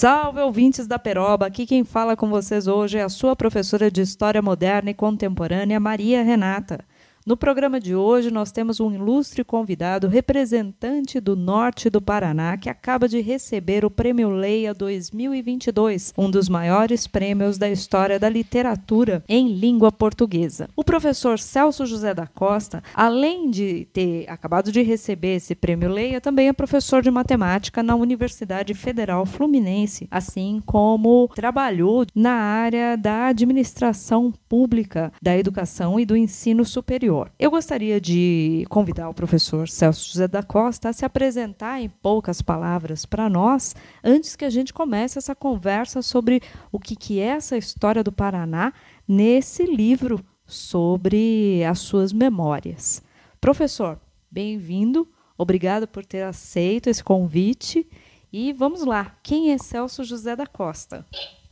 Salve 0.00 0.40
ouvintes 0.40 0.86
da 0.86 0.98
Peroba! 0.98 1.44
Aqui 1.44 1.66
quem 1.66 1.84
fala 1.84 2.16
com 2.16 2.30
vocês 2.30 2.66
hoje 2.66 2.96
é 2.96 3.02
a 3.02 3.08
sua 3.10 3.36
professora 3.36 3.90
de 3.90 4.00
História 4.00 4.40
Moderna 4.40 4.88
e 4.88 4.94
Contemporânea, 4.94 5.78
Maria 5.78 6.22
Renata. 6.22 6.82
No 7.26 7.36
programa 7.36 7.78
de 7.78 7.94
hoje, 7.94 8.30
nós 8.30 8.50
temos 8.50 8.80
um 8.80 8.90
ilustre 8.90 9.44
convidado, 9.44 10.08
representante 10.08 11.20
do 11.20 11.36
norte 11.36 11.90
do 11.90 12.00
Paraná, 12.00 12.56
que 12.56 12.70
acaba 12.70 13.06
de 13.06 13.20
receber 13.20 13.84
o 13.84 13.90
Prêmio 13.90 14.30
Leia 14.30 14.72
2022, 14.72 16.14
um 16.16 16.30
dos 16.30 16.48
maiores 16.48 17.06
prêmios 17.06 17.58
da 17.58 17.68
história 17.68 18.18
da 18.18 18.26
literatura 18.26 19.22
em 19.28 19.52
língua 19.52 19.92
portuguesa. 19.92 20.70
O 20.74 20.82
professor 20.82 21.38
Celso 21.38 21.84
José 21.84 22.14
da 22.14 22.26
Costa, 22.26 22.82
além 22.94 23.50
de 23.50 23.86
ter 23.92 24.24
acabado 24.26 24.72
de 24.72 24.80
receber 24.80 25.36
esse 25.36 25.54
Prêmio 25.54 25.90
Leia, 25.90 26.22
também 26.22 26.48
é 26.48 26.54
professor 26.54 27.02
de 27.02 27.10
matemática 27.10 27.82
na 27.82 27.94
Universidade 27.96 28.72
Federal 28.72 29.26
Fluminense, 29.26 30.08
assim 30.10 30.62
como 30.64 31.28
trabalhou 31.34 32.06
na 32.14 32.32
área 32.32 32.96
da 32.96 33.26
administração 33.26 34.32
pública, 34.48 35.12
da 35.20 35.36
educação 35.36 36.00
e 36.00 36.06
do 36.06 36.16
ensino 36.16 36.64
superior 36.64 37.09
superior. 37.10 37.32
Eu 37.38 37.50
gostaria 37.50 38.00
de 38.00 38.64
convidar 38.68 39.08
o 39.08 39.14
professor 39.14 39.68
Celso 39.68 40.12
José 40.12 40.28
da 40.28 40.42
Costa 40.42 40.88
a 40.88 40.92
se 40.92 41.04
apresentar 41.04 41.80
em 41.80 41.88
poucas 41.88 42.40
palavras 42.40 43.04
para 43.04 43.28
nós, 43.28 43.74
antes 44.02 44.36
que 44.36 44.44
a 44.44 44.50
gente 44.50 44.72
comece 44.72 45.18
essa 45.18 45.34
conversa 45.34 46.02
sobre 46.02 46.40
o 46.70 46.78
que, 46.78 46.94
que 46.94 47.20
é 47.20 47.26
essa 47.26 47.56
história 47.56 48.04
do 48.04 48.12
Paraná 48.12 48.72
nesse 49.06 49.64
livro 49.64 50.24
sobre 50.46 51.64
as 51.64 51.80
suas 51.80 52.12
memórias. 52.12 53.02
Professor, 53.40 54.00
bem-vindo, 54.30 55.08
obrigado 55.36 55.88
por 55.88 56.04
ter 56.04 56.22
aceito 56.22 56.88
esse 56.88 57.02
convite. 57.02 57.86
E 58.32 58.52
vamos 58.52 58.84
lá, 58.84 59.16
quem 59.22 59.52
é 59.52 59.58
Celso 59.58 60.04
José 60.04 60.36
da 60.36 60.46
Costa? 60.46 61.04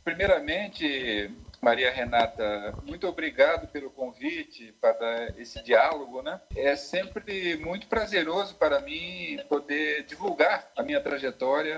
Primeiramente, 0.05 1.29
Maria 1.61 1.91
Renata, 1.91 2.73
muito 2.85 3.07
obrigado 3.07 3.67
pelo 3.67 3.89
convite 3.89 4.73
para 4.79 5.33
esse 5.37 5.61
diálogo, 5.63 6.21
né? 6.21 6.39
É 6.55 6.75
sempre 6.75 7.57
muito 7.57 7.87
prazeroso 7.87 8.55
para 8.55 8.79
mim 8.79 9.39
poder 9.49 10.03
divulgar 10.03 10.71
a 10.75 10.83
minha 10.83 11.01
trajetória 11.01 11.77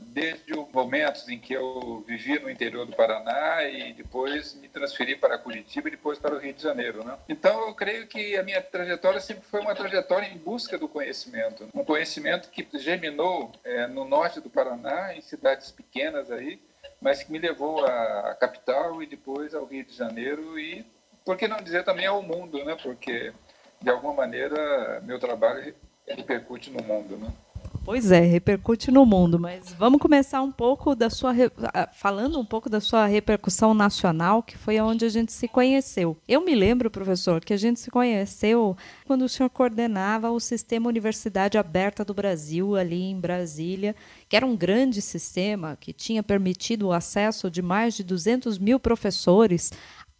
desde 0.00 0.52
os 0.52 0.70
momentos 0.70 1.28
em 1.28 1.38
que 1.38 1.54
eu 1.54 2.04
vivi 2.06 2.38
no 2.38 2.50
interior 2.50 2.86
do 2.86 2.94
Paraná 2.94 3.64
e 3.64 3.92
depois 3.92 4.54
me 4.54 4.68
transferi 4.68 5.16
para 5.16 5.38
Curitiba 5.38 5.88
e 5.88 5.92
depois 5.92 6.18
para 6.18 6.34
o 6.34 6.38
Rio 6.38 6.52
de 6.52 6.62
Janeiro, 6.62 7.04
né? 7.04 7.16
Então 7.28 7.68
eu 7.68 7.74
creio 7.74 8.06
que 8.06 8.36
a 8.36 8.42
minha 8.42 8.60
trajetória 8.60 9.20
sempre 9.20 9.44
foi 9.44 9.60
uma 9.60 9.74
trajetória 9.74 10.26
em 10.26 10.36
busca 10.36 10.78
do 10.78 10.88
conhecimento, 10.88 11.68
um 11.74 11.84
conhecimento 11.84 12.50
que 12.50 12.66
germinou 12.78 13.52
é, 13.64 13.86
no 13.86 14.04
norte 14.04 14.40
do 14.40 14.50
Paraná, 14.50 15.14
em 15.14 15.20
cidades 15.20 15.70
pequenas 15.70 16.30
aí, 16.30 16.60
mas 17.02 17.22
que 17.22 17.32
me 17.32 17.38
levou 17.38 17.84
à 17.84 18.34
capital 18.36 19.02
e 19.02 19.06
depois 19.06 19.54
ao 19.54 19.64
Rio 19.64 19.84
de 19.84 19.92
Janeiro 19.92 20.58
e, 20.58 20.86
por 21.24 21.36
que 21.36 21.48
não 21.48 21.60
dizer 21.60 21.84
também 21.84 22.06
ao 22.06 22.22
mundo, 22.22 22.64
né? 22.64 22.76
Porque, 22.80 23.32
de 23.80 23.90
alguma 23.90 24.14
maneira, 24.14 25.00
meu 25.00 25.18
trabalho 25.18 25.74
repercute 26.06 26.70
no 26.70 26.82
mundo, 26.82 27.16
né? 27.16 27.30
Pois 27.84 28.12
é, 28.12 28.20
repercute 28.20 28.92
no 28.92 29.04
mundo, 29.04 29.40
mas 29.40 29.74
vamos 29.76 30.00
começar 30.00 30.40
um 30.40 30.52
pouco 30.52 30.94
da 30.94 31.10
sua 31.10 31.34
falando 31.92 32.38
um 32.38 32.44
pouco 32.44 32.70
da 32.70 32.80
sua 32.80 33.06
repercussão 33.06 33.74
nacional, 33.74 34.40
que 34.40 34.56
foi 34.56 34.80
onde 34.80 35.04
a 35.04 35.08
gente 35.08 35.32
se 35.32 35.48
conheceu. 35.48 36.16
Eu 36.28 36.44
me 36.44 36.54
lembro, 36.54 36.92
professor, 36.92 37.44
que 37.44 37.52
a 37.52 37.56
gente 37.56 37.80
se 37.80 37.90
conheceu 37.90 38.76
quando 39.04 39.22
o 39.22 39.28
senhor 39.28 39.50
coordenava 39.50 40.30
o 40.30 40.38
Sistema 40.38 40.88
Universidade 40.88 41.58
Aberta 41.58 42.04
do 42.04 42.14
Brasil 42.14 42.76
ali 42.76 43.02
em 43.02 43.18
Brasília, 43.18 43.96
que 44.28 44.36
era 44.36 44.46
um 44.46 44.56
grande 44.56 45.02
sistema 45.02 45.76
que 45.78 45.92
tinha 45.92 46.22
permitido 46.22 46.86
o 46.86 46.92
acesso 46.92 47.50
de 47.50 47.62
mais 47.62 47.94
de 47.94 48.04
200 48.04 48.58
mil 48.58 48.78
professores 48.78 49.72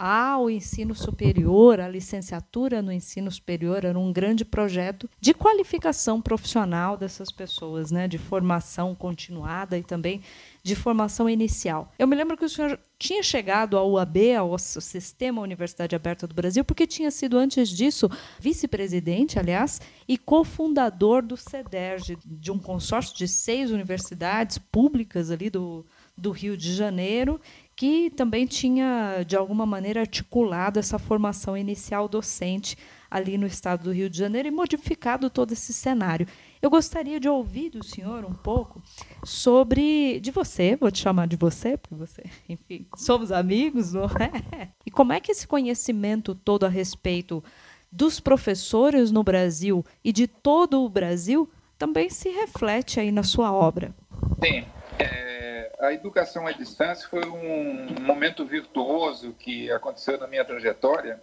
ao 0.04 0.50
ensino 0.50 0.96
superior, 0.96 1.78
à 1.78 1.86
licenciatura 1.86 2.82
no 2.82 2.90
ensino 2.90 3.30
superior, 3.30 3.84
era 3.84 3.96
um 3.96 4.12
grande 4.12 4.44
projeto 4.44 5.08
de 5.20 5.32
qualificação 5.32 6.20
profissional 6.20 6.96
dessas 6.96 7.30
pessoas, 7.30 7.92
né, 7.92 8.08
de 8.08 8.18
formação 8.18 8.96
continuada 8.96 9.78
e 9.78 9.82
também 9.84 10.20
de 10.60 10.74
formação 10.74 11.30
inicial. 11.30 11.92
Eu 11.96 12.08
me 12.08 12.16
lembro 12.16 12.36
que 12.36 12.44
o 12.44 12.48
senhor 12.48 12.80
tinha 12.98 13.22
chegado 13.22 13.78
ao 13.78 13.92
UAB, 13.92 14.34
ao 14.36 14.58
Sistema 14.58 15.40
Universidade 15.40 15.94
Aberta 15.94 16.26
do 16.26 16.34
Brasil, 16.34 16.64
porque 16.64 16.84
tinha 16.84 17.10
sido 17.12 17.38
antes 17.38 17.68
disso 17.68 18.10
vice-presidente, 18.40 19.38
aliás, 19.38 19.80
e 20.08 20.18
cofundador 20.18 21.22
do 21.22 21.36
CEDERJ, 21.36 22.18
de 22.24 22.50
um 22.50 22.58
consórcio 22.58 23.16
de 23.16 23.28
seis 23.28 23.70
universidades 23.70 24.58
públicas 24.58 25.30
ali 25.30 25.48
do, 25.48 25.86
do 26.16 26.30
Rio 26.30 26.56
de 26.56 26.74
Janeiro 26.74 27.40
que 27.82 28.10
também 28.10 28.46
tinha, 28.46 29.24
de 29.26 29.34
alguma 29.34 29.66
maneira, 29.66 29.98
articulado 29.98 30.78
essa 30.78 31.00
formação 31.00 31.56
inicial 31.56 32.06
docente 32.06 32.78
ali 33.10 33.36
no 33.36 33.44
estado 33.44 33.82
do 33.82 33.90
Rio 33.90 34.08
de 34.08 34.16
Janeiro 34.16 34.46
e 34.46 34.52
modificado 34.52 35.28
todo 35.28 35.50
esse 35.50 35.72
cenário. 35.72 36.28
Eu 36.62 36.70
gostaria 36.70 37.18
de 37.18 37.28
ouvir 37.28 37.70
do 37.70 37.84
senhor 37.84 38.24
um 38.24 38.34
pouco 38.34 38.80
sobre 39.24 40.20
de 40.20 40.30
você, 40.30 40.76
vou 40.76 40.92
te 40.92 41.00
chamar 41.00 41.26
de 41.26 41.34
você, 41.34 41.76
porque 41.76 41.96
você, 41.96 42.22
enfim, 42.48 42.86
somos 42.96 43.32
amigos, 43.32 43.92
não 43.92 44.04
é? 44.04 44.68
E 44.86 44.90
como 44.90 45.12
é 45.12 45.18
que 45.18 45.32
esse 45.32 45.48
conhecimento 45.48 46.36
todo 46.36 46.64
a 46.64 46.68
respeito 46.68 47.42
dos 47.90 48.20
professores 48.20 49.10
no 49.10 49.24
Brasil 49.24 49.84
e 50.04 50.12
de 50.12 50.28
todo 50.28 50.84
o 50.84 50.88
Brasil 50.88 51.50
também 51.76 52.08
se 52.10 52.28
reflete 52.28 53.00
aí 53.00 53.10
na 53.10 53.24
sua 53.24 53.52
obra? 53.52 53.92
Sim. 54.40 54.64
É 55.00 55.51
a 55.82 55.92
educação 55.92 56.46
à 56.46 56.52
distância 56.52 57.08
foi 57.08 57.26
um 57.26 58.00
momento 58.00 58.46
virtuoso 58.46 59.32
que 59.32 59.68
aconteceu 59.72 60.16
na 60.16 60.28
minha 60.28 60.44
trajetória, 60.44 61.20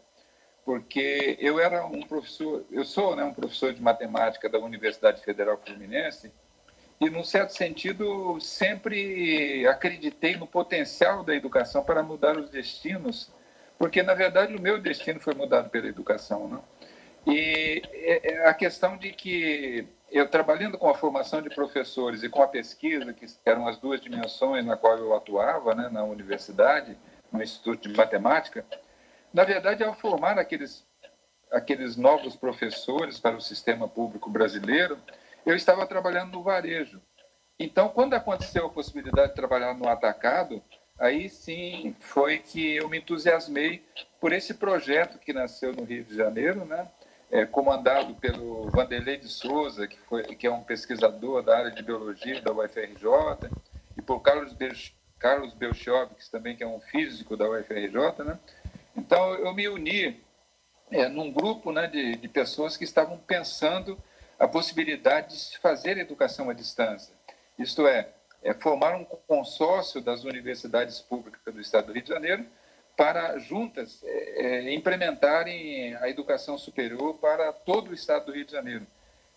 porque 0.66 1.38
eu 1.40 1.62
era 1.62 1.86
um 1.86 2.02
professor, 2.02 2.66
eu 2.70 2.84
sou 2.84 3.16
né, 3.16 3.24
um 3.24 3.34
professor 3.34 3.74
de 3.74 3.82
matemática 3.82 4.50
da 4.50 4.60
Universidade 4.60 5.24
Federal 5.24 5.58
Fluminense, 5.66 6.30
e, 7.00 7.10
num 7.10 7.24
certo 7.24 7.52
sentido, 7.52 8.38
sempre 8.42 9.66
acreditei 9.66 10.36
no 10.36 10.46
potencial 10.46 11.24
da 11.24 11.34
educação 11.34 11.82
para 11.82 12.04
mudar 12.04 12.38
os 12.38 12.50
destinos, 12.50 13.32
porque, 13.78 14.04
na 14.04 14.14
verdade, 14.14 14.54
o 14.54 14.62
meu 14.62 14.82
destino 14.82 15.22
foi 15.22 15.34
mudado 15.34 15.70
pela 15.70 15.88
educação. 15.88 16.50
Né? 16.50 16.60
E 17.26 17.82
é, 17.94 18.34
é 18.34 18.48
a 18.50 18.54
questão 18.54 18.98
de 18.98 19.14
que 19.14 19.88
eu 20.12 20.28
trabalhando 20.28 20.78
com 20.78 20.90
a 20.90 20.96
formação 20.96 21.42
de 21.42 21.50
professores 21.50 22.24
e 22.24 22.30
com 22.30 22.42
a 22.42 22.48
pesquisa, 22.48 23.14
que 23.14 23.26
eram 23.46 23.68
as 23.68 23.78
duas 23.78 24.02
dimensões 24.02 24.66
na 24.66 24.76
qual 24.76 24.98
eu 24.98 25.16
atuava, 25.16 25.76
né, 25.76 25.90
na 25.90 26.04
universidade, 26.04 26.98
no 27.32 27.42
Instituto 27.42 27.88
de 27.88 27.96
Matemática, 27.96 28.66
na 29.34 29.44
verdade, 29.44 29.84
ao 29.84 29.94
formar 29.94 30.40
aqueles, 30.40 30.86
aqueles 31.52 31.96
novos 31.96 32.36
professores 32.36 33.20
para 33.20 33.36
o 33.36 33.42
sistema 33.42 33.88
público 33.88 34.30
brasileiro, 34.30 34.98
eu 35.46 35.56
estava 35.56 35.86
trabalhando 35.86 36.32
no 36.32 36.44
varejo. 36.44 37.00
Então, 37.60 37.90
quando 37.90 38.16
aconteceu 38.16 38.66
a 38.66 38.70
possibilidade 38.70 39.30
de 39.30 39.36
trabalhar 39.36 39.76
no 39.76 39.88
atacado, 39.88 40.64
aí 40.98 41.30
sim 41.30 41.96
foi 42.00 42.40
que 42.40 42.76
eu 42.76 42.90
me 42.90 42.98
entusiasmei 42.98 43.86
por 44.20 44.34
esse 44.34 44.56
projeto 44.56 45.20
que 45.20 45.34
nasceu 45.34 45.74
no 45.74 45.84
Rio 45.84 46.04
de 46.04 46.16
Janeiro, 46.16 46.66
né? 46.66 46.90
É, 47.32 47.46
comandado 47.46 48.16
pelo 48.16 48.70
Vanderlei 48.70 49.18
de 49.18 49.28
Souza, 49.28 49.88
que, 49.88 49.98
foi, 50.02 50.24
que 50.24 50.48
é 50.48 50.52
um 50.52 50.64
pesquisador 50.64 51.44
da 51.44 51.58
área 51.58 51.72
de 51.72 51.84
biologia 51.84 52.42
da 52.42 52.52
UFRJ, 52.52 53.50
e 53.98 54.02
por 54.02 54.22
Carlos, 54.22 54.54
Be 54.54 54.72
Carlos 55.20 55.54
também, 56.32 56.56
que 56.56 56.64
é 56.64 56.68
um 56.68 56.80
físico 56.80 57.36
da 57.38 57.50
UFRJ. 57.50 58.24
Né? 58.24 58.40
Então, 58.96 59.36
eu 59.36 59.54
me 59.54 59.68
uni 59.68 60.24
é, 60.90 61.08
num 61.08 61.32
grupo 61.32 61.72
né, 61.72 61.88
de, 61.88 62.16
de 62.16 62.28
pessoas 62.28 62.76
que 62.76 62.84
estavam 62.84 63.18
pensando 63.18 63.98
a 64.40 64.48
possibilidade 64.48 65.30
de 65.34 65.40
se 65.40 65.58
fazer 65.60 65.98
educação 65.98 66.50
à 66.50 66.54
distância. 66.54 67.14
Isto 67.58 67.86
é, 67.86 68.10
é 68.42 68.54
formar 68.54 68.96
um 68.96 69.04
consórcio 69.04 70.02
das 70.02 70.24
universidades 70.24 71.02
públicas 71.02 71.54
do 71.54 71.60
Estado 71.60 71.88
do 71.88 71.94
Rio 71.94 72.04
de 72.04 72.10
Janeiro 72.10 72.46
para 73.00 73.40
juntas 73.40 74.04
é, 74.04 74.68
é, 74.68 74.74
implementarem 74.74 75.96
a 75.96 76.10
educação 76.10 76.58
superior 76.58 77.14
para 77.14 77.54
todo 77.54 77.92
o 77.92 77.94
estado 77.94 78.26
do 78.26 78.34
Rio 78.34 78.44
de 78.44 78.52
Janeiro. 78.52 78.86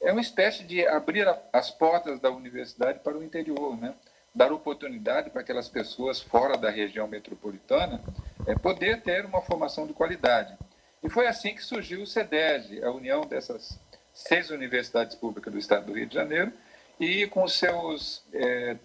É 0.01 0.11
uma 0.11 0.21
espécie 0.21 0.65
de 0.65 0.85
abrir 0.85 1.29
a, 1.29 1.41
as 1.53 1.71
portas 1.71 2.19
da 2.19 2.29
universidade 2.29 2.99
para 2.99 3.17
o 3.17 3.23
interior, 3.23 3.81
né? 3.81 3.95
dar 4.35 4.51
oportunidade 4.51 5.31
para 5.31 5.43
aquelas 5.43 5.69
pessoas 5.69 6.21
fora 6.21 6.59
da 6.59 6.71
região 6.71 7.07
metropolitana 7.07 8.03
é, 8.49 8.57
poder 8.57 9.01
ter 9.03 9.25
uma 9.25 9.41
formação 9.41 9.87
de 9.87 9.93
qualidade. 9.93 10.59
E 11.01 11.09
foi 11.09 11.29
assim 11.29 11.55
que 11.55 11.63
surgiu 11.63 12.03
o 12.03 12.07
CEDEG, 12.07 12.83
a 12.83 12.91
união 12.91 13.21
dessas 13.21 13.79
seis 14.13 14.51
universidades 14.51 15.15
públicas 15.15 15.53
do 15.53 15.59
estado 15.61 15.87
do 15.87 15.93
Rio 15.93 16.07
de 16.09 16.15
Janeiro, 16.17 16.53
e 16.99 17.29
com 17.29 17.47
seus 17.47 18.25
é, 18.35 18.77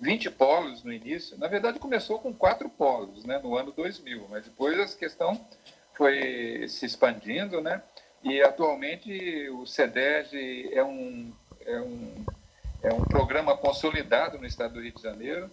20 0.00 0.30
polos 0.30 0.84
no 0.84 0.92
início. 0.92 1.36
Na 1.38 1.48
verdade, 1.48 1.78
começou 1.78 2.18
com 2.18 2.32
quatro 2.32 2.68
polos 2.68 3.24
né, 3.24 3.38
no 3.42 3.56
ano 3.56 3.72
2000, 3.72 4.26
mas 4.30 4.44
depois 4.44 4.78
a 4.78 4.96
questão 4.96 5.40
foi 5.94 6.66
se 6.68 6.86
expandindo, 6.86 7.60
né? 7.60 7.82
E 8.22 8.40
atualmente 8.42 9.48
o 9.50 9.66
CEDEG 9.66 10.70
é 10.72 10.84
um, 10.84 11.32
é 11.64 11.80
um, 11.80 12.24
é 12.82 12.92
um 12.92 13.04
programa 13.04 13.56
consolidado 13.56 14.38
no 14.38 14.46
estado 14.46 14.74
do 14.74 14.80
Rio 14.80 14.94
de 14.94 15.02
Janeiro, 15.02 15.50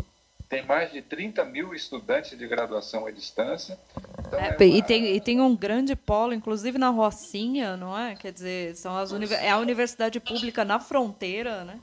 tem 0.47 0.63
mais 0.63 0.91
de 0.91 1.01
30 1.01 1.43
mil 1.45 1.73
estudantes 1.73 2.37
de 2.37 2.47
graduação 2.47 3.05
à 3.05 3.11
distância. 3.11 3.79
Então 4.19 4.39
é, 4.39 4.49
é 4.49 4.55
uma... 4.55 4.65
e, 4.65 4.83
tem, 4.83 5.15
e 5.15 5.19
tem 5.19 5.41
um 5.41 5.55
grande 5.55 5.95
polo, 5.95 6.33
inclusive 6.33 6.77
na 6.77 6.89
Rocinha, 6.89 7.75
não 7.75 7.97
é? 7.97 8.15
Quer 8.15 8.31
dizer, 8.31 8.75
são 8.75 8.95
as 8.95 9.11
uni... 9.11 9.31
é 9.33 9.49
a 9.49 9.57
universidade 9.57 10.19
pública 10.19 10.63
na 10.63 10.79
fronteira, 10.79 11.63
né? 11.63 11.79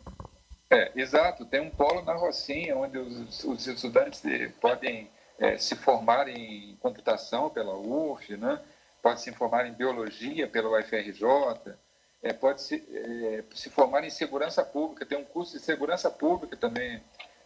É, 0.73 0.91
exato. 0.97 1.45
Tem 1.45 1.61
um 1.61 1.69
polo 1.69 2.01
na 2.03 2.15
Rocinha, 2.15 2.75
onde 2.75 2.97
os, 2.97 3.45
os 3.45 3.67
estudantes 3.67 4.23
podem 4.59 5.11
é, 5.39 5.59
se 5.59 5.77
formar 5.77 6.29
em 6.29 6.77
computação 6.81 7.51
pela 7.51 7.77
UF, 7.77 8.35
né? 8.39 8.59
pode 9.03 9.21
se 9.21 9.33
formar 9.33 9.67
em 9.67 9.73
biologia 9.75 10.49
pela 10.49 10.79
UFRJ, 10.79 11.77
é, 12.23 12.33
pode 12.33 12.63
se, 12.63 12.77
é, 12.91 13.45
se 13.55 13.69
formar 13.69 14.03
em 14.03 14.09
segurança 14.09 14.65
pública. 14.65 15.05
Tem 15.05 15.19
um 15.19 15.25
curso 15.25 15.59
de 15.59 15.63
segurança 15.63 16.11
pública 16.11 16.57
também 16.57 17.03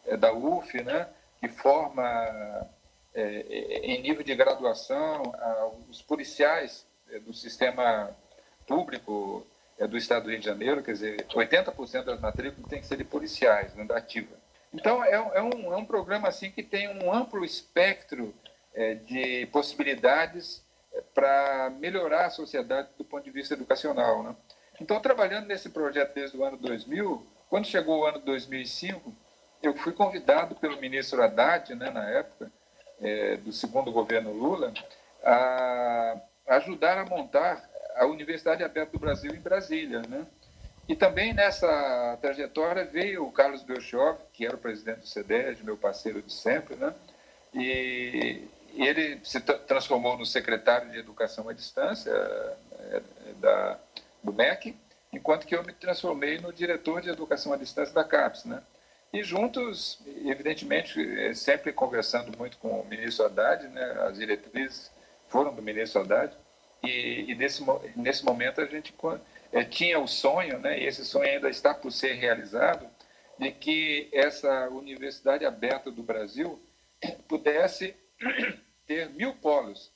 é, 0.06 0.16
da 0.16 0.32
UF, 0.32 0.80
né, 0.84 1.08
que 1.40 1.48
forma 1.48 2.04
é, 3.12 3.40
em 3.82 4.02
nível 4.02 4.22
de 4.22 4.34
graduação 4.36 5.22
os 5.88 6.00
policiais 6.00 6.86
é, 7.10 7.18
do 7.18 7.34
sistema 7.34 8.14
público 8.68 9.44
é, 9.78 9.86
do 9.86 9.96
Estado 9.96 10.24
do 10.24 10.30
Rio 10.30 10.38
de 10.38 10.44
Janeiro, 10.46 10.82
quer 10.82 10.92
dizer, 10.92 11.26
80% 11.26 12.04
das 12.04 12.20
matrículas 12.20 12.68
tem 12.68 12.80
que 12.80 12.86
ser 12.86 12.96
de 12.96 13.04
policiais, 13.04 13.74
né, 13.74 13.84
da 13.84 13.96
ativa. 13.96 14.34
Então, 14.72 15.02
é, 15.04 15.12
é, 15.12 15.42
um, 15.42 15.72
é 15.72 15.76
um 15.76 15.84
programa 15.84 16.28
assim 16.28 16.50
que 16.50 16.62
tem 16.62 16.88
um 16.88 17.12
amplo 17.12 17.44
espectro 17.44 18.34
é, 18.74 18.94
de 18.94 19.46
possibilidades 19.46 20.64
para 21.14 21.70
melhorar 21.78 22.26
a 22.26 22.30
sociedade 22.30 22.88
do 22.96 23.04
ponto 23.04 23.24
de 23.24 23.30
vista 23.30 23.54
educacional. 23.54 24.22
Né? 24.22 24.36
Então, 24.80 25.00
trabalhando 25.00 25.46
nesse 25.46 25.70
projeto 25.70 26.14
desde 26.14 26.36
o 26.36 26.44
ano 26.44 26.56
2000, 26.56 27.26
quando 27.48 27.66
chegou 27.66 28.00
o 28.00 28.06
ano 28.06 28.18
2005, 28.18 29.14
eu 29.62 29.74
fui 29.76 29.92
convidado 29.92 30.54
pelo 30.56 30.80
ministro 30.80 31.22
Haddad, 31.22 31.74
né, 31.74 31.90
na 31.90 32.08
época, 32.10 32.50
é, 33.00 33.36
do 33.36 33.52
segundo 33.52 33.90
governo 33.92 34.32
Lula, 34.32 34.72
a 35.22 36.20
ajudar 36.48 36.98
a 36.98 37.04
montar 37.04 37.68
a 37.96 38.06
Universidade 38.06 38.62
Aberta 38.62 38.92
do 38.92 38.98
Brasil 38.98 39.34
em 39.34 39.40
Brasília. 39.40 40.02
Né? 40.08 40.26
E 40.88 40.94
também 40.94 41.32
nessa 41.32 42.16
trajetória 42.20 42.84
veio 42.84 43.26
o 43.26 43.32
Carlos 43.32 43.62
Belchov, 43.62 44.18
que 44.32 44.46
era 44.46 44.54
o 44.54 44.58
presidente 44.58 45.00
do 45.00 45.06
CEDES, 45.06 45.62
meu 45.62 45.76
parceiro 45.76 46.22
de 46.22 46.32
sempre, 46.32 46.76
né? 46.76 46.94
e 47.52 48.48
ele 48.74 49.18
se 49.24 49.40
transformou 49.40 50.18
no 50.18 50.26
secretário 50.26 50.90
de 50.90 50.98
Educação 50.98 51.48
à 51.48 51.52
Distância 51.52 52.12
é, 52.12 53.02
da, 53.40 53.78
do 54.22 54.32
MEC, 54.32 54.76
enquanto 55.12 55.46
que 55.46 55.56
eu 55.56 55.64
me 55.64 55.72
transformei 55.72 56.38
no 56.38 56.52
diretor 56.52 57.00
de 57.00 57.08
Educação 57.08 57.52
à 57.52 57.56
Distância 57.56 57.94
da 57.94 58.04
CAPES. 58.04 58.44
Né? 58.44 58.62
E 59.12 59.22
juntos, 59.22 59.98
evidentemente, 60.26 61.00
é, 61.18 61.32
sempre 61.32 61.72
conversando 61.72 62.36
muito 62.36 62.58
com 62.58 62.80
o 62.80 62.86
ministro 62.86 63.24
Haddad, 63.24 63.66
né, 63.68 63.92
as 64.06 64.18
diretrizes 64.18 64.90
foram 65.28 65.54
do 65.54 65.62
ministro 65.62 66.02
Haddad, 66.02 66.36
e, 66.82 67.30
e 67.30 67.34
nesse, 67.34 67.64
nesse 67.96 68.24
momento 68.24 68.60
a 68.60 68.66
gente 68.66 68.94
é, 69.52 69.64
tinha 69.64 69.98
o 69.98 70.06
sonho, 70.06 70.58
né, 70.58 70.78
e 70.80 70.86
esse 70.86 71.04
sonho 71.04 71.28
ainda 71.28 71.48
está 71.48 71.74
por 71.74 71.90
ser 71.90 72.14
realizado, 72.14 72.86
de 73.38 73.50
que 73.50 74.08
essa 74.12 74.68
Universidade 74.70 75.44
Aberta 75.44 75.90
do 75.90 76.02
Brasil 76.02 76.60
pudesse 77.28 77.94
ter 78.86 79.10
mil 79.10 79.34
polos 79.34 79.90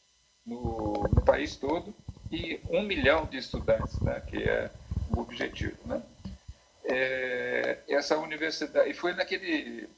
no, 0.44 1.08
no 1.14 1.24
país 1.24 1.56
todo 1.56 1.94
e 2.30 2.60
um 2.68 2.82
milhão 2.82 3.26
de 3.26 3.38
estudantes, 3.38 4.00
né, 4.00 4.22
que 4.26 4.42
é 4.42 4.70
o 5.14 5.20
objetivo. 5.20 5.76
Né? 5.84 6.02
é, 6.90 7.78
essa 7.88 8.18
universidade. 8.18 8.90
E 8.90 8.94
foi 8.94 9.14
naquele, 9.14 9.88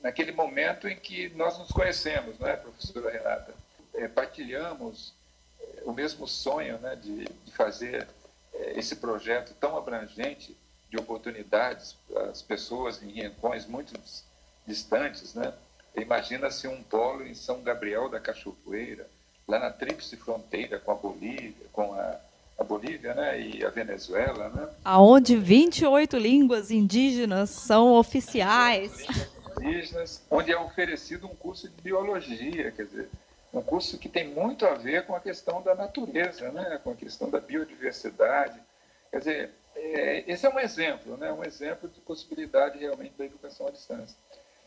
naquele 0.00 0.32
momento 0.32 0.86
em 0.86 0.96
que 0.96 1.30
nós 1.30 1.58
nos 1.58 1.70
conhecemos, 1.70 2.38
não 2.38 2.46
é, 2.46 2.56
professora 2.56 3.10
Renata? 3.10 3.54
É, 3.94 4.08
partilhamos 4.08 5.14
o 5.84 5.92
mesmo 5.92 6.26
sonho 6.26 6.78
né, 6.78 6.96
de, 6.96 7.24
de 7.24 7.52
fazer 7.52 8.08
é, 8.54 8.78
esse 8.78 8.96
projeto 8.96 9.54
tão 9.60 9.76
abrangente 9.76 10.56
de 10.90 10.96
oportunidades 10.98 11.96
para 12.08 12.24
as 12.24 12.42
pessoas 12.42 13.02
em 13.02 13.10
rincões 13.10 13.66
muito 13.66 13.92
distantes. 14.66 15.34
Né? 15.34 15.52
Imagina-se 15.96 16.68
um 16.68 16.82
polo 16.82 17.26
em 17.26 17.34
São 17.34 17.62
Gabriel 17.62 18.08
da 18.08 18.20
Cachoeira, 18.20 19.08
lá 19.48 19.58
na 19.58 19.70
tríplice 19.70 20.16
fronteira 20.16 20.78
com 20.78 20.92
a 20.92 20.94
Bolívia, 20.94 21.66
com 21.72 21.92
a 21.94 22.20
a 22.62 22.64
Bolívia 22.64 23.14
né, 23.14 23.40
e 23.40 23.64
a 23.64 23.70
Venezuela. 23.70 24.48
Né? 24.48 24.68
Aonde 24.84 25.36
28 25.36 26.16
línguas 26.16 26.70
indígenas 26.70 27.50
são 27.50 27.92
oficiais. 27.92 29.04
Indígenas, 29.60 30.22
onde 30.30 30.52
é 30.52 30.58
oferecido 30.58 31.26
um 31.26 31.34
curso 31.34 31.68
de 31.68 31.82
biologia, 31.82 32.70
quer 32.70 32.86
dizer, 32.86 33.08
um 33.52 33.62
curso 33.62 33.98
que 33.98 34.08
tem 34.08 34.28
muito 34.28 34.64
a 34.66 34.74
ver 34.74 35.04
com 35.04 35.14
a 35.14 35.20
questão 35.20 35.60
da 35.62 35.74
natureza, 35.74 36.50
né, 36.50 36.80
com 36.82 36.90
a 36.92 36.96
questão 36.96 37.28
da 37.28 37.38
biodiversidade. 37.38 38.58
Quer 39.10 39.18
dizer, 39.18 39.50
é, 39.76 40.24
esse 40.26 40.46
é 40.46 40.48
um 40.48 40.58
exemplo, 40.58 41.16
né, 41.16 41.32
um 41.32 41.44
exemplo 41.44 41.88
de 41.88 42.00
possibilidade 42.00 42.78
realmente 42.78 43.14
da 43.16 43.24
educação 43.24 43.66
à 43.66 43.70
distância. 43.70 44.16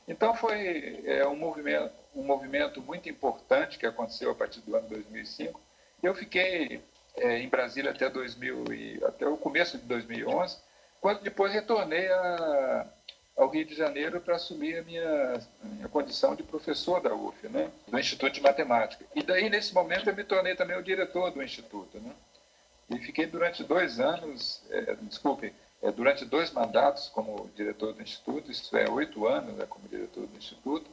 Então 0.07 0.35
foi 0.35 1.01
é, 1.05 1.27
um, 1.27 1.35
movimento, 1.35 1.93
um 2.15 2.23
movimento 2.23 2.81
muito 2.81 3.09
importante 3.09 3.79
que 3.79 3.87
aconteceu 3.87 4.29
a 4.29 4.35
partir 4.35 4.61
do 4.61 4.75
ano 4.75 4.87
2005. 4.87 5.59
Eu 6.03 6.13
fiquei 6.13 6.83
é, 7.15 7.39
em 7.39 7.49
Brasília 7.49 7.89
até 7.89 8.07
2000 8.07 8.73
e, 8.73 9.03
até 9.03 9.27
o 9.27 9.35
começo 9.35 9.79
de 9.79 9.85
2011, 9.85 10.57
quando 11.01 11.21
depois 11.21 11.51
retornei 11.51 12.07
a, 12.07 12.87
ao 13.35 13.49
Rio 13.49 13.65
de 13.65 13.75
Janeiro 13.75 14.21
para 14.21 14.35
assumir 14.35 14.77
a 14.77 14.83
minha, 14.83 15.41
a 15.61 15.67
minha, 15.67 15.89
condição 15.89 16.35
de 16.35 16.43
professor 16.43 17.01
da 17.01 17.13
UF, 17.13 17.47
né, 17.49 17.69
do 17.87 17.99
Instituto 17.99 18.33
de 18.33 18.41
Matemática. 18.41 19.05
E 19.13 19.21
daí, 19.21 19.49
nesse 19.49 19.73
momento, 19.73 20.09
eu 20.09 20.15
me 20.15 20.23
tornei 20.23 20.55
também 20.55 20.77
o 20.77 20.83
diretor 20.83 21.31
do 21.31 21.43
Instituto. 21.43 21.99
Né, 21.99 22.11
e 22.89 22.97
fiquei 22.99 23.25
durante 23.25 23.63
dois 23.63 23.99
anos, 23.99 24.63
é, 24.69 24.95
desculpe, 25.01 25.53
é, 25.81 25.91
durante 25.91 26.23
dois 26.23 26.51
mandatos 26.51 27.09
como 27.09 27.49
diretor 27.55 27.93
do 27.93 28.01
Instituto, 28.01 28.51
isso 28.51 28.75
é, 28.77 28.89
oito 28.89 29.27
anos 29.27 29.55
né, 29.55 29.65
como 29.67 29.87
diretor 29.87 30.25
do 30.25 30.37
Instituto. 30.37 30.89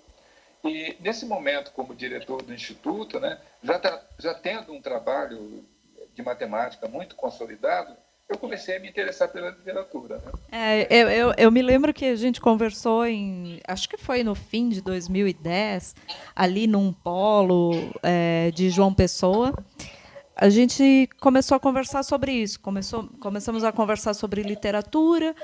E 0.64 0.96
nesse 1.00 1.26
momento, 1.26 1.72
como 1.72 1.94
diretor 1.94 2.42
do 2.42 2.52
Instituto, 2.52 3.20
né, 3.20 3.40
já, 3.62 3.78
tá, 3.78 4.02
já 4.18 4.34
tendo 4.34 4.72
um 4.72 4.80
trabalho 4.80 5.64
de 6.14 6.22
matemática 6.22 6.88
muito 6.88 7.14
consolidado, 7.14 7.96
eu 8.28 8.38
comecei 8.38 8.76
a 8.76 8.80
me 8.80 8.88
interessar 8.88 9.28
pela 9.28 9.50
literatura. 9.50 10.16
Né? 10.18 10.32
É, 10.50 10.86
eu, 10.90 11.08
eu, 11.08 11.34
eu, 11.36 11.52
me 11.52 11.62
lembro 11.62 11.92
que 11.92 12.04
a 12.04 12.16
gente 12.16 12.40
conversou 12.40 13.04
em, 13.06 13.60
acho 13.66 13.88
que 13.88 13.96
foi 13.96 14.24
no 14.24 14.34
fim 14.34 14.68
de 14.68 14.80
2010, 14.80 15.94
ali 16.34 16.66
num 16.66 16.92
polo 16.92 17.72
é, 18.02 18.50
de 18.52 18.70
João 18.70 18.92
Pessoa. 18.92 19.52
A 20.34 20.48
gente 20.48 21.08
começou 21.20 21.56
a 21.56 21.60
conversar 21.60 22.02
sobre 22.02 22.32
isso. 22.32 22.58
Começou, 22.60 23.08
começamos 23.20 23.64
a 23.64 23.70
conversar 23.70 24.14
sobre 24.14 24.42
literatura. 24.42 25.36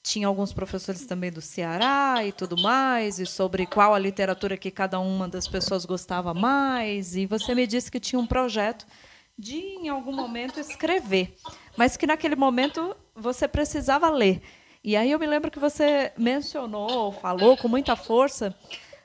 Tinha 0.00 0.28
alguns 0.28 0.52
professores 0.52 1.04
também 1.04 1.30
do 1.30 1.40
Ceará 1.40 2.24
e 2.24 2.32
tudo 2.32 2.56
mais, 2.56 3.18
e 3.18 3.26
sobre 3.26 3.66
qual 3.66 3.92
a 3.92 3.98
literatura 3.98 4.56
que 4.56 4.70
cada 4.70 4.98
uma 5.00 5.28
das 5.28 5.48
pessoas 5.48 5.84
gostava 5.84 6.32
mais. 6.32 7.16
E 7.16 7.26
você 7.26 7.54
me 7.54 7.66
disse 7.66 7.90
que 7.90 7.98
tinha 7.98 8.18
um 8.18 8.26
projeto 8.26 8.86
de, 9.38 9.56
em 9.56 9.88
algum 9.88 10.12
momento, 10.12 10.58
escrever, 10.58 11.34
mas 11.76 11.96
que 11.96 12.06
naquele 12.06 12.34
momento 12.34 12.96
você 13.14 13.46
precisava 13.46 14.10
ler. 14.10 14.42
E 14.82 14.96
aí 14.96 15.10
eu 15.10 15.18
me 15.18 15.26
lembro 15.26 15.50
que 15.50 15.58
você 15.58 16.12
mencionou, 16.16 17.12
falou 17.12 17.56
com 17.56 17.68
muita 17.68 17.94
força 17.94 18.54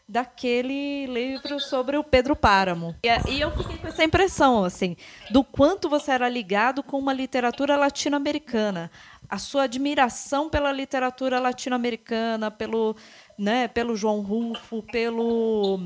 daquele 0.07 1.05
livro 1.07 1.59
sobre 1.59 1.97
o 1.97 2.03
Pedro 2.03 2.35
Páramo. 2.35 2.95
E 3.27 3.39
eu 3.39 3.51
fiquei 3.51 3.77
com 3.77 3.87
essa 3.87 4.03
impressão, 4.03 4.63
assim, 4.63 4.97
do 5.31 5.43
quanto 5.43 5.89
você 5.89 6.11
era 6.11 6.27
ligado 6.27 6.83
com 6.83 6.99
uma 6.99 7.13
literatura 7.13 7.75
latino-americana, 7.75 8.91
a 9.29 9.37
sua 9.37 9.63
admiração 9.63 10.49
pela 10.49 10.71
literatura 10.71 11.39
latino-americana, 11.39 12.51
pelo, 12.51 12.95
né, 13.37 13.67
pelo 13.67 13.95
João 13.95 14.21
Rufo, 14.21 14.83
pelo 14.83 15.79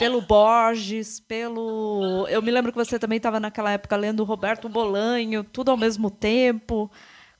pelo 0.00 0.22
Borges, 0.22 1.20
pelo. 1.20 2.26
Eu 2.30 2.40
me 2.40 2.50
lembro 2.50 2.72
que 2.72 2.78
você 2.78 2.98
também 2.98 3.18
estava 3.18 3.38
naquela 3.38 3.70
época 3.70 3.94
lendo 3.96 4.24
Roberto 4.24 4.66
Bolanho, 4.66 5.44
tudo 5.44 5.70
ao 5.70 5.76
mesmo 5.76 6.10
tempo. 6.10 6.90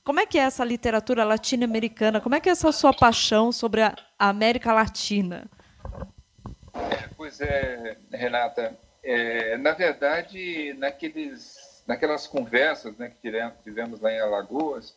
Como 0.03 0.19
é 0.19 0.27
que 0.27 0.37
é 0.37 0.43
essa 0.43 0.63
literatura 0.63 1.23
latino-americana? 1.23 2.21
Como 2.21 2.35
é 2.35 2.39
que 2.39 2.49
é 2.49 2.51
essa 2.51 2.71
sua 2.71 2.93
paixão 2.93 3.51
sobre 3.51 3.81
a 3.81 3.95
América 4.19 4.71
Latina? 4.71 5.49
Pois 7.17 7.41
é, 7.41 7.97
Renata. 8.11 8.77
é, 9.03 9.57
na 9.57 9.71
verdade, 9.71 10.75
naqueles, 10.77 11.83
naquelas 11.87 12.27
conversas 12.27 12.95
né, 12.95 13.09
que 13.09 13.31
tivemos, 13.63 13.99
lá 13.99 14.11
em 14.11 14.19
Alagoas, 14.19 14.95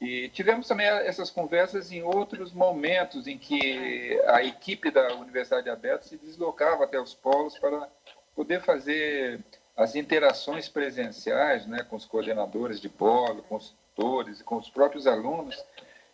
e 0.00 0.28
tivemos 0.28 0.68
também 0.68 0.86
essas 0.86 1.30
conversas 1.30 1.90
em 1.90 2.02
outros 2.02 2.52
momentos 2.52 3.26
em 3.26 3.38
que 3.38 4.20
a 4.26 4.42
equipe 4.42 4.90
da 4.90 5.14
Universidade 5.14 5.70
Aberta 5.70 6.06
se 6.06 6.16
deslocava 6.18 6.84
até 6.84 7.00
os 7.00 7.14
polos 7.14 7.58
para 7.58 7.88
poder 8.34 8.60
fazer 8.60 9.40
as 9.74 9.94
interações 9.94 10.68
presenciais 10.68 11.66
né, 11.66 11.82
com 11.82 11.96
os 11.96 12.04
coordenadores 12.04 12.80
de 12.80 12.88
polo, 12.88 13.42
com 13.44 13.56
os 13.56 13.74
tutores 13.96 14.42
com 14.42 14.56
os 14.56 14.68
próprios 14.68 15.06
alunos. 15.06 15.56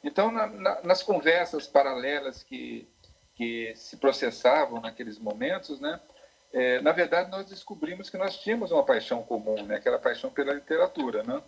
Então, 0.03 0.31
na, 0.31 0.47
na, 0.47 0.83
nas 0.83 1.03
conversas 1.03 1.67
paralelas 1.67 2.43
que, 2.43 2.89
que 3.35 3.73
se 3.75 3.97
processavam 3.97 4.81
naqueles 4.81 5.19
momentos, 5.19 5.81
né, 5.81 6.01
é, 6.53 6.81
na 6.81 6.93
verdade, 6.93 7.31
nós 7.31 7.47
descobrimos 7.47 8.09
que 8.09 8.17
nós 8.17 8.37
tínhamos 8.39 8.71
uma 8.71 8.85
paixão 8.85 9.23
comum, 9.23 9.61
né, 9.65 9.77
aquela 9.77 9.99
paixão 9.99 10.31
pela 10.31 10.53
literatura. 10.53 11.23
Né? 11.25 11.43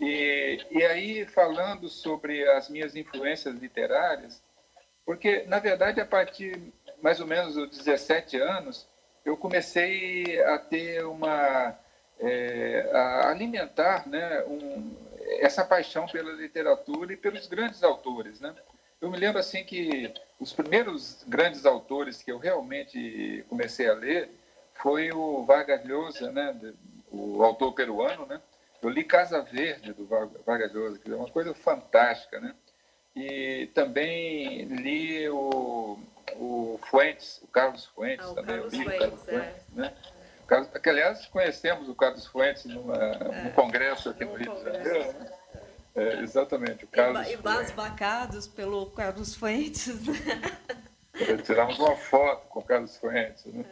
E, 0.00 0.64
e 0.70 0.84
aí, 0.84 1.26
falando 1.26 1.88
sobre 1.88 2.48
as 2.50 2.68
minhas 2.68 2.94
influências 2.94 3.54
literárias, 3.56 4.42
porque, 5.04 5.44
na 5.44 5.58
verdade, 5.58 6.00
a 6.00 6.06
partir 6.06 6.72
mais 7.02 7.20
ou 7.20 7.26
menos 7.26 7.54
dos 7.54 7.78
17 7.78 8.36
anos, 8.38 8.86
eu 9.24 9.36
comecei 9.36 10.40
a 10.42 10.58
ter 10.58 11.04
uma. 11.04 11.76
É, 12.20 12.90
a 12.92 13.30
alimentar 13.30 14.08
né, 14.08 14.42
um, 14.44 14.96
essa 15.38 15.64
paixão 15.64 16.06
pela 16.06 16.32
literatura 16.32 17.12
e 17.12 17.16
pelos 17.16 17.46
grandes 17.46 17.84
autores. 17.84 18.40
Né? 18.40 18.52
Eu 19.00 19.08
me 19.08 19.16
lembro 19.16 19.38
assim 19.38 19.64
que 19.64 20.12
os 20.40 20.52
primeiros 20.52 21.24
grandes 21.28 21.64
autores 21.64 22.20
que 22.20 22.32
eu 22.32 22.38
realmente 22.38 23.44
comecei 23.48 23.88
a 23.88 23.94
ler 23.94 24.30
foi 24.74 25.12
o 25.12 25.44
Vargas 25.44 25.84
Llosa, 25.84 26.32
né, 26.32 26.74
o 27.10 27.42
autor 27.42 27.72
peruano, 27.72 28.26
né? 28.26 28.40
Eu 28.80 28.90
li 28.90 29.04
Casa 29.04 29.42
Verde 29.42 29.92
do 29.92 30.06
Vargas 30.06 30.72
Llosa, 30.72 30.98
que 30.98 31.10
é 31.10 31.14
uma 31.14 31.30
coisa 31.30 31.52
fantástica, 31.54 32.40
né? 32.40 32.54
E 33.14 33.66
também 33.74 34.64
li 34.66 35.28
o, 35.28 35.98
o 36.36 36.78
Fuentes, 36.88 37.40
o 37.42 37.48
Carlos 37.48 37.86
Fuentes 37.86 38.26
ah, 38.26 38.30
o 38.30 38.34
também. 38.34 38.54
Carlos 38.54 38.72
li 38.72 38.84
Fuentes, 38.84 39.00
Carlos 39.00 39.28
é. 39.28 39.32
Fuentes, 39.32 39.62
né? 39.74 39.94
Carlos, 40.46 40.68
que, 40.68 40.88
aliás, 40.88 41.26
conhecemos 41.26 41.88
o 41.88 41.94
Carlos 41.94 42.26
Fuentes 42.26 42.64
numa, 42.66 42.96
é, 42.96 43.44
num 43.44 43.50
congresso 43.50 44.08
aqui 44.08 44.24
no 44.24 44.34
Rio 44.34 44.54
de 44.54 44.64
Janeiro, 44.64 45.12
né? 45.12 45.32
É, 45.96 46.20
exatamente, 46.20 46.84
o 46.84 46.88
Carlos 46.88 47.28
E, 47.28 47.32
e 47.32 47.36
basbacados 47.36 48.46
pelo 48.46 48.86
Carlos 48.90 49.34
Fuentes. 49.34 49.96
Tiramos 51.44 51.78
uma 51.78 51.96
foto 51.96 52.46
com 52.46 52.60
o 52.60 52.62
Carlos 52.62 52.96
Fuentes, 52.96 53.44
né? 53.46 53.64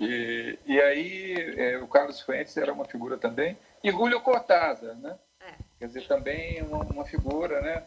E, 0.00 0.58
e 0.66 0.80
aí, 0.80 1.54
é, 1.58 1.78
o 1.78 1.86
Carlos 1.86 2.20
Fuentes 2.20 2.56
era 2.56 2.72
uma 2.72 2.84
figura 2.84 3.16
também, 3.16 3.56
e 3.82 3.90
Julio 3.90 4.20
Cortázar, 4.20 4.94
né? 4.96 5.18
É. 5.40 5.52
Quer 5.78 5.86
dizer, 5.86 6.06
também 6.06 6.62
uma, 6.62 6.84
uma, 6.84 7.04
figura, 7.04 7.60
né? 7.60 7.84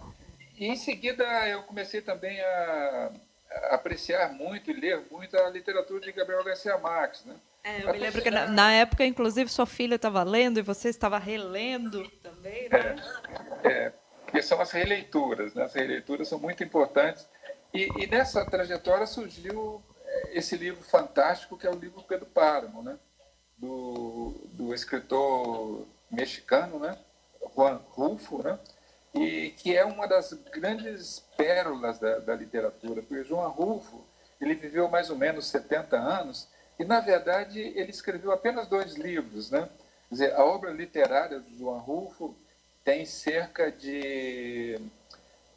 E 0.58 0.68
em 0.68 0.76
seguida 0.76 1.24
eu 1.48 1.64
comecei 1.64 2.02
também 2.02 2.40
a, 2.42 3.12
a, 3.52 3.76
apreciar 3.76 4.32
muito 4.34 4.70
e 4.70 4.74
ler 4.74 5.06
muito 5.12 5.38
a 5.38 5.50
literatura 5.50 6.00
de 6.00 6.12
Gabriel 6.12 6.44
Garcia 6.44 6.78
Marques, 6.78 7.26
né? 7.26 7.36
É, 7.64 7.84
eu 7.84 7.92
me 7.92 8.00
lembro 8.00 8.22
que 8.22 8.32
na, 8.32 8.48
na, 8.48 8.72
época, 8.72 9.06
inclusive, 9.06 9.50
sua 9.50 9.66
filha 9.66 9.96
estava 9.96 10.24
lendo 10.24 10.60
e 10.60 10.64
você 10.64 10.90
estava 10.90 11.18
relendo 11.18 12.10
também, 12.24 12.70
né? 12.70 12.96
É, 13.64 13.68
é, 13.68 13.94
porque 14.24 14.42
são 14.42 14.62
as 14.62 14.72
releituras, 14.72 15.54
né? 15.54 15.64
As 15.64 15.74
releituras 15.74 16.28
são 16.28 16.40
muito 16.40 16.64
importantes. 16.64 17.28
E, 17.74 17.90
e 18.02 18.08
nessa 18.08 18.46
trajetória 18.46 19.06
surgiu 19.06 19.84
é, 20.06 20.38
esse 20.38 20.56
livro 20.56 20.82
fantástico 20.84 21.58
que 21.58 21.68
é 21.68 21.70
o 21.70 21.76
livro 21.76 22.02
Pedro 22.04 22.26
Páramo, 22.28 22.82
né? 22.82 22.98
Do, 23.60 24.34
do 24.54 24.74
escritor 24.74 25.86
mexicano, 26.10 26.80
né? 26.80 26.98
Juan 27.56 27.82
Rulfo, 27.92 28.42
né? 28.42 28.58
E 29.14 29.52
que 29.58 29.76
é 29.76 29.84
uma 29.84 30.08
das 30.08 30.34
grandes 30.52 31.20
pérolas 31.36 32.00
da, 32.00 32.20
da 32.20 32.36
literatura, 32.36 33.02
porque 33.02 33.24
João 33.24 33.50
Rulfo 33.50 34.04
ele 34.40 34.56
viveu 34.56 34.88
mais 34.88 35.10
ou 35.10 35.18
menos 35.18 35.48
70 35.48 35.98
anos 35.98 36.48
e, 36.78 36.86
na 36.86 37.02
verdade, 37.02 37.60
ele 37.60 37.92
escreveu 37.92 38.32
apenas 38.32 38.68
dois 38.68 38.96
livros. 38.96 39.52
Né? 39.52 39.68
Quer 40.08 40.16
dizer, 40.16 40.34
a 40.34 40.46
obra 40.46 40.72
literária 40.72 41.40
do 41.40 41.58
João 41.58 41.80
Rulfo 41.80 42.36
tem 42.84 43.06
cerca 43.06 43.72
de. 43.72 44.80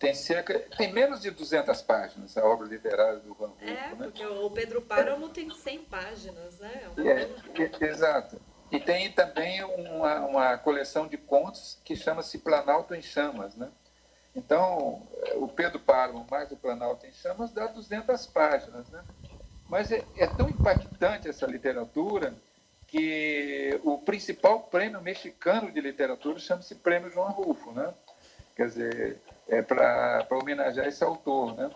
Tem, 0.02 0.14
cerca, 0.14 0.58
tem 0.76 0.92
menos 0.92 1.20
de 1.20 1.30
200 1.30 1.80
páginas 1.82 2.36
a 2.36 2.44
obra 2.44 2.66
literária 2.66 3.20
do 3.20 3.36
João 3.38 3.50
Rulfo. 3.50 3.64
É, 3.64 3.66
né? 3.68 3.96
porque 3.96 4.26
o 4.26 4.50
Pedro 4.50 4.82
Páramo 4.82 5.28
tem 5.28 5.48
100 5.48 5.84
páginas, 5.84 6.58
né? 6.58 6.90
É, 6.98 7.62
é, 7.62 7.88
exato. 7.88 8.40
E 8.72 8.80
tem 8.80 9.12
também 9.12 9.62
uma, 9.62 10.18
uma 10.26 10.58
coleção 10.58 11.06
de 11.06 11.16
contos 11.16 11.78
que 11.84 11.94
chama-se 11.94 12.38
Planalto 12.38 12.96
em 12.96 13.00
Chamas, 13.00 13.54
né? 13.54 13.70
Então, 14.34 15.06
o 15.36 15.46
Pedro 15.46 15.78
Páramo 15.78 16.26
mais 16.28 16.50
o 16.50 16.56
Planalto 16.56 17.06
em 17.06 17.12
Chamas 17.12 17.52
dá 17.52 17.68
200 17.68 18.26
páginas, 18.26 18.88
né? 18.88 19.04
Mas 19.68 19.92
é, 19.92 20.04
é 20.16 20.26
tão 20.26 20.48
impactante 20.48 21.28
essa 21.28 21.46
literatura 21.46 22.34
que 22.88 23.80
o 23.84 23.98
principal 23.98 24.64
prêmio 24.64 25.00
mexicano 25.00 25.70
de 25.70 25.80
literatura 25.80 26.40
chama-se 26.40 26.74
Prêmio 26.74 27.08
João 27.08 27.30
Rufo, 27.30 27.70
né? 27.70 27.94
Quer 28.56 28.66
dizer, 28.66 29.20
é 29.52 29.62
para 29.62 30.26
homenagear 30.30 30.86
esse 30.86 31.04
autor, 31.04 31.54
né? 31.54 31.70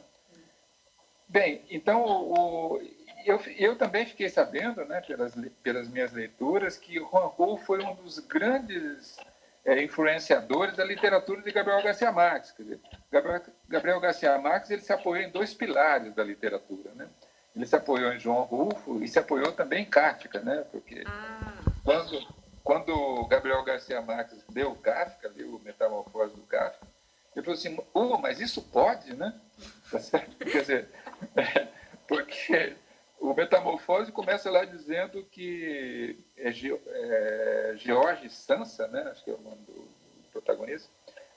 Bem, 1.29 1.65
então 1.71 2.03
o, 2.05 2.81
eu, 3.27 3.39
eu 3.59 3.77
também 3.77 4.07
fiquei 4.07 4.29
sabendo, 4.29 4.85
né, 4.87 5.01
pelas, 5.03 5.35
pelas 5.63 5.89
minhas 5.89 6.13
leituras, 6.13 6.79
que 6.79 6.95
Juan 6.99 7.27
Rulfo 7.27 7.67
foi 7.67 7.85
um 7.85 7.95
dos 7.97 8.19
grandes 8.21 9.17
é, 9.65 9.83
influenciadores 9.83 10.77
da 10.77 10.85
literatura 10.85 11.43
de 11.43 11.53
Gabriel 11.53 11.83
Garcia 11.83 12.11
Marques. 12.11 12.55
Dizer, 12.57 12.81
Gabriel, 13.13 13.43
Gabriel 13.69 14.01
Garcia 14.01 14.39
Marques 14.39 14.71
ele 14.71 14.83
se 14.83 14.93
apoiou 14.93 15.25
em 15.25 15.31
dois 15.31 15.53
pilares 15.53 16.15
da 16.15 16.25
literatura, 16.25 16.93
né? 16.95 17.09
ele 17.55 17.67
se 17.67 17.75
apoiou 17.75 18.13
em 18.13 18.19
João 18.19 18.43
Rufo 18.43 19.03
e 19.03 19.09
se 19.09 19.19
apoiou 19.19 19.53
também 19.53 19.83
em 19.83 19.87
Kafka, 19.87 20.41
né? 20.41 20.65
Porque 20.71 21.03
ah. 21.07 21.65
quando, 21.83 22.27
quando 22.63 23.27
Gabriel 23.27 23.65
Garcia 23.65 24.01
Marques 24.01 24.45
deu 24.51 24.75
Kafka, 24.77 25.29
deu 25.31 25.57
o 25.57 25.61
Metamorfose 25.61 26.35
do 26.35 26.43
Kafka, 26.43 26.87
ele 27.37 27.45
falou 27.45 27.59
assim, 27.59 27.79
oh, 27.93 28.17
mas 28.17 28.41
isso 28.41 28.63
pode, 28.63 29.15
né? 29.15 29.39
Tá 29.91 30.01
Quer 30.19 30.61
dizer, 30.63 30.89
porque 32.09 32.75
o 33.21 33.33
Metamorfose 33.35 34.11
começa 34.11 34.51
lá 34.51 34.65
dizendo 34.65 35.23
que 35.31 36.19
é, 36.37 36.49
é 36.49 37.75
George 37.77 38.29
Sansa, 38.31 38.89
né? 38.89 39.03
Acho 39.11 39.23
que 39.23 39.31
é 39.31 39.35
o 39.35 39.41
nome 39.41 39.63
do 39.63 39.89
protagonista. 40.33 40.91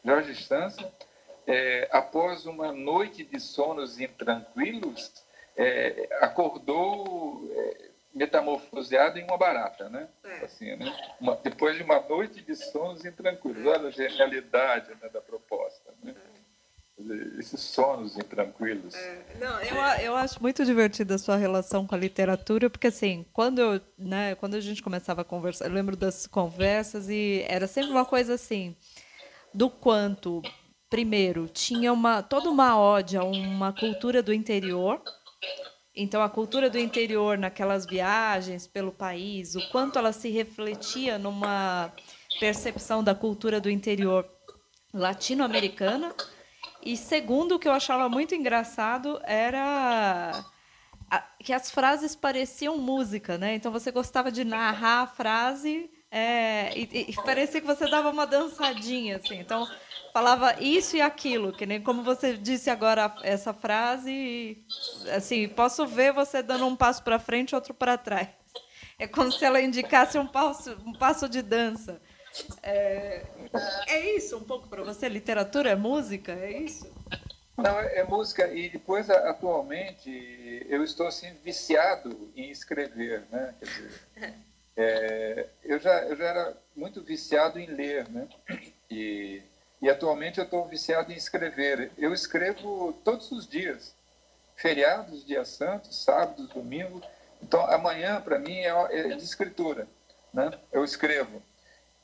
George 0.03 0.35
Sansa, 0.43 0.91
é, 1.45 1.87
após 1.91 2.45
uma 2.45 2.71
noite 2.71 3.23
de 3.23 3.39
sonos 3.39 3.99
intranquilos, 3.99 5.11
é, 5.55 6.07
acordou 6.21 7.47
é, 7.53 7.89
metamorfoseado 8.13 9.19
em 9.19 9.23
uma 9.23 9.37
barata, 9.37 9.89
né? 9.89 10.09
É. 10.23 10.45
Assim, 10.45 10.75
né? 10.75 10.93
Uma, 11.19 11.35
depois 11.35 11.77
de 11.77 11.83
uma 11.83 11.99
noite 12.01 12.41
de 12.41 12.55
sonos 12.55 13.05
intranquilos. 13.05 13.65
Olha 13.65 13.87
a 13.87 13.91
genialidade 13.91 14.89
né, 15.01 15.09
da 15.09 15.21
proposta? 15.21 15.68
Esses 17.37 17.61
sonos 17.61 18.17
intranquilos. 18.17 18.93
É, 18.93 19.37
não, 19.39 19.61
eu, 19.61 19.75
eu 20.03 20.15
acho 20.15 20.41
muito 20.41 20.65
divertida 20.65 21.15
a 21.15 21.17
sua 21.17 21.37
relação 21.37 21.87
com 21.87 21.95
a 21.95 21.97
literatura, 21.97 22.69
porque 22.69 22.87
assim, 22.87 23.25
quando, 23.31 23.59
eu, 23.59 23.81
né, 23.97 24.35
quando 24.35 24.55
a 24.55 24.59
gente 24.59 24.83
começava 24.83 25.21
a 25.21 25.25
conversar, 25.25 25.65
eu 25.65 25.73
lembro 25.73 25.95
das 25.95 26.27
conversas 26.27 27.09
e 27.09 27.45
era 27.47 27.67
sempre 27.67 27.91
uma 27.91 28.05
coisa 28.05 28.33
assim, 28.33 28.75
do 29.53 29.69
quanto, 29.69 30.41
primeiro, 30.89 31.47
tinha 31.47 31.93
uma, 31.93 32.21
toda 32.21 32.49
uma 32.49 32.77
ódio 32.77 33.21
a 33.21 33.23
uma 33.23 33.71
cultura 33.71 34.21
do 34.21 34.33
interior, 34.33 35.01
então, 36.01 36.21
a 36.21 36.29
cultura 36.29 36.69
do 36.69 36.79
interior 36.79 37.37
naquelas 37.37 37.85
viagens 37.85 38.65
pelo 38.65 38.89
país, 38.89 39.55
o 39.55 39.69
quanto 39.69 39.99
ela 39.99 40.13
se 40.13 40.29
refletia 40.29 41.17
numa 41.17 41.91
percepção 42.39 43.03
da 43.03 43.13
cultura 43.13 43.59
do 43.59 43.69
interior 43.69 44.25
latino-americana. 44.93 46.15
E 46.81 46.95
segundo, 46.95 47.55
o 47.55 47.59
que 47.59 47.67
eu 47.67 47.73
achava 47.73 48.07
muito 48.07 48.33
engraçado 48.33 49.19
era 49.23 50.43
que 51.39 51.53
as 51.53 51.71
frases 51.71 52.15
pareciam 52.15 52.77
música, 52.77 53.37
né? 53.37 53.55
Então 53.55 53.71
você 53.71 53.91
gostava 53.91 54.31
de 54.31 54.43
narrar 54.43 55.01
a 55.01 55.07
frase 55.07 55.89
é, 56.11 56.71
e, 56.75 57.11
e, 57.11 57.15
parecia 57.23 57.61
que 57.61 57.67
você 57.67 57.89
dava 57.89 58.09
uma 58.09 58.25
dançadinha, 58.25 59.17
assim. 59.17 59.39
Então 59.39 59.67
falava 60.13 60.55
isso 60.59 60.97
e 60.97 61.01
aquilo, 61.01 61.53
que 61.53 61.65
nem 61.65 61.81
como 61.81 62.01
você 62.01 62.35
disse 62.35 62.69
agora 62.69 63.15
essa 63.23 63.53
frase, 63.53 64.57
assim, 65.15 65.47
posso 65.47 65.85
ver 65.85 66.13
você 66.13 66.41
dando 66.41 66.65
um 66.65 66.75
passo 66.75 67.03
para 67.03 67.19
frente, 67.19 67.55
outro 67.55 67.73
para 67.73 67.97
trás. 67.97 68.27
É 68.97 69.07
como 69.07 69.31
se 69.31 69.45
ela 69.45 69.61
indicasse 69.61 70.17
um 70.17 70.27
passo, 70.27 70.77
um 70.85 70.93
passo 70.93 71.29
de 71.29 71.41
dança. 71.41 72.01
É, 72.63 73.23
é 73.87 74.15
isso 74.15 74.37
um 74.37 74.43
pouco 74.43 74.67
para 74.67 74.83
você? 74.83 75.07
Literatura 75.09 75.69
é 75.69 75.75
música? 75.75 76.33
É 76.33 76.51
isso? 76.51 76.89
Não, 77.61 77.77
é, 77.79 77.97
é 77.97 78.03
música 78.03 78.47
e 78.47 78.69
depois 78.69 79.09
atualmente 79.09 80.65
eu 80.69 80.83
estou 80.83 81.07
assim 81.07 81.33
viciado 81.43 82.31
em 82.35 82.49
escrever, 82.49 83.23
né? 83.29 83.53
Quer 83.59 83.65
dizer, 83.65 83.91
é, 84.77 85.49
eu 85.63 85.79
já 85.79 86.03
eu 86.05 86.15
já 86.15 86.25
era 86.25 86.57
muito 86.75 87.01
viciado 87.01 87.59
em 87.59 87.65
ler, 87.65 88.07
né? 88.09 88.27
E, 88.89 89.41
e 89.81 89.89
atualmente 89.89 90.39
eu 90.39 90.45
estou 90.45 90.65
viciado 90.67 91.11
em 91.11 91.15
escrever. 91.15 91.91
Eu 91.97 92.13
escrevo 92.13 92.93
todos 93.03 93.29
os 93.31 93.45
dias, 93.47 93.93
feriados, 94.55 95.25
dias 95.25 95.49
santos, 95.49 96.01
sábados, 96.03 96.47
domingos. 96.49 97.05
Então 97.41 97.65
amanhã 97.65 98.21
para 98.21 98.39
mim 98.39 98.57
é, 98.57 98.69
é 98.69 99.15
de 99.15 99.23
escritura, 99.23 99.85
né? 100.33 100.49
Eu 100.71 100.85
escrevo. 100.85 101.41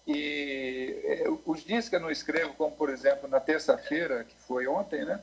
E 0.07 1.01
é, 1.03 1.25
os 1.45 1.63
dias 1.63 1.89
que 1.89 1.95
eu 1.95 2.00
não 2.00 2.12
escrevo, 2.12 2.53
como 2.53 2.75
por 2.75 2.89
exemplo 2.89 3.27
na 3.27 3.39
terça-feira, 3.39 4.24
que 4.24 4.35
foi 4.47 4.67
ontem, 4.67 5.03
né? 5.03 5.19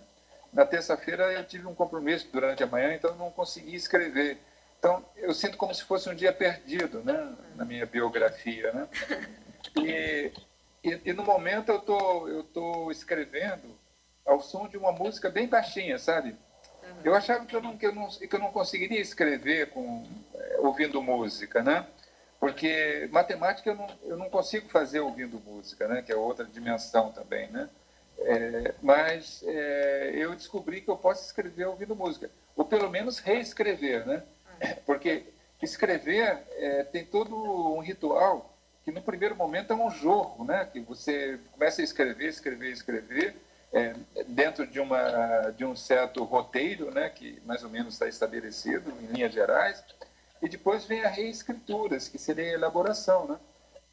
Na 0.53 0.67
terça-feira 0.67 1.33
eu 1.33 1.45
tive 1.45 1.67
um 1.67 1.75
compromisso 1.75 2.29
durante 2.33 2.63
a 2.63 2.67
manhã, 2.67 2.93
então 2.95 3.15
não 3.15 3.31
consegui 3.31 3.75
escrever. 3.75 4.39
Então 4.79 5.05
eu 5.17 5.33
sinto 5.33 5.57
como 5.57 5.75
se 5.75 5.85
fosse 5.85 6.09
um 6.09 6.15
dia 6.15 6.33
perdido, 6.33 7.01
né, 7.05 7.33
na 7.55 7.65
minha 7.65 7.87
biografia, 7.87 8.73
né? 8.73 8.89
E, 9.77 10.33
e, 10.83 11.01
e 11.05 11.13
no 11.13 11.23
momento 11.23 11.71
eu 11.71 11.79
tô 11.79 12.29
eu 12.29 12.43
tô 12.43 12.91
escrevendo 12.91 13.79
ao 14.27 14.41
som 14.41 14.69
de 14.69 14.77
uma 14.77 14.93
música 14.93 15.31
bem 15.31 15.47
baixinha, 15.47 15.99
sabe? 15.99 16.37
Eu 17.05 17.15
achava 17.15 17.47
que 17.47 17.55
eu 17.55 17.63
não 17.63 17.77
que 17.77 17.87
eu 17.87 17.95
não, 17.95 18.09
que 18.09 18.35
eu 18.35 18.41
não 18.41 18.51
conseguiria 18.51 19.01
escrever 19.01 19.71
com 19.71 20.05
é, 20.35 20.59
ouvindo 20.59 21.01
música, 21.01 21.63
né? 21.63 21.87
Porque 22.43 23.09
matemática 23.13 23.71
eu 23.71 23.77
não, 23.77 23.87
eu 24.03 24.17
não 24.17 24.29
consigo 24.29 24.69
fazer 24.69 24.99
ouvindo 24.99 25.41
música, 25.47 25.87
né? 25.87 26.03
Que 26.03 26.11
é 26.11 26.17
outra 26.17 26.45
dimensão 26.45 27.13
também, 27.13 27.49
né? 27.53 27.71
É, 28.19 28.75
mas 28.83 29.45
é, 29.47 30.11
eu 30.17 30.35
descobri 30.35 30.81
que 30.81 30.91
eu 30.91 30.97
posso 30.97 31.25
escrever 31.25 31.67
ouvindo 31.67 31.95
música, 31.95 32.29
ou 32.57 32.65
pelo 32.65 32.91
menos 32.91 33.21
reescrever, 33.21 34.05
né? 34.05 34.25
Porque 34.85 35.23
escrever 35.63 36.43
é, 36.57 36.83
tem 36.83 37.05
todo 37.05 37.33
um 37.77 37.79
ritual 37.79 38.53
que 38.85 38.91
no 38.91 39.03
primeiro 39.03 39.37
momento 39.37 39.73
é 39.73 39.77
um 39.77 39.89
jogo, 39.89 40.45
né? 40.45 40.65
Que 40.65 40.81
você 40.81 41.39
começa 41.53 41.81
a 41.81 41.85
escrever, 41.85 42.29
escrever, 42.29 42.73
escrever 42.73 43.37
é, 43.73 43.95
dentro 44.27 44.67
de 44.67 44.81
uma 44.81 45.53
de 45.57 45.65
um 45.65 45.77
certo 45.77 46.25
roteiro, 46.25 46.91
né? 46.91 47.09
Que 47.09 47.41
mais 47.47 47.63
ou 47.63 47.71
menos 47.71 47.95
está 47.95 48.09
estabelecido 48.09 48.93
em 49.01 49.15
linhas 49.15 49.33
gerais, 49.33 49.85
e 50.43 50.49
depois 50.49 50.85
vem 50.85 51.05
a 51.05 51.09
reescrituras, 51.09 52.09
que 52.09 52.19
seria 52.19 52.51
a 52.51 52.55
elaboração, 52.55 53.27
né? 53.27 53.39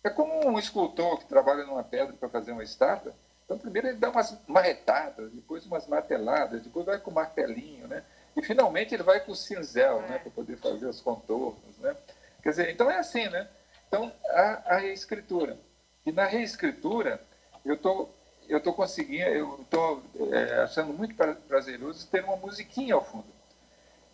É 0.03 0.09
como 0.09 0.47
um 0.47 0.57
escultor 0.57 1.19
que 1.19 1.25
trabalha 1.25 1.65
numa 1.65 1.83
pedra 1.83 2.13
para 2.13 2.29
fazer 2.29 2.51
uma 2.51 2.63
estátua 2.63 3.13
então, 3.49 3.57
primeiro 3.57 3.87
ele 3.87 3.97
dá 3.97 4.11
umas 4.11 4.37
marretadas, 4.47 5.31
depois 5.31 5.65
umas 5.65 5.87
marteladas, 5.87 6.61
depois 6.61 6.85
vai 6.85 6.99
com 6.99 7.09
o 7.09 7.13
martelinho, 7.15 7.87
né? 7.87 8.03
E 8.37 8.43
finalmente 8.43 8.93
ele 8.93 9.01
vai 9.01 9.19
com 9.21 9.31
o 9.31 9.35
cinzel, 9.35 10.03
né? 10.03 10.19
Para 10.19 10.29
poder 10.29 10.55
fazer 10.57 10.85
os 10.85 11.01
contornos, 11.01 11.75
né? 11.79 11.97
Quer 12.43 12.49
dizer, 12.51 12.69
então 12.69 12.91
é 12.91 12.99
assim, 12.99 13.27
né? 13.27 13.49
Então, 13.87 14.13
a, 14.27 14.75
a 14.75 14.77
reescritura. 14.77 15.57
E 16.05 16.11
na 16.11 16.25
reescritura, 16.25 17.19
eu 17.65 17.75
tô, 17.75 18.07
eu 18.47 18.61
tô 18.61 18.71
conseguindo, 18.71 19.23
eu 19.23 19.65
tô 19.67 19.99
é, 20.31 20.61
achando 20.61 20.93
muito 20.93 21.15
prazeroso 21.47 22.05
ter 22.05 22.23
uma 22.23 22.35
musiquinha 22.35 22.93
ao 22.93 23.03
fundo. 23.03 23.25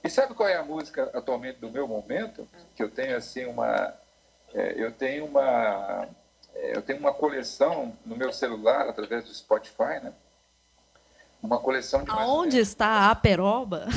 E 0.05 0.09
sabe 0.09 0.35
qual 0.35 0.47
é 0.47 0.55
a 0.55 0.63
música 0.63 1.09
atualmente 1.15 1.57
do 1.57 1.71
meu 1.71 1.87
momento? 1.87 2.47
Que 2.75 2.83
eu 2.83 2.91
tenho 2.91 3.17
assim 3.17 3.45
uma, 3.45 3.91
é, 4.53 4.75
eu 4.77 4.91
tenho 4.91 5.25
uma 5.25 6.07
é, 6.53 6.77
eu 6.77 6.81
tenho 6.83 6.99
uma 6.99 7.11
coleção 7.11 7.97
no 8.05 8.15
meu 8.15 8.31
celular, 8.31 8.87
através 8.87 9.25
do 9.25 9.33
Spotify, 9.33 9.99
né? 10.03 10.13
Uma 11.41 11.59
coleção 11.59 12.03
de. 12.03 12.11
Aonde 12.11 12.59
está 12.59 13.09
a 13.09 13.15
peroba? 13.15 13.87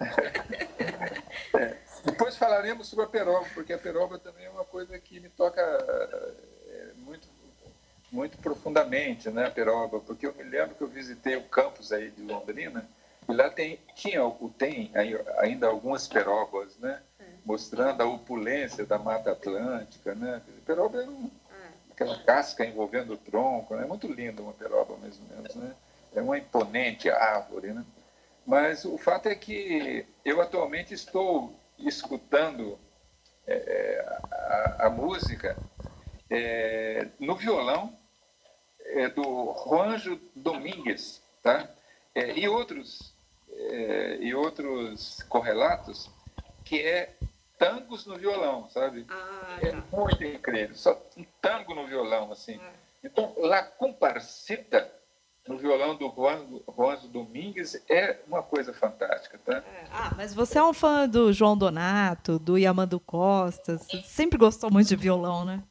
é, 1.54 1.76
depois 2.04 2.36
falaremos 2.36 2.88
sobre 2.88 3.04
a 3.04 3.08
peroba, 3.08 3.46
porque 3.54 3.72
a 3.72 3.78
peroba 3.78 4.18
também 4.18 4.46
é 4.46 4.50
uma 4.50 4.64
coisa 4.64 4.98
que 4.98 5.20
me 5.20 5.28
toca 5.28 5.60
é, 5.60 6.92
muito, 6.96 7.28
muito 8.10 8.36
profundamente, 8.38 9.30
né? 9.30 9.46
A 9.46 9.50
peroba, 9.50 10.00
porque 10.00 10.26
eu 10.26 10.34
me 10.34 10.42
lembro 10.42 10.74
que 10.74 10.82
eu 10.82 10.88
visitei 10.88 11.36
o 11.36 11.44
campus 11.44 11.92
aí 11.92 12.10
de 12.10 12.22
Londrina 12.22 12.84
e 13.28 13.32
lá 13.32 13.50
tem, 13.50 13.78
tinha, 13.94 14.20
tem 14.56 14.90
ainda 15.38 15.66
algumas 15.66 16.08
perobas, 16.08 16.76
né? 16.78 17.02
mostrando 17.48 18.02
a 18.02 18.06
opulência 18.06 18.84
da 18.84 18.98
Mata 18.98 19.32
Atlântica, 19.32 20.14
né? 20.14 20.42
Peroba 20.66 21.02
é 21.02 21.08
um, 21.08 21.30
aquela 21.90 22.22
casca 22.22 22.62
envolvendo 22.62 23.14
o 23.14 23.16
tronco, 23.16 23.74
né? 23.74 23.84
É 23.84 23.86
muito 23.86 24.06
lindo 24.06 24.42
uma 24.42 24.52
peroba, 24.52 24.98
mais 24.98 25.18
ou 25.18 25.36
menos, 25.36 25.54
né? 25.54 25.74
É 26.14 26.20
uma 26.20 26.36
imponente 26.36 27.08
árvore, 27.08 27.72
né? 27.72 27.82
Mas 28.46 28.84
o 28.84 28.98
fato 28.98 29.30
é 29.30 29.34
que 29.34 30.06
eu 30.24 30.42
atualmente 30.42 30.92
estou 30.92 31.54
escutando 31.78 32.78
é, 33.46 33.54
é 33.54 34.18
a, 34.30 34.86
a, 34.86 34.90
música 34.90 35.56
é, 36.28 37.08
no 37.18 37.34
violão 37.34 37.96
é, 38.80 39.08
do 39.08 39.54
Juanjo 39.64 40.20
Domingues, 40.36 41.22
tá? 41.42 41.66
É, 42.14 42.38
e 42.38 42.46
outros 42.46 43.14
é, 43.58 44.18
e 44.20 44.34
outros 44.34 45.22
correlatos 45.28 46.10
que 46.64 46.80
é 46.80 47.14
tangos 47.58 48.06
no 48.06 48.16
violão, 48.16 48.68
sabe? 48.68 49.04
Ah, 49.08 49.58
é 49.60 49.72
tá. 49.72 49.82
muito 49.92 50.24
incrível. 50.24 50.76
Só 50.76 51.02
um 51.16 51.24
tango 51.40 51.74
no 51.74 51.86
violão, 51.86 52.30
assim. 52.30 52.58
Ah. 52.62 52.72
Então, 53.02 53.34
La 53.38 53.62
Comparsita, 53.62 54.90
no 55.46 55.56
violão 55.56 55.96
do 55.96 56.12
Juan, 56.14 56.46
Juan 56.76 56.96
Domingues, 57.08 57.82
é 57.88 58.18
uma 58.26 58.42
coisa 58.42 58.72
fantástica, 58.72 59.38
tá? 59.44 59.58
É. 59.58 59.86
Ah, 59.90 60.12
mas 60.16 60.34
você 60.34 60.58
é 60.58 60.62
um 60.62 60.74
fã 60.74 61.08
do 61.08 61.32
João 61.32 61.56
Donato, 61.56 62.38
do 62.38 62.58
Yamando 62.58 63.00
Costa, 63.00 63.78
você 63.78 64.02
sempre 64.02 64.38
gostou 64.38 64.70
muito 64.70 64.88
de 64.88 64.96
violão, 64.96 65.44
né? 65.44 65.62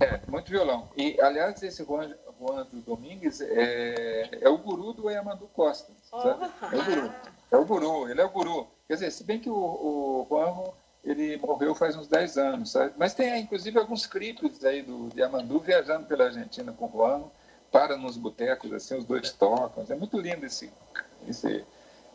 É, 0.00 0.20
muito 0.28 0.50
violão. 0.50 0.88
E, 0.96 1.20
aliás, 1.20 1.62
esse 1.62 1.84
Juan, 1.84 2.14
Juan 2.40 2.66
Domingues 2.86 3.40
é, 3.42 4.38
é 4.40 4.48
o 4.48 4.56
guru 4.56 4.94
do 4.94 5.10
Yamando 5.10 5.46
Costa, 5.48 5.92
sabe? 6.10 6.50
É 6.72 6.76
o 6.76 6.84
guru. 6.84 7.12
É 7.52 7.56
o 7.56 7.64
guru, 7.64 8.08
ele 8.08 8.20
é 8.20 8.24
o 8.24 8.30
guru. 8.30 8.66
Quer 8.88 8.94
dizer, 8.94 9.10
se 9.10 9.24
bem 9.24 9.38
que 9.38 9.50
o, 9.50 9.54
o 9.54 10.26
Juan 10.28 10.72
ele 11.04 11.36
morreu 11.38 11.74
faz 11.74 11.96
uns 11.96 12.08
10 12.08 12.38
anos, 12.38 12.72
sabe? 12.72 12.94
Mas 12.96 13.14
tem, 13.14 13.40
inclusive, 13.40 13.78
alguns 13.78 14.06
clipes 14.06 14.64
aí 14.64 14.82
do 14.82 15.08
Diamandu 15.08 15.58
viajando 15.58 16.06
pela 16.06 16.24
Argentina 16.24 16.72
com 16.72 16.86
o 16.86 16.90
Juan, 16.90 17.24
para 17.70 17.96
nos 17.96 18.16
botecos, 18.16 18.72
assim, 18.72 18.96
os 18.96 19.04
dois 19.04 19.32
tocam. 19.32 19.84
É 19.88 19.94
muito 19.94 20.18
lindo 20.18 20.44
esse, 20.44 20.70
esse, 21.28 21.64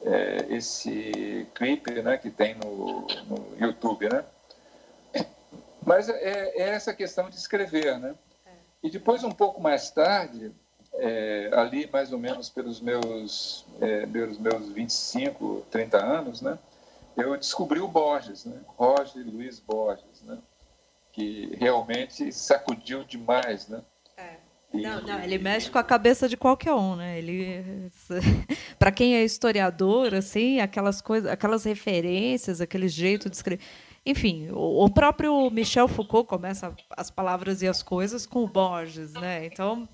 é, 0.04 0.46
esse 0.50 1.48
clipe 1.56 2.02
né, 2.02 2.18
que 2.18 2.30
tem 2.30 2.56
no, 2.56 3.08
no 3.28 3.58
YouTube, 3.60 4.10
né? 4.10 4.24
Mas 5.86 6.10
é, 6.10 6.50
é, 6.56 6.70
essa 6.70 6.94
questão 6.94 7.30
de 7.30 7.38
escrever, 7.38 8.00
né? 8.00 8.16
E 8.86 8.90
depois, 8.92 9.24
um 9.24 9.32
pouco 9.32 9.60
mais 9.60 9.90
tarde, 9.90 10.52
é, 10.94 11.50
ali 11.54 11.90
mais 11.92 12.14
ou 12.14 12.20
menos 12.20 12.52
pelos 12.52 12.80
meus, 12.80 13.66
é, 13.82 14.06
pelos 14.06 14.38
meus 14.38 14.70
25, 14.70 15.66
30 15.72 15.98
anos, 15.98 16.40
né? 16.40 16.60
eu 17.18 17.36
descobri 17.36 17.80
o 17.80 17.88
Borges, 17.88 18.46
né? 18.46 18.62
Roger 18.78 19.26
Luiz 19.26 19.60
Borges, 19.60 20.22
né? 20.22 20.38
que 21.12 21.56
realmente 21.60 22.32
sacudiu 22.32 23.04
demais, 23.04 23.68
né? 23.68 23.82
É. 24.18 24.36
Não, 24.72 25.02
não, 25.02 25.20
ele 25.20 25.40
mexe 25.40 25.72
com 25.72 25.80
a 25.80 25.84
cabeça 25.84 26.30
de 26.30 26.38
qualquer 26.38 26.74
um, 26.74 26.96
né? 26.96 27.18
Ele, 27.18 27.90
para 28.78 28.92
quem 28.92 29.16
é 29.16 29.24
historiador, 29.24 30.14
assim, 30.14 30.60
aquelas 30.60 31.02
coisas, 31.02 31.32
aquelas 31.32 31.64
referências, 31.64 32.62
aquele 32.62 32.88
jeito 32.88 33.32
de 33.32 33.36
escrever. 33.36 33.64
Enfim, 34.06 34.50
o, 34.52 34.86
o 34.86 34.90
próprio 34.90 35.50
Michel 35.50 35.88
Foucault 35.88 36.28
começa 36.28 36.76
as 36.92 37.10
palavras 37.10 37.62
e 37.62 37.68
as 37.68 37.82
coisas 37.82 38.26
com 38.26 38.44
o 38.44 38.48
Borges, 38.48 39.14
né? 39.14 39.46
Então. 39.46 39.88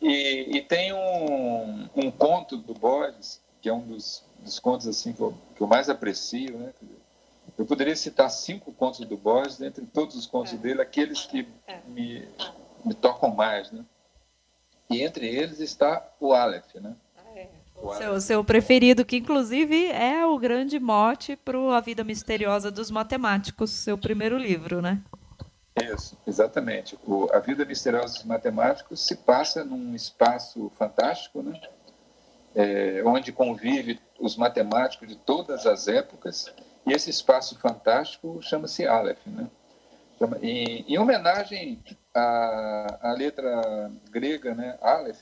E, 0.00 0.56
e 0.56 0.62
tem 0.62 0.92
um, 0.92 1.88
um 1.96 2.10
conto 2.10 2.56
do 2.56 2.74
Borges 2.74 3.40
que 3.60 3.68
é 3.68 3.72
um 3.74 3.80
dos 3.80 4.26
dos 4.46 4.58
contos 4.58 4.86
assim 4.86 5.12
que 5.12 5.20
eu, 5.20 5.34
que 5.54 5.60
eu 5.60 5.66
mais 5.66 5.88
aprecio, 5.90 6.56
né? 6.56 6.72
Eu 7.58 7.64
poderia 7.64 7.96
citar 7.96 8.30
cinco 8.30 8.72
contos 8.72 9.00
do 9.00 9.16
Borges, 9.16 9.58
dentre 9.58 9.84
todos 9.86 10.14
os 10.14 10.26
contos 10.26 10.52
é. 10.52 10.56
dele, 10.56 10.82
aqueles 10.82 11.26
que 11.26 11.48
é. 11.66 11.80
me, 11.86 12.28
me 12.84 12.94
tocam 12.94 13.34
mais, 13.34 13.70
né? 13.72 13.84
E 14.90 15.02
entre 15.02 15.26
eles 15.26 15.58
está 15.58 16.06
o 16.20 16.32
Aleph, 16.32 16.74
né? 16.76 16.94
Seu, 17.98 18.20
seu 18.20 18.44
preferido, 18.44 19.04
que 19.04 19.18
inclusive 19.18 19.86
é 19.86 20.24
o 20.26 20.38
grande 20.38 20.78
mote 20.78 21.36
para 21.36 21.58
A 21.76 21.80
Vida 21.80 22.02
Misteriosa 22.02 22.70
dos 22.70 22.90
Matemáticos, 22.90 23.70
seu 23.70 23.96
primeiro 23.96 24.36
livro, 24.36 24.82
né? 24.82 25.00
Isso, 25.76 26.16
exatamente. 26.26 26.98
O, 27.06 27.28
a 27.32 27.38
Vida 27.38 27.64
Misteriosa 27.64 28.14
dos 28.14 28.24
Matemáticos 28.24 29.06
se 29.06 29.16
passa 29.16 29.64
num 29.64 29.94
espaço 29.94 30.72
fantástico, 30.78 31.42
né? 31.42 31.60
É, 32.54 33.02
onde 33.04 33.30
convive 33.32 34.00
os 34.18 34.36
matemáticos 34.36 35.06
de 35.06 35.16
todas 35.16 35.66
as 35.66 35.88
épocas, 35.88 36.50
e 36.86 36.92
esse 36.92 37.10
espaço 37.10 37.58
fantástico 37.58 38.40
chama-se 38.40 38.86
Aleph. 38.86 39.18
Né? 39.26 39.46
E, 40.40 40.84
em 40.88 40.98
homenagem 40.98 41.78
à, 42.14 43.10
à 43.10 43.12
letra 43.12 43.90
grega, 44.10 44.54
né, 44.54 44.78
Aleph, 44.80 45.20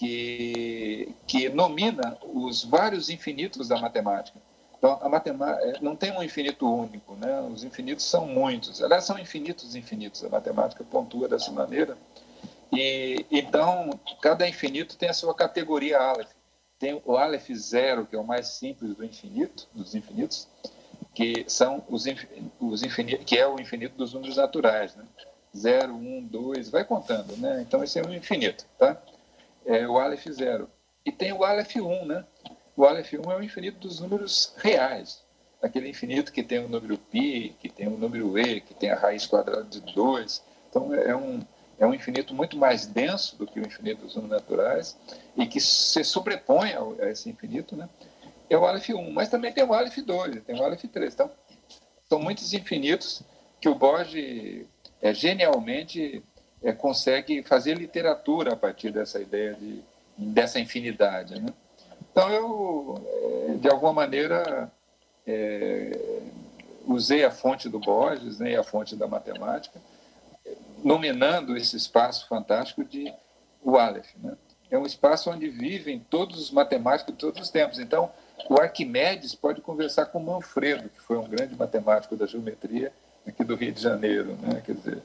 que, 0.00 1.14
que 1.26 1.50
nomina 1.50 2.16
os 2.22 2.64
vários 2.64 3.10
infinitos 3.10 3.68
da 3.68 3.78
matemática. 3.78 4.40
Então, 4.78 4.98
a 5.02 5.10
matemática 5.10 5.62
é, 5.62 5.80
não 5.82 5.94
tem 5.94 6.10
um 6.10 6.22
infinito 6.22 6.66
único, 6.66 7.14
né? 7.16 7.38
os 7.42 7.64
infinitos 7.64 8.06
são 8.06 8.26
muitos. 8.26 8.82
Aliás, 8.82 9.04
são 9.04 9.18
infinitos 9.18 9.76
infinitos. 9.76 10.24
A 10.24 10.30
matemática 10.30 10.82
pontua 10.84 11.28
dessa 11.28 11.52
maneira. 11.52 11.98
E, 12.72 13.26
então, 13.30 13.90
cada 14.22 14.48
infinito 14.48 14.96
tem 14.96 15.10
a 15.10 15.12
sua 15.12 15.34
categoria 15.34 15.98
Aleph. 15.98 16.30
Tem 16.78 17.02
o 17.04 17.14
Aleph 17.18 17.50
zero, 17.50 18.06
que 18.06 18.16
é 18.16 18.18
o 18.18 18.24
mais 18.24 18.48
simples 18.48 18.96
do 18.96 19.04
infinito, 19.04 19.68
dos 19.74 19.94
infinitos, 19.94 20.48
que 21.14 21.44
são 21.46 21.84
os, 21.90 22.06
os 22.58 22.82
infinitos, 22.82 23.26
que 23.26 23.36
é 23.36 23.46
o 23.46 23.60
infinito 23.60 23.98
dos 23.98 24.14
números 24.14 24.38
naturais, 24.38 24.96
né? 24.96 25.04
0, 25.54 25.92
1, 25.92 26.26
2, 26.26 26.70
vai 26.70 26.84
contando, 26.84 27.36
né? 27.36 27.60
Então 27.60 27.84
esse 27.84 27.98
é 27.98 28.02
um 28.02 28.14
infinito, 28.14 28.64
tá? 28.78 28.96
É 29.70 29.86
o 29.86 29.98
Aleph 29.98 30.26
zero. 30.32 30.68
E 31.06 31.12
tem 31.12 31.32
o 31.32 31.44
Aleph 31.44 31.76
1, 31.76 32.04
né? 32.04 32.24
O 32.76 32.84
Aleph 32.84 33.12
1 33.12 33.30
é 33.30 33.36
o 33.36 33.42
infinito 33.42 33.78
dos 33.78 34.00
números 34.00 34.52
reais. 34.56 35.22
Aquele 35.62 35.88
infinito 35.88 36.32
que 36.32 36.42
tem 36.42 36.58
o 36.58 36.68
número 36.68 36.98
π, 36.98 37.54
que 37.60 37.68
tem 37.68 37.86
o 37.86 37.96
número 37.96 38.36
e, 38.36 38.60
que 38.60 38.74
tem 38.74 38.90
a 38.90 38.96
raiz 38.96 39.28
quadrada 39.28 39.62
de 39.62 39.80
2. 39.94 40.42
Então 40.68 40.92
é 40.92 41.14
um, 41.14 41.40
é 41.78 41.86
um 41.86 41.94
infinito 41.94 42.34
muito 42.34 42.58
mais 42.58 42.84
denso 42.84 43.36
do 43.36 43.46
que 43.46 43.60
o 43.60 43.64
infinito 43.64 44.02
dos 44.02 44.16
números 44.16 44.42
naturais 44.42 44.98
e 45.36 45.46
que 45.46 45.60
se 45.60 46.02
sobrepõe 46.02 46.72
a 47.00 47.08
esse 47.08 47.30
infinito, 47.30 47.76
né? 47.76 47.88
É 48.48 48.58
o 48.58 48.66
Aleph 48.66 48.88
1. 48.88 49.12
Mas 49.12 49.28
também 49.28 49.52
tem 49.52 49.62
o 49.62 49.72
Aleph 49.72 49.98
2, 49.98 50.42
tem 50.42 50.58
o 50.58 50.64
Aleph 50.64 50.82
3. 50.82 51.14
Então, 51.14 51.30
são 52.08 52.18
muitos 52.18 52.52
infinitos 52.52 53.22
que 53.60 53.68
o 53.68 53.76
Borges 53.76 54.66
é, 55.00 55.14
genialmente 55.14 56.24
é, 56.62 56.72
consegue 56.72 57.42
fazer 57.42 57.74
literatura 57.74 58.52
a 58.52 58.56
partir 58.56 58.90
dessa 58.90 59.20
ideia 59.20 59.54
de, 59.54 59.82
dessa 60.16 60.60
infinidade, 60.60 61.40
né? 61.40 61.52
Então, 62.12 62.28
eu, 62.30 63.48
é, 63.48 63.54
de 63.54 63.68
alguma 63.68 63.92
maneira, 63.92 64.70
é, 65.26 66.20
usei 66.86 67.24
a 67.24 67.30
fonte 67.30 67.68
do 67.68 67.78
Borges 67.78 68.38
né, 68.38 68.52
e 68.52 68.56
a 68.56 68.64
fonte 68.64 68.96
da 68.96 69.06
matemática, 69.06 69.80
nominando 70.82 71.56
esse 71.56 71.76
espaço 71.76 72.26
fantástico 72.26 72.84
de 72.84 73.12
o 73.62 73.76
Aleph. 73.76 74.08
Né? 74.16 74.36
É 74.70 74.78
um 74.78 74.86
espaço 74.86 75.30
onde 75.30 75.48
vivem 75.48 76.00
todos 76.10 76.40
os 76.40 76.50
matemáticos 76.50 77.14
de 77.14 77.20
todos 77.20 77.40
os 77.40 77.50
tempos. 77.50 77.78
Então, 77.78 78.10
o 78.48 78.60
Arquimedes 78.60 79.34
pode 79.34 79.60
conversar 79.60 80.06
com 80.06 80.18
Manfredo, 80.20 80.88
que 80.88 81.00
foi 81.00 81.18
um 81.18 81.28
grande 81.28 81.54
matemático 81.54 82.16
da 82.16 82.26
geometria 82.26 82.92
aqui 83.26 83.44
do 83.44 83.54
Rio 83.54 83.72
de 83.72 83.80
Janeiro. 83.80 84.36
Né? 84.40 84.62
Quer 84.64 84.74
dizer, 84.74 85.02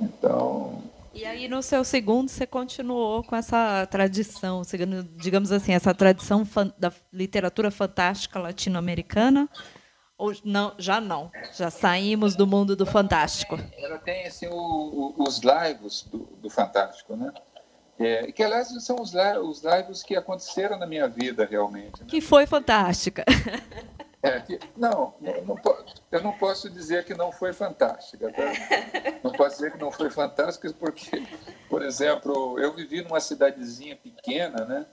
então, 0.00 0.82
e 1.12 1.24
aí, 1.24 1.48
no 1.48 1.60
seu 1.62 1.82
segundo, 1.82 2.28
você 2.28 2.46
continuou 2.46 3.24
com 3.24 3.34
essa 3.34 3.84
tradição, 3.86 4.62
digamos 5.16 5.50
assim, 5.50 5.72
essa 5.72 5.92
tradição 5.92 6.46
da 6.78 6.92
literatura 7.12 7.70
fantástica 7.70 8.38
latino-americana? 8.38 9.48
Ou 10.16 10.32
não, 10.44 10.74
já 10.78 11.00
não? 11.00 11.30
Já 11.54 11.68
saímos 11.68 12.36
do 12.36 12.46
mundo 12.46 12.76
do 12.76 12.86
fantástico? 12.86 13.58
Ela 13.76 13.98
tem 13.98 14.26
assim, 14.26 14.46
o, 14.46 14.54
o, 14.54 15.14
os 15.18 15.40
lives 15.40 16.02
do, 16.02 16.18
do 16.40 16.48
fantástico, 16.48 17.16
né? 17.16 17.32
É, 17.98 18.30
que, 18.30 18.42
aliás, 18.42 18.68
são 18.84 18.96
os, 19.00 19.12
os 19.42 19.62
lives 19.62 20.02
que 20.02 20.14
aconteceram 20.14 20.78
na 20.78 20.86
minha 20.86 21.08
vida, 21.08 21.44
realmente. 21.44 22.00
Né? 22.00 22.06
Que 22.08 22.20
foi 22.20 22.46
fantástica. 22.46 23.24
É, 24.22 24.38
que, 24.40 24.60
não, 24.76 25.14
não, 25.20 25.56
eu 26.12 26.22
não 26.22 26.32
posso 26.32 26.68
dizer 26.68 27.04
que 27.04 27.14
não 27.14 27.32
foi 27.32 27.54
fantástica. 27.54 28.30
Tá? 28.30 28.42
Não 29.24 29.32
posso 29.32 29.56
dizer 29.56 29.72
que 29.72 29.78
não 29.78 29.90
foi 29.90 30.10
fantástica 30.10 30.72
porque, 30.78 31.26
por 31.68 31.82
exemplo, 31.82 32.58
eu 32.58 32.72
vivi 32.74 33.02
numa 33.02 33.20
cidadezinha 33.20 33.94
pequena, 33.96 34.64
né? 34.64 34.86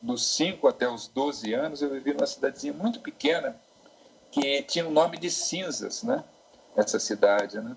dos 0.00 0.26
5 0.36 0.68
até 0.68 0.88
os 0.88 1.08
12 1.08 1.52
anos, 1.54 1.82
eu 1.82 1.90
vivi 1.90 2.12
numa 2.12 2.26
cidadezinha 2.26 2.72
muito 2.72 3.00
pequena 3.00 3.56
que 4.30 4.62
tinha 4.62 4.86
o 4.86 4.90
nome 4.90 5.16
de 5.16 5.30
Cinzas, 5.30 6.02
né? 6.02 6.24
essa 6.76 6.98
cidade. 6.98 7.60
Né? 7.60 7.76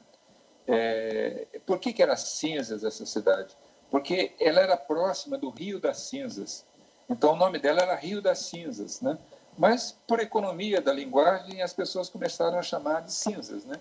É, 0.67 1.47
por 1.65 1.79
que, 1.79 1.93
que 1.93 2.01
era 2.01 2.17
Cinzas 2.17 2.83
essa 2.83 3.05
cidade? 3.05 3.55
Porque 3.89 4.33
ela 4.39 4.59
era 4.59 4.75
próxima 4.75 5.37
do 5.37 5.49
Rio 5.49 5.79
das 5.79 5.97
Cinzas. 5.99 6.65
Então 7.09 7.33
o 7.33 7.35
nome 7.37 7.59
dela 7.59 7.81
era 7.81 7.95
Rio 7.95 8.21
das 8.21 8.39
Cinzas, 8.39 8.99
né? 8.99 9.17
Mas, 9.57 9.97
por 10.07 10.19
economia 10.19 10.79
da 10.79 10.93
linguagem, 10.93 11.61
as 11.61 11.73
pessoas 11.73 12.09
começaram 12.09 12.59
a 12.59 12.61
chamar 12.61 13.01
de 13.01 13.11
cinzas, 13.11 13.65
né? 13.65 13.79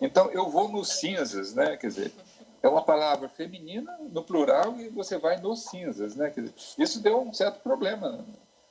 Então, 0.00 0.30
eu 0.30 0.48
vou 0.48 0.68
nos 0.68 1.00
cinzas, 1.00 1.54
né? 1.54 1.76
Quer 1.76 1.88
dizer, 1.88 2.12
é 2.62 2.68
uma 2.68 2.82
palavra 2.82 3.28
feminina 3.28 3.96
no 4.12 4.22
plural 4.22 4.76
e 4.78 4.88
você 4.88 5.18
vai 5.18 5.40
nos 5.40 5.64
cinzas, 5.64 6.14
né? 6.14 6.30
Quer 6.30 6.42
dizer, 6.42 6.54
isso 6.78 7.00
deu 7.00 7.20
um 7.20 7.32
certo 7.32 7.60
problema 7.60 8.24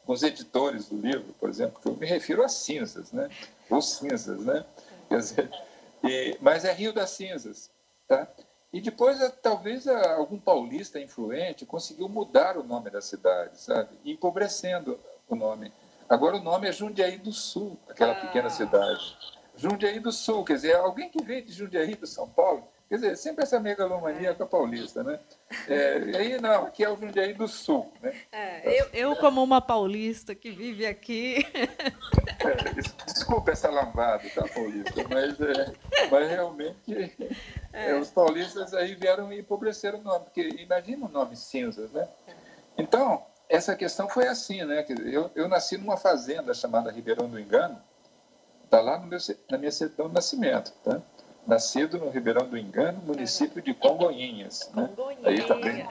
com 0.06 0.14
os 0.14 0.24
editores 0.24 0.88
do 0.88 0.98
livro, 0.98 1.34
por 1.40 1.50
exemplo, 1.50 1.82
que 1.82 1.88
eu 1.88 1.96
me 1.96 2.06
refiro 2.06 2.44
a 2.44 2.48
cinzas, 2.48 3.12
né? 3.12 3.30
Os 3.70 3.98
cinzas, 3.98 4.40
né? 4.46 4.66
Quer 5.10 5.18
dizer, 5.18 5.52
e, 6.04 6.38
mas 6.40 6.64
é 6.64 6.72
Rio 6.72 6.94
das 6.94 7.12
Cinzas, 7.12 7.72
tá? 8.08 8.28
E 8.72 8.82
depois, 8.82 9.18
talvez 9.42 9.88
algum 9.88 10.38
paulista 10.38 11.00
influente 11.00 11.66
conseguiu 11.66 12.08
mudar 12.10 12.58
o 12.58 12.64
nome 12.64 12.90
da 12.90 13.02
cidade, 13.02 13.60
sabe? 13.60 13.90
Empobrecendo 14.04 15.00
o 15.28 15.36
nome. 15.36 15.72
Agora 16.08 16.38
o 16.38 16.44
nome 16.44 16.68
é 16.68 16.72
Jundiaí 16.72 17.18
do 17.18 17.32
Sul, 17.32 17.78
aquela 17.90 18.14
ah. 18.14 18.22
pequena 18.22 18.50
cidade. 18.50 19.18
Jundiaí 19.58 20.00
do 20.00 20.12
Sul, 20.12 20.44
quer 20.44 20.54
dizer, 20.54 20.76
alguém 20.76 21.10
que 21.10 21.24
veio 21.24 21.44
de 21.44 21.52
Jundiaí 21.52 21.96
do 21.96 22.06
São 22.06 22.28
Paulo, 22.30 22.68
quer 22.88 22.96
dizer, 22.96 23.18
sempre 23.18 23.44
essa 23.44 23.60
megalomania 23.60 24.36
com 24.36 24.44
a 24.44 24.46
paulista, 24.46 25.04
né? 25.04 25.20
É, 25.68 26.00
e 26.00 26.16
aí, 26.18 26.42
não, 26.42 26.66
aqui 26.66 26.84
é 26.84 26.90
o 26.90 26.98
Jundiaí 26.98 27.34
do 27.34 27.48
Sul, 27.48 27.92
né? 28.02 28.14
É, 28.32 28.82
eu, 28.82 28.88
eu, 28.94 29.16
como 29.16 29.42
uma 29.42 29.62
paulista 29.62 30.36
que 30.36 30.52
vive 30.52 30.86
aqui... 30.86 31.46
É, 32.38 33.06
desculpa 33.06 33.52
essa 33.52 33.72
lambada, 33.72 34.24
tá, 34.36 34.48
paulista? 34.54 35.04
Mas, 35.10 35.40
é, 35.40 35.74
mas 36.12 36.30
realmente, 36.30 37.34
é, 37.74 37.96
os 37.96 38.12
paulistas 38.12 38.74
aí 38.74 38.94
vieram 38.94 39.34
e 39.34 39.40
empobreceram 39.40 40.00
o 40.00 40.04
nome, 40.04 40.26
porque 40.26 40.42
imagina 40.60 41.06
o 41.06 41.10
nome 41.10 41.36
cinzas, 41.36 41.92
né? 41.92 42.08
Então, 42.78 43.26
essa 43.50 43.76
questão 43.76 44.08
foi 44.10 44.28
assim, 44.28 44.64
né? 44.64 44.86
Eu, 45.06 45.30
eu 45.36 45.48
nasci 45.48 45.78
numa 45.78 45.98
fazenda 45.98 46.54
chamada 46.54 46.92
Ribeirão 46.92 47.30
do 47.30 47.40
Engano, 47.40 47.82
está 48.64 48.82
lá 48.82 49.00
no 49.00 49.08
meu, 49.08 49.20
na 49.50 49.58
minha 49.58 49.72
certidão 49.72 50.08
de 50.08 50.14
nascimento, 50.14 50.72
tá? 50.84 51.02
Nascido 51.46 52.00
no 52.00 52.10
Ribeirão 52.10 52.48
do 52.48 52.58
Engano, 52.58 53.02
município 53.04 53.62
de 53.62 53.74
Congonhinhas. 53.74 54.72
Né? 54.74 54.90
Congonhinhas. 54.96 55.52
Aí 55.52 55.62
bem. 55.62 55.88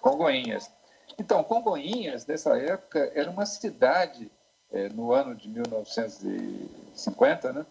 Congonhinhas. 0.00 0.70
Então, 1.18 1.44
Congonhinhas, 1.44 2.26
nessa 2.26 2.58
época, 2.58 3.12
era 3.14 3.30
uma 3.30 3.44
cidade, 3.44 4.32
é, 4.72 4.88
no 4.88 5.12
ano 5.12 5.34
de 5.34 5.48
1950, 5.48 7.52
né? 7.52 7.66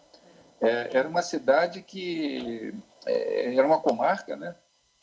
É, 0.60 0.96
era 0.96 1.08
uma 1.08 1.22
cidade 1.22 1.82
que 1.82 2.72
é, 3.04 3.52
era 3.54 3.66
uma 3.66 3.80
comarca, 3.80 4.36
né? 4.36 4.54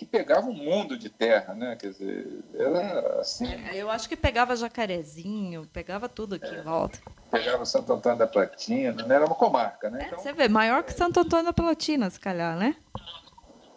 Que 0.01 0.05
pegava 0.07 0.47
um 0.47 0.53
mundo 0.53 0.97
de 0.97 1.09
terra, 1.09 1.53
né? 1.53 1.75
Quer 1.79 1.91
dizer, 1.91 2.43
era 2.57 3.21
assim. 3.21 3.45
É, 3.69 3.75
eu 3.75 3.87
acho 3.87 4.09
que 4.09 4.15
pegava 4.15 4.55
jacarezinho, 4.55 5.67
pegava 5.67 6.09
tudo 6.09 6.33
aqui 6.33 6.47
é, 6.47 6.57
em 6.57 6.63
volta. 6.63 6.97
Pegava 7.29 7.63
Santo 7.67 7.93
Antônio 7.93 8.17
da 8.17 8.25
Platina, 8.25 9.05
né? 9.05 9.13
Era 9.13 9.27
uma 9.27 9.35
comarca, 9.35 9.91
né? 9.91 10.01
É, 10.01 10.07
então, 10.07 10.17
você 10.17 10.33
vê, 10.33 10.47
maior 10.47 10.81
que 10.81 10.91
Santo 10.91 11.19
Antônio 11.19 11.45
da 11.45 11.53
Platina, 11.53 12.09
se 12.09 12.19
calhar, 12.19 12.57
né? 12.57 12.75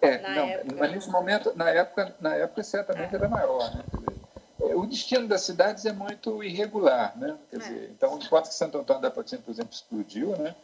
É, 0.00 0.16
na 0.16 0.28
não, 0.30 0.48
época. 0.48 0.76
mas 0.78 0.92
nesse 0.92 1.10
momento, 1.10 1.52
na 1.54 1.68
época, 1.68 2.16
na 2.18 2.34
época 2.36 2.62
certamente 2.62 3.14
era 3.14 3.28
maior, 3.28 3.74
né? 3.74 3.84
Dizer, 3.92 4.72
é, 4.72 4.74
o 4.74 4.86
destino 4.86 5.28
das 5.28 5.42
cidades 5.42 5.84
é 5.84 5.92
muito 5.92 6.42
irregular, 6.42 7.12
né? 7.18 7.36
Quer 7.50 7.58
dizer, 7.58 7.90
então, 7.94 8.18
enquanto 8.18 8.48
que 8.48 8.54
Santo 8.54 8.78
Antônio 8.78 9.02
da 9.02 9.10
Platina, 9.10 9.42
por 9.44 9.50
exemplo, 9.50 9.74
explodiu, 9.74 10.34
né? 10.38 10.54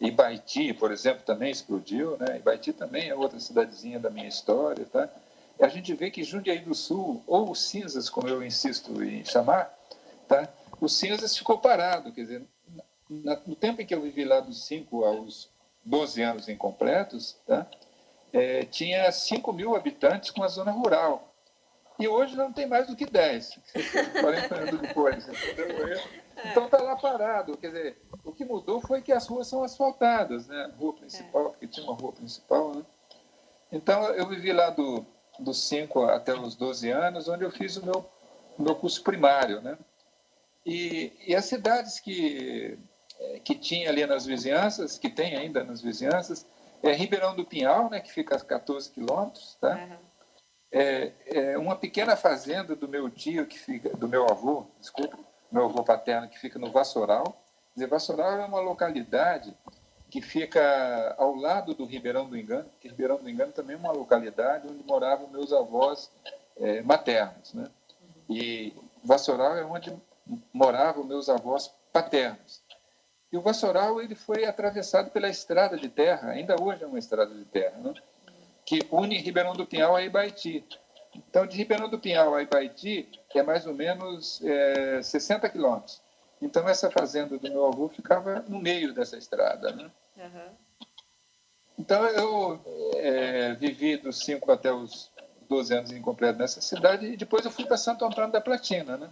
Ibaiti, 0.00 0.72
por 0.72 0.92
exemplo, 0.92 1.24
também 1.24 1.50
explodiu, 1.50 2.16
né? 2.18 2.36
Ibaiti 2.36 2.72
também 2.72 3.08
é 3.08 3.14
outra 3.14 3.40
cidadezinha 3.40 3.98
da 3.98 4.10
minha 4.10 4.28
história, 4.28 4.86
tá? 4.86 5.08
E 5.58 5.64
a 5.64 5.68
gente 5.68 5.92
vê 5.94 6.10
que 6.10 6.22
Jundiaí 6.22 6.60
do 6.60 6.74
Sul, 6.74 7.22
ou 7.26 7.54
Cinzas, 7.54 8.08
como 8.08 8.28
eu 8.28 8.42
insisto 8.42 9.02
em 9.02 9.24
chamar, 9.24 9.76
tá? 10.28 10.48
O 10.80 10.88
Cinzas 10.88 11.36
ficou 11.36 11.58
parado, 11.58 12.12
quer 12.12 12.22
dizer, 12.22 12.46
no 13.10 13.56
tempo 13.56 13.82
em 13.82 13.86
que 13.86 13.94
eu 13.94 14.00
vivi 14.00 14.24
lá 14.24 14.40
dos 14.40 14.66
5 14.66 15.04
aos 15.04 15.50
12 15.84 16.22
anos 16.22 16.48
incompletos, 16.48 17.36
tá? 17.46 17.66
É, 18.32 18.64
tinha 18.64 19.10
5 19.10 19.52
mil 19.52 19.74
habitantes 19.74 20.30
com 20.30 20.42
a 20.42 20.48
zona 20.48 20.70
rural. 20.70 21.34
E 21.98 22.06
hoje 22.06 22.36
não 22.36 22.52
tem 22.52 22.66
mais 22.66 22.86
do 22.86 22.94
que 22.94 23.06
10, 23.06 23.58
40 24.20 24.54
anos 24.54 24.80
depois. 24.80 25.26
Entendeu? 25.26 26.00
Então 26.44 26.66
está 26.66 26.80
lá 26.80 26.94
parado. 26.94 27.56
Quer 27.56 27.68
dizer, 27.68 28.02
o 28.24 28.32
que 28.32 28.44
mudou 28.44 28.80
foi 28.80 29.02
que 29.02 29.12
as 29.12 29.26
ruas 29.26 29.46
são 29.46 29.62
asfaltadas, 29.62 30.46
né? 30.46 30.72
Rua 30.78 30.92
principal, 30.92 31.46
é. 31.46 31.48
porque 31.50 31.66
tinha 31.66 31.86
uma 31.86 31.94
rua 31.94 32.12
principal, 32.12 32.74
né? 32.74 32.84
Então 33.70 34.04
eu 34.14 34.26
vivi 34.28 34.52
lá 34.52 34.70
do, 34.70 35.04
dos 35.38 35.62
5 35.68 36.04
até 36.04 36.34
os 36.34 36.54
12 36.54 36.90
anos, 36.90 37.28
onde 37.28 37.44
eu 37.44 37.50
fiz 37.50 37.76
o 37.76 37.84
meu, 37.84 38.08
meu 38.58 38.74
curso 38.74 39.02
primário, 39.02 39.60
né? 39.60 39.78
E, 40.64 41.12
e 41.26 41.34
as 41.34 41.44
cidades 41.44 42.00
que, 42.00 42.78
eh, 43.18 43.40
que 43.40 43.54
tinha 43.54 43.88
ali 43.88 44.04
nas 44.06 44.26
vizinhanças, 44.26 44.98
que 44.98 45.08
tem 45.08 45.36
ainda 45.36 45.64
nas 45.64 45.80
vizinhanças, 45.80 46.46
é 46.82 46.92
Ribeirão 46.92 47.34
do 47.34 47.44
Pinhal, 47.44 47.88
né, 47.90 48.00
que 48.00 48.12
fica 48.12 48.36
a 48.36 48.40
14 48.40 48.90
quilômetros, 48.90 49.56
tá? 49.60 49.74
Uhum. 49.74 49.96
é, 50.70 51.12
é 51.26 51.58
uma 51.58 51.74
pequena 51.74 52.16
fazenda 52.16 52.76
do 52.76 52.86
meu 52.86 53.08
tio 53.10 53.46
que 53.46 53.58
fica, 53.58 53.90
do 53.96 54.06
meu 54.06 54.30
avô, 54.30 54.66
desculpa, 54.78 55.18
meu 55.50 55.64
avô 55.64 55.82
paterno 55.82 56.28
que 56.28 56.38
fica 56.38 56.58
no 56.58 56.70
Vassoural. 56.70 57.42
Dizer, 57.78 57.86
Vassoural 57.86 58.40
é 58.40 58.44
uma 58.44 58.58
localidade 58.58 59.56
que 60.10 60.20
fica 60.20 61.14
ao 61.16 61.36
lado 61.36 61.74
do 61.74 61.84
Ribeirão 61.84 62.28
do 62.28 62.36
Engano, 62.36 62.68
que 62.80 62.88
Ribeirão 62.88 63.18
do 63.18 63.30
Engano 63.30 63.52
também 63.52 63.76
é 63.76 63.78
uma 63.78 63.92
localidade 63.92 64.66
onde 64.68 64.82
moravam 64.82 65.28
meus 65.28 65.52
avós 65.52 66.10
é, 66.56 66.82
maternos, 66.82 67.54
né? 67.54 67.70
E 68.28 68.74
Vassoural 69.04 69.56
é 69.56 69.64
onde 69.64 69.96
moravam 70.52 71.04
meus 71.04 71.28
avós 71.28 71.70
paternos. 71.92 72.60
E 73.30 73.36
o 73.36 73.42
Vassoural 73.42 74.02
ele 74.02 74.16
foi 74.16 74.44
atravessado 74.44 75.12
pela 75.12 75.28
estrada 75.28 75.76
de 75.76 75.88
terra, 75.88 76.30
ainda 76.30 76.60
hoje 76.60 76.82
é 76.82 76.86
uma 76.86 76.98
estrada 76.98 77.32
de 77.32 77.44
terra, 77.44 77.78
né? 77.78 77.94
que 78.66 78.80
une 78.90 79.18
Ribeirão 79.18 79.52
do 79.52 79.64
Pinhal 79.64 79.94
a 79.94 80.02
Ibaiti. 80.02 80.66
Então, 81.14 81.46
de 81.46 81.56
Ribeirão 81.56 81.88
do 81.88 81.98
Pinhal 81.98 82.34
a 82.34 82.42
Ibaiti 82.42 83.08
é 83.32 83.42
mais 83.44 83.68
ou 83.68 83.74
menos 83.74 84.42
é, 84.42 85.00
60 85.00 85.48
quilômetros. 85.48 86.07
Então, 86.40 86.68
essa 86.68 86.90
fazenda 86.90 87.38
do 87.38 87.50
meu 87.50 87.66
avô 87.66 87.88
ficava 87.88 88.44
no 88.48 88.60
meio 88.60 88.94
dessa 88.94 89.16
estrada. 89.16 89.72
Né? 89.72 89.90
Uhum. 90.16 90.54
Então, 91.78 92.04
eu 92.06 92.60
é, 92.96 93.54
vivi 93.54 93.96
dos 93.96 94.18
5 94.20 94.50
até 94.50 94.72
os 94.72 95.10
12 95.48 95.74
anos 95.74 95.90
incompleto 95.92 96.38
nessa 96.38 96.60
cidade 96.60 97.06
e 97.06 97.16
depois 97.16 97.44
eu 97.44 97.50
fui 97.50 97.64
para 97.64 97.76
Santo 97.76 98.04
Antônio 98.04 98.30
da 98.30 98.40
Platina. 98.40 98.96
Né? 98.96 99.10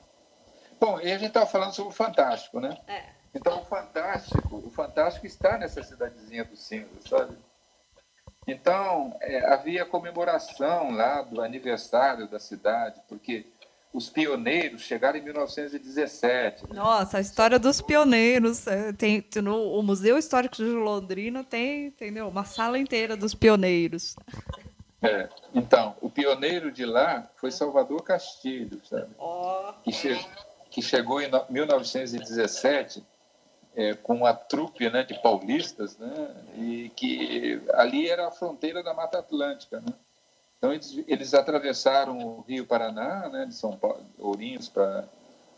Bom, 0.79 1.01
e 1.01 1.11
a 1.11 1.19
gente 1.19 1.29
estava 1.29 1.47
falando 1.47 1.75
sobre 1.75 1.91
o 1.91 1.95
Fantástico, 1.95 2.61
né? 2.61 2.77
É. 2.87 3.17
Então, 3.35 3.61
o 3.61 3.65
Fantástico, 3.65 4.57
o 4.57 4.71
Fantástico 4.71 5.27
está 5.27 5.59
nessa 5.59 5.83
cidadezinha 5.83 6.45
do 6.45 6.57
Cinza, 6.57 6.89
sabe? 7.09 7.37
Então, 8.47 9.17
é, 9.21 9.53
havia 9.53 9.85
comemoração 9.85 10.91
lá 10.93 11.23
do 11.23 11.43
aniversário 11.43 12.29
da 12.29 12.39
cidade, 12.39 13.01
porque 13.09 13.47
os 13.92 14.11
pioneiros 14.11 14.83
chegaram 14.83 15.18
em 15.18 15.22
1917. 15.22 16.64
Né? 16.68 16.75
Nossa, 16.75 17.18
a 17.18 17.20
história 17.20 17.59
dos 17.59 17.81
pioneiros. 17.81 18.66
É, 18.66 18.92
tem, 18.92 19.25
no, 19.42 19.79
o 19.79 19.83
Museu 19.83 20.18
Histórico 20.18 20.57
de 20.57 20.64
Londrina 20.64 21.42
tem 21.42 21.87
entendeu, 21.87 22.29
uma 22.29 22.44
sala 22.44 22.79
inteira 22.79 23.16
dos 23.16 23.35
pioneiros. 23.35 24.16
É, 25.03 25.29
então, 25.55 25.96
o 26.01 26.11
pioneiro 26.11 26.70
de 26.70 26.85
lá 26.85 27.31
foi 27.37 27.51
Salvador 27.51 28.03
Castilho, 28.03 28.81
sabe? 28.85 29.09
Oh. 29.18 29.72
Que, 29.85 29.92
che 29.92 30.18
que 30.77 30.83
chegou 30.83 31.22
em 31.22 31.31
1917 31.49 33.03
é, 33.75 33.94
com 33.94 34.27
a 34.27 34.35
trupe 34.35 34.90
né, 34.90 35.05
de 35.05 35.14
paulistas, 35.22 35.96
né, 35.96 36.35
e 36.55 36.90
que 36.94 37.62
ali 37.72 38.09
era 38.09 38.29
a 38.29 38.31
fronteira 38.31 38.83
da 38.83 38.92
Mata 38.92 39.18
Atlântica. 39.18 39.81
Né? 39.81 39.94
Então, 40.59 40.73
eles, 40.73 41.05
eles 41.07 41.35
atravessaram 41.35 42.19
o 42.19 42.40
Rio 42.40 42.66
Paraná, 42.66 43.29
né, 43.29 43.45
de 43.47 43.55
São 43.55 43.77
Paulo, 43.77 44.05
Ourinhos 44.19 44.69
para 44.69 45.05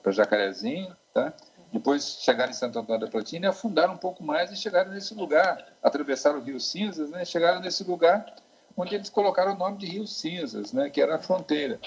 Jacarezinho, 0.09 0.95
tá? 1.15 1.33
depois 1.73 2.19
chegaram 2.23 2.51
em 2.51 2.55
Santo 2.55 2.79
Antônio 2.79 3.03
da 3.03 3.11
Platina 3.11 3.47
e 3.47 3.49
afundaram 3.49 3.95
um 3.95 3.99
pouco 3.99 4.25
mais 4.25 4.51
e 4.51 4.57
chegaram 4.57 4.91
nesse 4.91 5.15
lugar, 5.15 5.67
atravessaram 5.83 6.39
o 6.39 6.43
Rio 6.43 6.59
Cinzas, 6.59 7.11
né, 7.11 7.25
chegaram 7.25 7.61
nesse 7.61 7.85
lugar 7.85 8.35
onde 8.77 8.95
eles 8.95 9.11
colocaram 9.11 9.55
o 9.55 9.59
nome 9.59 9.79
de 9.79 9.87
Rio 9.87 10.07
Cinzas, 10.07 10.73
né, 10.73 10.89
que 10.89 11.01
era 11.01 11.17
a 11.17 11.19
fronteira 11.19 11.79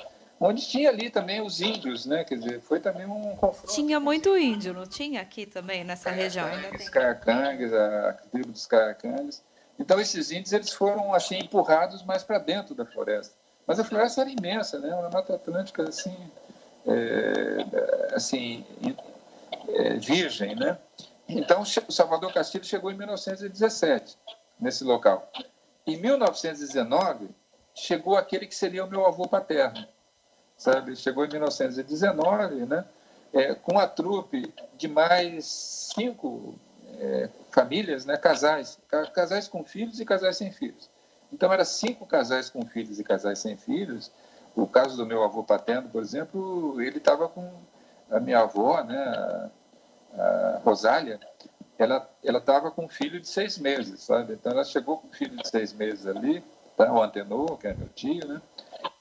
onde 0.41 0.67
tinha 0.67 0.89
ali 0.89 1.09
também 1.11 1.39
os 1.39 1.61
índios, 1.61 2.05
né? 2.05 2.23
Quer 2.23 2.39
dizer, 2.39 2.61
foi 2.61 2.79
também 2.79 3.05
um 3.05 3.35
confronto. 3.35 3.73
Tinha 3.73 3.99
muito 3.99 4.35
índio, 4.35 4.73
não 4.73 4.87
tinha 4.87 5.21
aqui 5.21 5.45
também 5.45 5.83
nessa 5.83 6.09
região? 6.09 6.49
Tem. 6.75 6.89
Caracangues, 6.89 7.71
a 7.71 8.13
tribo 8.31 8.51
dos 8.51 8.65
Caracangues. 8.65 9.43
Então 9.81 9.99
esses 9.99 10.31
índios 10.31 10.53
eles 10.53 10.71
foram 10.71 11.13
assim 11.13 11.39
empurrados 11.39 12.03
mais 12.03 12.23
para 12.23 12.37
dentro 12.37 12.73
da 12.75 12.85
floresta. 12.85 13.35
Mas 13.67 13.79
a 13.79 13.83
floresta 13.83 14.21
era 14.21 14.29
imensa, 14.29 14.79
né? 14.79 14.93
Uma 14.95 15.09
mata 15.09 15.35
atlântica 15.35 15.83
assim, 15.83 16.15
é, 16.87 18.15
assim 18.15 18.65
é, 19.67 19.95
virgem, 19.95 20.55
né? 20.55 20.77
Então 21.27 21.61
o 21.61 21.91
Salvador 21.91 22.33
Castilho 22.33 22.63
chegou 22.63 22.91
em 22.91 22.97
1917 22.97 24.17
nesse 24.59 24.83
local. 24.83 25.29
Em 25.85 25.97
1919 25.97 27.29
chegou 27.73 28.17
aquele 28.17 28.45
que 28.45 28.55
seria 28.55 28.85
o 28.85 28.89
meu 28.89 29.05
avô 29.05 29.27
paterno 29.27 29.87
sabe? 30.61 30.95
Chegou 30.95 31.25
em 31.25 31.29
1919, 31.29 32.67
né? 32.67 32.85
É, 33.33 33.55
com 33.55 33.79
a 33.79 33.87
trupe 33.87 34.53
de 34.77 34.87
mais 34.87 35.45
cinco 35.95 36.53
é, 37.01 37.29
famílias, 37.49 38.05
né? 38.05 38.15
Casais, 38.15 38.79
casais 39.13 39.47
com 39.47 39.63
filhos 39.63 39.99
e 39.99 40.05
casais 40.05 40.37
sem 40.37 40.51
filhos. 40.51 40.89
Então, 41.33 41.51
eram 41.51 41.65
cinco 41.65 42.05
casais 42.05 42.49
com 42.49 42.65
filhos 42.65 42.99
e 42.99 43.03
casais 43.03 43.39
sem 43.39 43.57
filhos. 43.57 44.11
O 44.55 44.67
caso 44.67 44.95
do 44.95 45.05
meu 45.05 45.23
avô 45.23 45.43
paterno, 45.43 45.89
por 45.89 46.01
exemplo, 46.01 46.79
ele 46.81 46.97
estava 46.97 47.27
com 47.27 47.51
a 48.09 48.19
minha 48.19 48.39
avó, 48.39 48.83
né? 48.83 48.97
A, 48.97 49.49
a 50.13 50.61
Rosália, 50.63 51.19
ela 51.79 52.09
ela 52.23 52.37
estava 52.37 52.69
com 52.69 52.85
um 52.85 52.89
filho 52.89 53.19
de 53.19 53.27
seis 53.27 53.57
meses, 53.57 54.03
sabe? 54.03 54.33
Então 54.33 54.51
ela 54.51 54.63
chegou 54.63 54.97
com 54.97 55.07
um 55.07 55.11
filho 55.11 55.35
de 55.37 55.47
seis 55.47 55.73
meses 55.73 56.05
ali, 56.05 56.43
tá? 56.77 56.91
o 56.91 57.01
Antenor, 57.01 57.57
que 57.57 57.67
é 57.67 57.73
meu 57.73 57.87
tio, 57.89 58.27
né? 58.27 58.41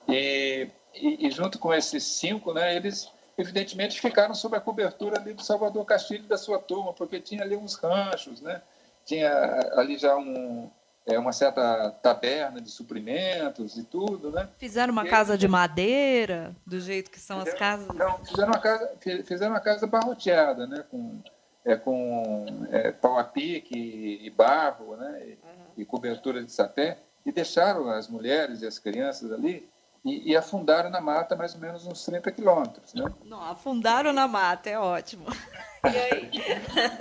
E 0.08 0.70
e, 0.94 1.26
e, 1.26 1.30
junto 1.30 1.58
com 1.58 1.72
esses 1.72 2.02
cinco, 2.02 2.52
né, 2.52 2.74
eles 2.74 3.10
evidentemente 3.40 4.00
ficaram 4.00 4.34
sob 4.34 4.56
a 4.56 4.60
cobertura 4.60 5.18
ali 5.18 5.34
do 5.34 5.42
Salvador 5.42 5.84
Castilho 5.84 6.24
e 6.24 6.28
da 6.28 6.38
sua 6.38 6.58
turma, 6.58 6.92
porque 6.92 7.20
tinha 7.20 7.42
ali 7.42 7.56
uns 7.56 7.74
ranchos, 7.74 8.40
né? 8.40 8.62
tinha 9.04 9.70
ali 9.74 9.98
já 9.98 10.16
um, 10.16 10.70
é, 11.06 11.18
uma 11.18 11.32
certa 11.32 11.90
taberna 12.02 12.60
de 12.60 12.70
suprimentos 12.70 13.76
e 13.76 13.84
tudo, 13.84 14.30
né? 14.30 14.48
Fizeram 14.58 14.92
uma 14.92 15.04
e 15.04 15.08
casa 15.08 15.36
de 15.36 15.48
madeira, 15.48 16.54
do 16.66 16.80
jeito 16.80 17.10
que 17.10 17.18
são 17.18 17.38
fizeram, 17.38 17.54
as 17.54 17.58
casas? 17.58 17.96
Não, 17.96 18.24
fizeram 18.24 18.48
uma 18.48 18.60
casa, 18.60 18.90
fizeram 19.24 19.52
uma 19.52 19.60
casa 19.60 19.86
barroteada, 19.86 20.66
né? 20.66 20.84
Com, 20.90 21.20
é, 21.64 21.76
com 21.76 22.66
é, 22.70 22.92
pau 22.92 23.18
a 23.18 23.24
pique 23.24 24.20
e 24.22 24.30
barro, 24.30 24.96
né? 24.96 25.22
E, 25.24 25.30
uhum. 25.30 25.66
e 25.78 25.84
cobertura 25.84 26.42
de 26.42 26.52
sapé, 26.52 26.98
e 27.26 27.32
deixaram 27.32 27.90
as 27.90 28.08
mulheres 28.08 28.62
e 28.62 28.66
as 28.66 28.78
crianças 28.78 29.32
ali 29.32 29.68
e, 30.04 30.32
e, 30.32 30.36
afundaram 30.36 30.88
na 30.88 31.00
mata 31.00 31.36
mais 31.36 31.54
ou 31.54 31.60
menos 31.60 31.86
uns 31.86 32.04
30 32.04 32.30
quilômetros. 32.32 32.94
Né? 32.94 33.04
Não, 33.24 33.42
afundaram 33.42 34.12
na 34.12 34.26
mata, 34.26 34.70
é 34.70 34.78
ótimo. 34.78 35.26
E 35.82 35.96
aí? 35.96 36.30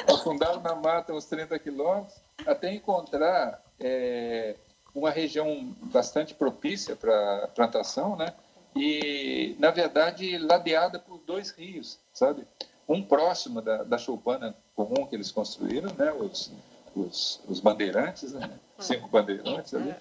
afundaram 0.08 0.62
na 0.62 0.74
mata 0.74 1.12
uns 1.12 1.26
30 1.26 1.60
quilômetros 1.60 2.16
até 2.48 2.74
encontrar 2.74 3.62
é, 3.78 4.56
uma 4.96 5.10
região 5.10 5.76
bastante 5.92 6.34
propícia 6.34 6.96
para 6.96 7.50
plantação, 7.54 8.16
né? 8.16 8.34
E, 8.76 9.56
na 9.60 9.72
verdade, 9.72 10.38
ladeada 10.38 10.98
por 10.98 11.20
dois 11.20 11.52
rios, 11.52 12.00
sabe? 12.14 12.48
Um 12.88 13.04
próximo 13.04 13.62
da, 13.62 13.84
da 13.84 13.98
choupana 13.98 14.56
comum 14.76 15.06
que 15.06 15.16
eles 15.16 15.30
construíram, 15.30 15.94
né? 15.98 16.14
Os, 16.14 16.52
os, 16.96 17.42
os 17.48 17.60
bandeirantes, 17.60 18.32
né? 18.34 18.50
Cinco 18.78 19.10
bandeirantes 19.10 19.74
ali. 19.74 19.94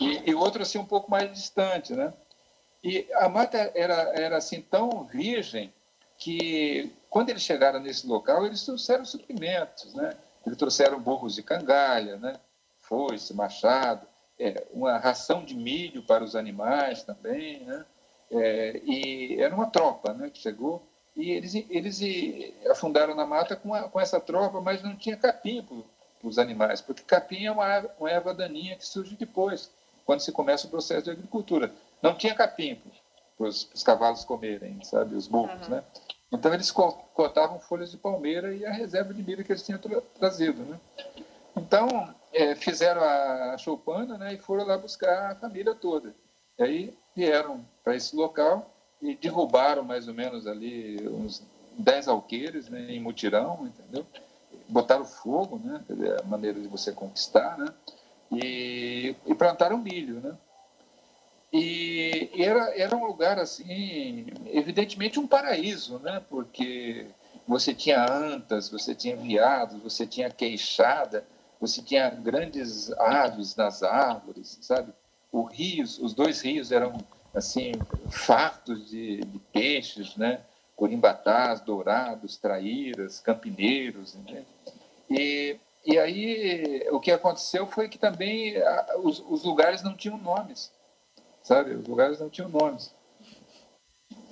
E, 0.00 0.30
e 0.30 0.34
outro, 0.34 0.62
assim, 0.62 0.78
um 0.78 0.84
pouco 0.84 1.10
mais 1.10 1.30
distante, 1.32 1.92
né? 1.94 2.12
E 2.84 3.08
a 3.14 3.30
mata 3.30 3.72
era, 3.74 4.12
era 4.14 4.36
assim 4.36 4.60
tão 4.60 5.04
virgem 5.04 5.72
que 6.18 6.92
quando 7.08 7.30
eles 7.30 7.42
chegaram 7.42 7.80
nesse 7.80 8.06
local, 8.06 8.44
eles 8.44 8.62
trouxeram 8.62 9.06
suprimentos, 9.06 9.94
né? 9.94 10.14
Eles 10.44 10.58
trouxeram 10.58 11.00
burros 11.00 11.34
de 11.34 11.42
cangalha, 11.42 12.18
né? 12.18 12.38
Foice, 12.80 13.32
machado, 13.32 14.06
é, 14.38 14.66
uma 14.70 14.98
ração 14.98 15.42
de 15.42 15.54
milho 15.54 16.02
para 16.02 16.22
os 16.22 16.36
animais 16.36 17.02
também, 17.02 17.64
né? 17.64 17.86
É, 18.30 18.80
e 18.84 19.40
era 19.40 19.54
uma 19.54 19.70
tropa, 19.70 20.12
né? 20.12 20.28
Que 20.28 20.38
chegou 20.38 20.86
e 21.16 21.30
eles 21.30 21.54
eles 21.54 22.02
afundaram 22.68 23.14
na 23.14 23.24
mata 23.24 23.56
com, 23.56 23.72
a, 23.72 23.84
com 23.84 23.98
essa 23.98 24.20
tropa, 24.20 24.60
mas 24.60 24.82
não 24.82 24.94
tinha 24.94 25.16
capim 25.16 25.62
para 25.62 26.28
os 26.28 26.38
animais, 26.38 26.82
porque 26.82 27.02
capim 27.02 27.46
é 27.46 27.52
uma, 27.52 27.86
uma 27.98 28.10
erva 28.10 28.34
daninha 28.34 28.76
que 28.76 28.86
surge 28.86 29.16
depois, 29.16 29.70
quando 30.04 30.20
se 30.20 30.32
começa 30.32 30.66
o 30.66 30.70
processo 30.70 31.04
de 31.04 31.10
agricultura 31.10 31.72
não 32.04 32.14
tinha 32.14 32.34
capim 32.34 32.78
para 33.38 33.48
os 33.48 33.82
cavalos 33.82 34.24
comerem, 34.24 34.78
sabe, 34.84 35.14
os 35.14 35.26
burros, 35.26 35.66
uhum. 35.66 35.76
né? 35.76 35.84
Então 36.30 36.52
eles 36.52 36.70
cortavam 36.70 37.58
folhas 37.58 37.90
de 37.90 37.96
palmeira 37.96 38.54
e 38.54 38.66
a 38.66 38.70
reserva 38.70 39.14
de 39.14 39.22
milho 39.22 39.42
que 39.42 39.50
eles 39.50 39.64
tinham 39.64 39.78
tra 39.78 40.00
trazido, 40.18 40.62
né? 40.64 40.78
Então 41.56 42.14
é, 42.30 42.54
fizeram 42.54 43.02
a 43.02 43.56
choupana, 43.56 44.18
né, 44.18 44.34
e 44.34 44.38
foram 44.38 44.66
lá 44.66 44.76
buscar 44.76 45.32
a 45.32 45.34
família 45.36 45.74
toda. 45.74 46.14
E 46.58 46.62
aí 46.62 46.98
vieram 47.16 47.64
para 47.82 47.96
esse 47.96 48.14
local 48.14 48.70
e 49.00 49.14
derrubaram 49.14 49.82
mais 49.82 50.06
ou 50.06 50.14
menos 50.14 50.46
ali 50.46 51.08
uns 51.08 51.42
10 51.78 52.08
alqueires 52.08 52.68
né, 52.68 52.86
em 52.90 53.00
mutirão, 53.00 53.66
entendeu? 53.66 54.04
Botaram 54.68 55.04
fogo, 55.04 55.58
né, 55.64 55.80
a 56.22 56.26
maneira 56.26 56.60
de 56.60 56.68
você 56.68 56.92
conquistar, 56.92 57.56
né? 57.56 57.72
E, 58.32 59.14
e 59.26 59.34
plantaram 59.34 59.78
milho, 59.78 60.20
né? 60.20 60.36
E 61.56 62.30
era, 62.36 62.76
era 62.76 62.96
um 62.96 63.06
lugar, 63.06 63.38
assim, 63.38 64.26
evidentemente 64.46 65.20
um 65.20 65.26
paraíso, 65.26 66.00
né? 66.00 66.20
Porque 66.28 67.06
você 67.46 67.72
tinha 67.72 68.04
antas, 68.04 68.68
você 68.68 68.94
tinha 68.94 69.16
viados, 69.16 69.80
você 69.80 70.04
tinha 70.06 70.28
queixada, 70.30 71.24
você 71.60 71.80
tinha 71.80 72.10
grandes 72.10 72.90
aves 72.92 73.54
nas 73.54 73.82
árvores, 73.84 74.58
sabe? 74.60 74.92
Rios, 75.52 75.98
os 75.98 76.12
dois 76.12 76.40
rios 76.40 76.72
eram 76.72 76.96
assim, 77.32 77.72
fartos 78.08 78.88
de, 78.88 79.20
de 79.20 79.38
peixes, 79.52 80.16
né? 80.16 80.40
corimbatás, 80.76 81.60
dourados, 81.60 82.36
traíras, 82.36 83.20
campineiros. 83.20 84.14
Né? 84.14 84.44
E, 85.08 85.56
e 85.86 85.98
aí 85.98 86.86
o 86.90 87.00
que 87.00 87.10
aconteceu 87.10 87.66
foi 87.66 87.88
que 87.88 87.98
também 87.98 88.54
os, 89.02 89.20
os, 89.28 89.44
lugares 89.44 89.82
não 89.82 89.96
tinham 89.96 90.18
nomes, 90.18 90.72
sabe? 91.44 91.74
Os 91.74 91.86
lugares 91.86 92.18
não 92.18 92.28
tinham 92.28 92.48
nomes. 92.48 92.92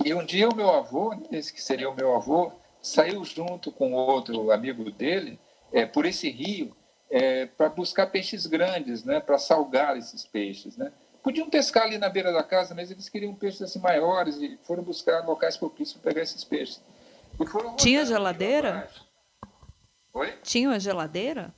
E 0.05 0.13
um 0.13 0.25
dia 0.25 0.49
o 0.49 0.57
meu 0.57 0.71
avô, 0.71 1.15
esse 1.31 1.53
que 1.53 1.63
seria 1.63 1.89
o 1.89 1.95
meu 1.95 2.17
avô, 2.17 2.51
saiu 2.81 3.25
junto 3.25 3.71
com 3.71 3.93
outro 3.93 4.51
amigo 4.51 4.91
dele 4.91 5.39
é, 5.73 5.87
por 5.87 6.05
esse 6.05 6.29
rio 6.29 6.75
é, 7.09 7.47
para 7.47 7.69
buscar 7.69 8.07
peixes 8.07 8.47
grandes, 8.47 9.05
né? 9.05 9.21
Para 9.21 9.39
salgar 9.39 9.97
esses 9.97 10.25
peixes, 10.25 10.77
né? 10.77 10.91
Podiam 11.23 11.49
pescar 11.49 11.85
ali 11.85 11.99
na 11.99 12.09
beira 12.09 12.33
da 12.33 12.43
casa, 12.43 12.75
mas 12.75 12.91
eles 12.91 13.09
queriam 13.09 13.33
peixes 13.35 13.63
assim 13.63 13.79
maiores 13.79 14.37
e 14.39 14.59
foram 14.65 14.83
buscar 14.83 15.25
locais 15.25 15.57
propícios 15.57 16.01
para 16.01 16.11
pegar 16.11 16.23
esses 16.23 16.43
peixes. 16.43 16.83
Tinha 17.77 18.05
geladeira? 18.05 18.91
Oi? 20.15 20.33
Tinha 20.43 20.69
uma 20.69 20.81
geladeira? 20.81 21.55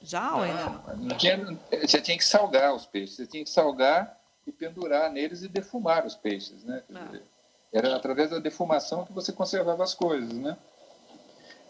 Já 0.00 0.36
ou 0.36 0.42
ainda 0.42 0.64
não? 0.64 0.96
não 0.96 1.16
tinha, 1.16 1.58
você 1.82 2.00
tinha 2.00 2.16
que 2.16 2.24
salgar 2.24 2.72
os 2.72 2.86
peixes, 2.86 3.16
você 3.16 3.26
tinha 3.26 3.42
que 3.42 3.50
salgar 3.50 4.17
e 4.48 4.52
pendurar 4.52 5.12
neles 5.12 5.42
e 5.42 5.48
defumar 5.48 6.06
os 6.06 6.14
peixes, 6.14 6.64
né? 6.64 6.82
Ah. 6.94 7.18
Era 7.70 7.94
através 7.94 8.30
da 8.30 8.38
defumação 8.38 9.04
que 9.04 9.12
você 9.12 9.30
conservava 9.30 9.84
as 9.84 9.92
coisas, 9.92 10.32
né? 10.32 10.56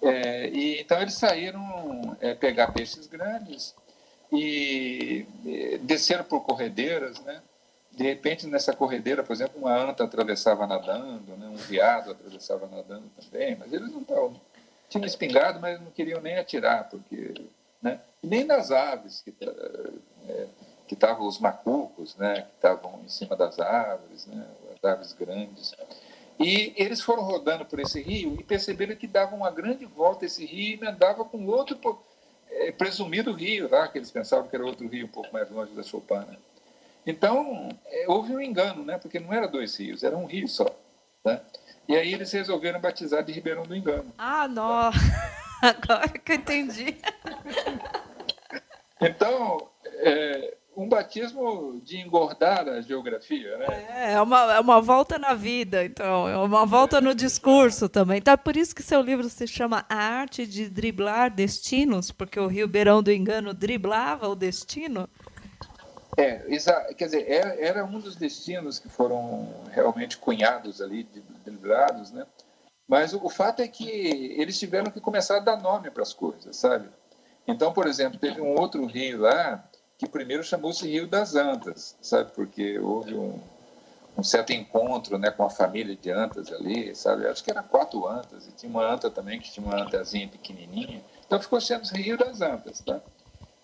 É, 0.01 0.49
e, 0.49 0.81
então 0.81 1.01
eles 1.03 1.15
saíram 1.15 2.17
é, 2.21 2.33
pegar 2.35 2.73
peixes 2.73 3.09
grandes 3.09 3.75
e, 4.31 5.27
e 5.45 5.79
desceram 5.79 6.23
por 6.23 6.45
corredeiras, 6.45 7.21
né? 7.23 7.43
De 7.91 8.05
repente, 8.05 8.47
nessa 8.47 8.73
corredeira, 8.73 9.25
por 9.25 9.33
exemplo, 9.33 9.61
uma 9.61 9.77
anta 9.77 10.05
atravessava 10.05 10.69
nadando, 10.69 11.37
né? 11.37 11.49
um 11.49 11.57
veado 11.57 12.13
atravessava 12.13 12.69
nadando 12.69 13.11
também, 13.21 13.57
mas 13.57 13.73
eles 13.73 13.91
não 13.91 14.03
estavam... 14.03 14.41
Tinham 14.89 15.05
espingado, 15.05 15.59
mas 15.59 15.81
não 15.81 15.91
queriam 15.91 16.21
nem 16.21 16.39
atirar, 16.39 16.89
porque... 16.89 17.35
Né? 17.83 18.01
E 18.23 18.27
nem 18.29 18.45
nas 18.45 18.71
aves, 18.71 19.21
que 19.23 19.35
é, 19.41 19.91
que 20.89 20.95
estavam 20.95 21.27
os 21.27 21.39
macucos, 21.39 22.17
né? 22.17 22.43
Que 22.43 22.55
estavam 22.57 23.01
em 23.05 23.09
cima 23.09 23.37
das 23.37 23.59
árvores, 23.61 24.27
né? 24.27 24.47
As 24.75 24.85
árvores 24.85 25.13
grandes. 25.13 25.75
E 26.41 26.73
eles 26.77 27.01
foram 27.01 27.23
rodando 27.23 27.65
por 27.65 27.79
esse 27.79 28.01
rio 28.01 28.37
e 28.41 28.43
perceberam 28.43 28.97
que 28.97 29.07
dava 29.07 29.37
uma 29.37 29.51
grande 29.51 29.85
volta 29.85 30.25
esse 30.25 30.47
rio 30.47 30.71
e 30.71 30.75
emendava 30.75 31.25
com 31.25 31.47
outro 31.47 31.79
é, 32.51 32.73
presumido 32.73 33.33
rio 33.33 33.69
lá, 33.71 33.89
que 33.89 33.99
eles 33.99 34.11
pensavam 34.11 34.49
que 34.49 34.57
era 34.57 34.65
outro 34.65 34.89
rio 34.89 35.07
um 35.07 35.11
pouco 35.11 35.33
mais 35.33 35.51
longe 35.51 35.73
da 35.73 35.83
Chopana. 35.83 36.39
Então, 37.07 37.69
é, 37.87 38.05
houve 38.09 38.35
um 38.35 38.41
engano, 38.41 38.85
né? 38.85 38.99
porque 38.99 39.19
não 39.19 39.33
era 39.33 39.49
dois 39.49 39.77
rios, 39.77 40.03
era 40.03 40.17
um 40.17 40.27
rio 40.27 40.49
só. 40.49 40.67
Né? 41.25 41.41
E 41.89 41.97
aí 41.97 42.13
eles 42.13 42.31
resolveram 42.31 42.81
batizar 42.81 43.25
de 43.25 43.33
Ribeirão 43.33 43.65
do 43.65 43.75
Engano. 43.75 44.13
Ah, 44.17 44.47
não! 44.47 44.91
Agora 45.61 46.09
que 46.09 46.33
eu 46.33 46.37
entendi. 46.37 46.97
Então, 49.01 49.69
é, 49.85 50.58
um 50.79 50.89
batismo 50.89 51.81
de 51.83 51.99
engordar 51.99 52.69
a 52.69 52.81
geografia, 52.81 53.59
né? 53.59 53.67
É, 53.89 54.13
é 54.13 54.23
uma, 54.23 54.55
é 54.55 54.61
uma 54.61 54.81
volta 54.81 55.19
na 55.19 55.35
vida, 55.35 55.85
então, 55.85 56.29
é 56.29 56.37
uma 56.37 56.65
volta 56.65 57.01
no 57.01 57.17
discurso 57.17 57.89
também. 57.89 58.19
Então, 58.19 58.33
é 58.33 58.37
por 58.37 58.57
isso 58.57 58.77
que 58.77 58.83
seu 58.83 59.01
livro 59.03 59.29
se 59.29 59.45
chama 59.49 59.85
A 59.89 59.97
Arte 59.97 60.47
de 60.47 60.71
Driblar 60.71 61.35
Destinos, 61.35 62.13
porque 62.13 62.39
o 62.39 62.47
Rio 62.47 62.69
Beirão 62.69 63.03
do 63.03 63.11
Engano 63.11 63.53
driblava 63.53 64.29
o 64.29 64.37
destino. 64.37 65.09
É, 66.17 66.45
quer 66.95 67.07
dizer, 67.07 67.29
era, 67.29 67.61
era 67.61 67.85
um 67.85 67.99
dos 67.99 68.15
destinos 68.15 68.79
que 68.79 68.89
foram 68.89 69.49
realmente 69.73 70.17
cunhados 70.17 70.81
ali, 70.81 71.09
dribrados, 71.45 72.13
né? 72.13 72.25
Mas 72.87 73.13
o, 73.13 73.25
o 73.25 73.29
fato 73.29 73.63
é 73.63 73.67
que 73.67 73.85
eles 74.39 74.57
tiveram 74.57 74.93
que 74.93 75.01
começar 75.01 75.39
a 75.39 75.41
dar 75.41 75.61
nome 75.61 75.91
para 75.91 76.05
as 76.05 76.13
coisas, 76.13 76.57
sabe? 76.57 76.89
Então, 77.49 77.73
por 77.73 77.89
exemplo, 77.89 78.17
teve 78.17 78.41
um 78.41 78.55
outro 78.55 78.87
rio 78.87 79.23
lá, 79.23 79.69
que 79.99 80.09
primeiro 80.09 80.45
chamou-se 80.45 80.89
Rio 80.89 81.09
das 81.09 81.35
Antas, 81.35 81.97
sabe? 82.01 82.31
Porque 82.31 82.79
houve 82.79 83.15
um, 83.15 83.41
um, 84.17 84.23
certo 84.23 84.53
encontro 84.53 85.19
né, 85.19 85.33
com 85.33 85.43
a 85.45 85.51
família 85.51 85.97
de 85.97 86.11
antas 86.11 86.53
ali, 86.53 86.95
sabe? 86.95 87.27
Acho 87.27 87.43
que 87.43 87.51
eram 87.51 87.65
quatro 87.65 88.07
antas, 88.07 88.47
e 88.47 88.53
tinha 88.53 88.71
uma 88.71 88.89
anta 88.89 89.11
também 89.11 89.41
que 89.41 89.51
tinha 89.51 89.67
uma 89.67 89.83
antazinha 89.83 90.29
pequenininha. 90.29 91.03
Então 91.27 91.41
ficou 91.41 91.61
sendo 91.61 91.85
Rio 91.89 92.17
das 92.17 92.41
Antas, 92.41 92.81
tá? 92.81 93.01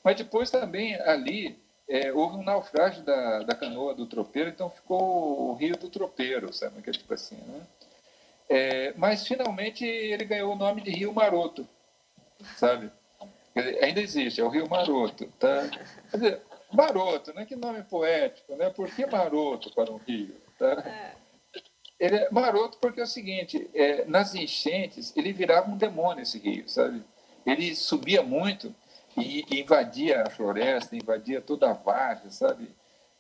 Mas 0.03 0.17
depois 0.17 0.51
também 0.51 0.97
ali 1.03 1.57
é, 1.89 2.13
houve 2.13 2.37
um 2.37 2.43
naufrágio 2.43 3.05
da, 3.05 3.45
da 3.45 3.55
canoa 3.55 3.95
do 3.95 4.05
tropeiro, 4.05 4.51
então 4.51 4.69
ficou 4.69 5.51
o 5.51 5.55
Rio 5.55 5.77
do 5.77 5.89
Tropeiro, 5.89 6.53
sabe? 6.53 6.83
Que 6.83 6.91
é 6.91 6.93
tipo 6.93 7.15
assim, 7.15 7.37
né? 7.37 7.61
É, 8.49 8.95
mas 8.97 9.27
finalmente 9.27 9.85
ele 9.85 10.25
ganhou 10.25 10.53
o 10.53 10.57
nome 10.57 10.83
de 10.83 10.91
Rio 10.91 11.15
Maroto, 11.15 11.67
sabe? 12.57 12.91
Ainda 13.55 14.01
existe, 14.01 14.41
é 14.41 14.45
o 14.45 14.49
Rio 14.49 14.69
Maroto. 14.69 15.27
Tá? 15.39 15.69
Quer 16.11 16.17
dizer, 16.17 16.43
Maroto, 16.73 17.33
né? 17.35 17.45
que 17.45 17.55
nome 17.55 17.83
poético, 17.85 18.57
né? 18.57 18.71
Por 18.71 18.91
que 18.91 19.07
Maroto 19.07 19.73
para 19.75 19.93
um 19.93 19.97
rio? 19.97 20.35
Tá? 20.59 20.73
É. 20.87 21.25
Ele 21.99 22.17
é 22.17 22.29
maroto 22.31 22.79
porque 22.79 23.01
é 23.01 23.05
o 23.05 23.07
seguinte, 23.07 23.71
é, 23.73 24.05
nas 24.07 24.35
enchentes 24.35 25.17
ele 25.17 25.33
virava 25.33 25.71
um 25.71 25.77
demônio 25.77 26.23
esse 26.23 26.39
rio, 26.39 26.69
sabe? 26.69 27.03
Ele 27.47 27.75
subia 27.75 28.23
muito 28.23 28.75
e, 29.17 29.45
e 29.51 29.61
invadia 29.61 30.23
a 30.23 30.31
floresta, 30.31 30.97
invadia 30.97 31.41
toda 31.41 31.71
a 31.71 31.73
vargem, 31.73 32.31
sabe? 32.31 32.69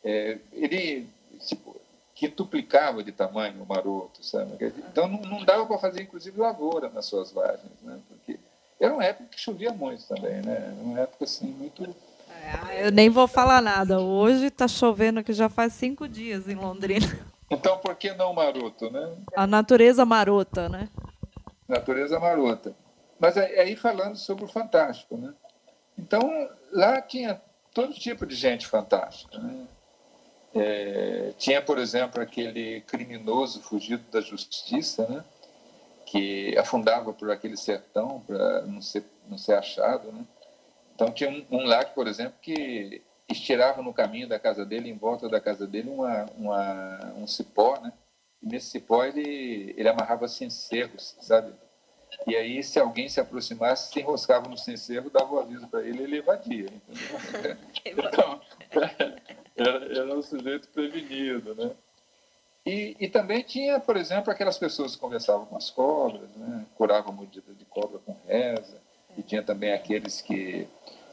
É, 0.02 0.38
ele 0.52 1.08
tipo, 1.46 1.80
quintuplicava 2.14 3.02
de 3.02 3.12
tamanho 3.12 3.62
o 3.62 3.66
maroto, 3.66 4.24
sabe? 4.24 4.52
Então 4.90 5.08
não, 5.08 5.20
não 5.22 5.44
dava 5.44 5.64
para 5.66 5.78
fazer 5.78 6.02
inclusive 6.02 6.38
lavoura 6.38 6.88
nas 6.88 7.06
suas 7.06 7.30
vargens, 7.32 7.80
né? 7.82 7.98
Era 8.80 8.92
uma 8.92 9.04
época 9.04 9.28
que 9.30 9.40
chovia 9.40 9.72
muito 9.72 10.06
também, 10.06 10.42
né? 10.42 10.74
Uma 10.80 11.00
época 11.00 11.24
assim, 11.24 11.46
muito. 11.46 11.84
É, 12.68 12.86
eu 12.86 12.92
nem 12.92 13.08
vou 13.08 13.26
falar 13.26 13.62
nada. 13.62 14.00
Hoje 14.00 14.46
está 14.46 14.68
chovendo 14.68 15.22
que 15.24 15.32
já 15.32 15.48
faz 15.48 15.72
cinco 15.72 16.08
dias 16.08 16.48
em 16.48 16.54
Londrina. 16.54 17.06
Então 17.50 17.78
por 17.78 17.94
que 17.94 18.12
não 18.14 18.32
maroto, 18.32 18.90
né? 18.90 19.16
A 19.36 19.46
natureza 19.46 20.04
marota, 20.04 20.68
né? 20.68 20.88
Natureza 21.68 22.18
marota. 22.18 22.74
Mas 23.20 23.36
aí 23.36 23.76
falando 23.76 24.16
sobre 24.16 24.44
o 24.44 24.48
fantástico, 24.48 25.16
né? 25.16 25.32
Então 25.96 26.48
lá 26.72 27.00
tinha 27.00 27.40
todo 27.72 27.92
tipo 27.92 28.26
de 28.26 28.34
gente 28.34 28.66
fantástica, 28.66 29.38
né? 29.38 29.66
É, 30.54 31.32
tinha, 31.36 31.60
por 31.60 31.78
exemplo, 31.78 32.22
aquele 32.22 32.80
criminoso 32.82 33.60
fugido 33.60 34.04
da 34.10 34.20
justiça, 34.20 35.06
né? 35.08 35.24
Que 36.14 36.56
afundava 36.56 37.12
por 37.12 37.28
aquele 37.32 37.56
sertão 37.56 38.22
para 38.24 38.62
não 38.62 38.80
ser, 38.80 39.04
não 39.28 39.36
ser 39.36 39.54
achado. 39.54 40.12
Né? 40.12 40.24
Então 40.94 41.10
tinha 41.10 41.28
um, 41.28 41.44
um 41.50 41.64
lá, 41.64 41.84
por 41.84 42.06
exemplo, 42.06 42.34
que 42.40 43.02
estirava 43.28 43.82
no 43.82 43.92
caminho 43.92 44.28
da 44.28 44.38
casa 44.38 44.64
dele, 44.64 44.88
em 44.88 44.96
volta 44.96 45.28
da 45.28 45.40
casa 45.40 45.66
dele, 45.66 45.90
uma, 45.90 46.26
uma, 46.38 47.12
um 47.16 47.26
cipó, 47.26 47.80
né? 47.80 47.92
E 48.40 48.46
nesse 48.46 48.68
cipó 48.68 49.02
ele, 49.04 49.74
ele 49.76 49.88
amarrava 49.88 50.28
cencerros, 50.28 51.16
sabe? 51.20 51.52
E 52.28 52.36
aí, 52.36 52.62
se 52.62 52.78
alguém 52.78 53.08
se 53.08 53.18
aproximasse, 53.18 53.92
se 53.92 53.98
enroscava 53.98 54.48
no 54.48 54.56
cencerro, 54.56 55.10
dava 55.10 55.34
o 55.34 55.40
aviso 55.40 55.66
para 55.66 55.82
ele 55.82 55.98
e 55.98 56.04
ele 56.04 56.18
evadia. 56.18 56.68
então, 57.84 58.40
era, 59.56 59.98
era 59.98 60.14
um 60.14 60.22
sujeito 60.22 60.68
prevenido, 60.68 61.56
né? 61.56 61.72
E, 62.66 62.96
e, 62.98 63.08
também 63.08 63.42
tinha, 63.42 63.78
por 63.78 63.94
exemplo, 63.94 64.32
aquelas 64.32 64.56
pessoas 64.56 64.94
que 64.94 65.00
conversavam 65.00 65.44
com 65.44 65.56
as 65.56 65.68
cobras, 65.68 66.30
né? 66.34 66.64
curavam 66.74 67.12
mordida 67.12 67.52
de 67.52 67.64
cobra 67.66 67.98
com 67.98 68.16
reza, 68.26 68.80
e 69.18 69.22
tinha 69.22 69.42
também 69.42 69.72
aqueles 69.72 70.22
que 70.22 70.66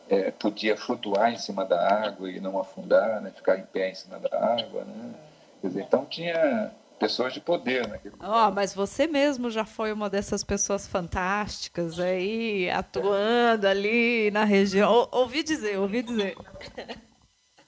é, 0.10 0.32
podia 0.32 0.78
flutuar 0.78 1.34
em 1.34 1.38
cima 1.38 1.66
da 1.66 2.06
água 2.06 2.32
e 2.32 2.40
não 2.40 2.58
afundar, 2.58 3.22
né? 3.22 3.32
ficar 3.32 3.58
em 3.58 3.66
pé 3.66 3.90
em 3.90 3.96
cima 3.96 4.18
da 4.18 4.30
água. 4.30 4.86
Né? 4.86 5.14
Dizer, 5.62 5.82
então 5.82 6.06
tinha 6.06 6.72
pessoas 6.98 7.34
de 7.34 7.42
poder 7.42 7.86
naquele 7.86 8.16
oh, 8.22 8.52
Mas 8.52 8.74
você 8.74 9.06
mesmo 9.06 9.50
já 9.50 9.66
foi 9.66 9.92
uma 9.92 10.10
dessas 10.10 10.46
pessoas 10.46 10.88
fantásticas 10.88 12.00
aí, 12.00 12.70
atuando 12.70 13.68
ali 13.68 14.32
na 14.32 14.46
região. 14.46 15.10
ouvi 15.12 15.44
dizer, 15.44 15.78
ouvi 15.78 16.02
dizer. 16.02 16.36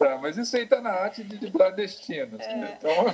Tá, 0.03 0.17
mas 0.17 0.37
isso 0.37 0.53
aí 0.57 0.63
está 0.63 0.81
na 0.81 0.89
arte 0.89 1.23
de 1.23 1.37
driblar 1.37 1.73
destinos. 1.73 2.41
É. 2.41 2.55
Né? 2.55 2.77
Então, 2.77 3.05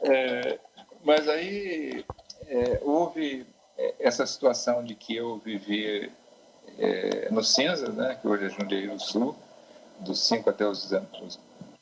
é, 0.10 0.58
mas 1.04 1.28
aí 1.28 2.02
é, 2.46 2.80
houve 2.82 3.46
é, 3.76 3.94
essa 4.00 4.24
situação 4.24 4.82
de 4.82 4.94
que 4.94 5.14
eu 5.14 5.36
vivi 5.36 6.10
é, 6.78 7.28
no 7.30 7.44
Cinza, 7.44 7.90
né, 7.90 8.18
que 8.18 8.26
hoje 8.26 8.46
é 8.46 8.48
Jundiaí 8.48 8.88
do 8.88 8.98
Sul, 8.98 9.36
dos 10.00 10.18
5 10.26 10.48
até 10.48 10.66
os 10.66 10.90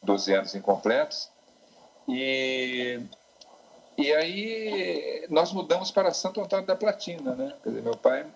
12 0.02 0.34
anos 0.34 0.54
incompletos, 0.56 1.30
e, 2.08 2.98
e 3.96 4.12
aí 4.12 5.24
nós 5.30 5.52
mudamos 5.52 5.92
para 5.92 6.12
Santo 6.12 6.40
Antônio 6.40 6.66
da 6.66 6.74
Platina, 6.74 7.36
né? 7.36 7.54
Quer 7.62 7.68
dizer, 7.68 7.82
meu 7.82 7.96
pai 7.96 8.26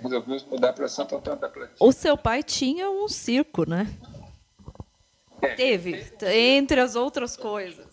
resolveu 0.00 0.40
mudar 0.48 0.72
para 0.72 0.86
Santo 0.86 1.16
Antônio 1.16 1.40
da 1.40 1.48
Platina. 1.48 1.76
O 1.80 1.90
seu 1.90 2.16
pai 2.16 2.44
tinha 2.44 2.88
um 2.88 3.08
circo, 3.08 3.68
né? 3.68 3.88
Teve, 5.56 6.04
entre 6.22 6.80
as 6.80 6.94
outras 6.96 7.36
coisas. 7.36 7.86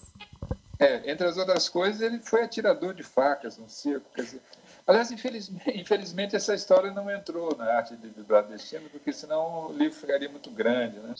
É, 0.80 1.10
entre 1.10 1.26
as 1.26 1.38
outras 1.38 1.70
coisas, 1.70 2.02
ele 2.02 2.20
foi 2.20 2.44
atirador 2.44 2.94
de 2.94 3.04
facas 3.04 3.58
no 3.58 3.70
circo. 3.70 4.06
Quer 4.14 4.24
dizer, 4.24 4.42
aliás, 4.86 5.12
infelizmente, 5.12 5.72
infelizmente, 5.80 6.36
essa 6.36 6.54
história 6.54 6.92
não 6.92 7.10
entrou 7.10 7.56
na 7.56 7.66
arte 7.66 7.96
de 7.96 8.10
vibrar 8.10 8.44
destino, 8.44 8.90
porque 8.90 9.14
senão 9.14 9.68
o 9.68 9.74
livro 9.74 9.98
ficaria 9.98 10.30
muito 10.30 10.50
grande. 10.52 11.00
Né? 11.00 11.14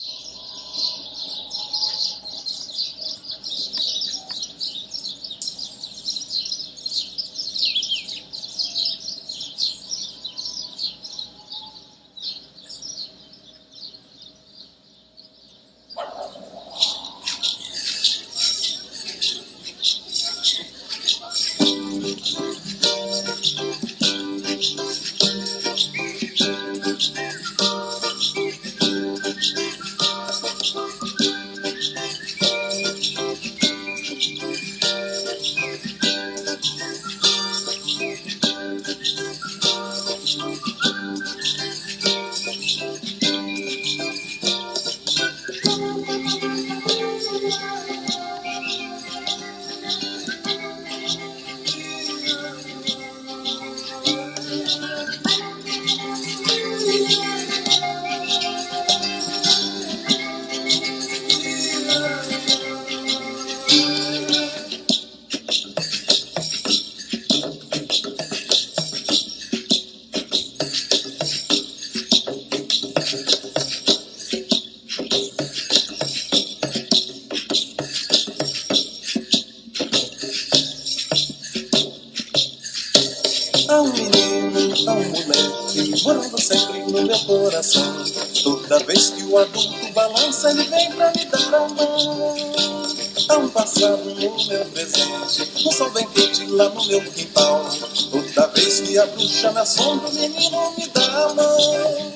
Bruxa 99.06 99.52
me 99.52 99.58
assombra, 99.58 100.08
o 100.08 100.14
menino 100.14 100.74
me 100.78 100.86
dá 100.88 101.24
a 101.24 101.34
mão. 101.34 102.14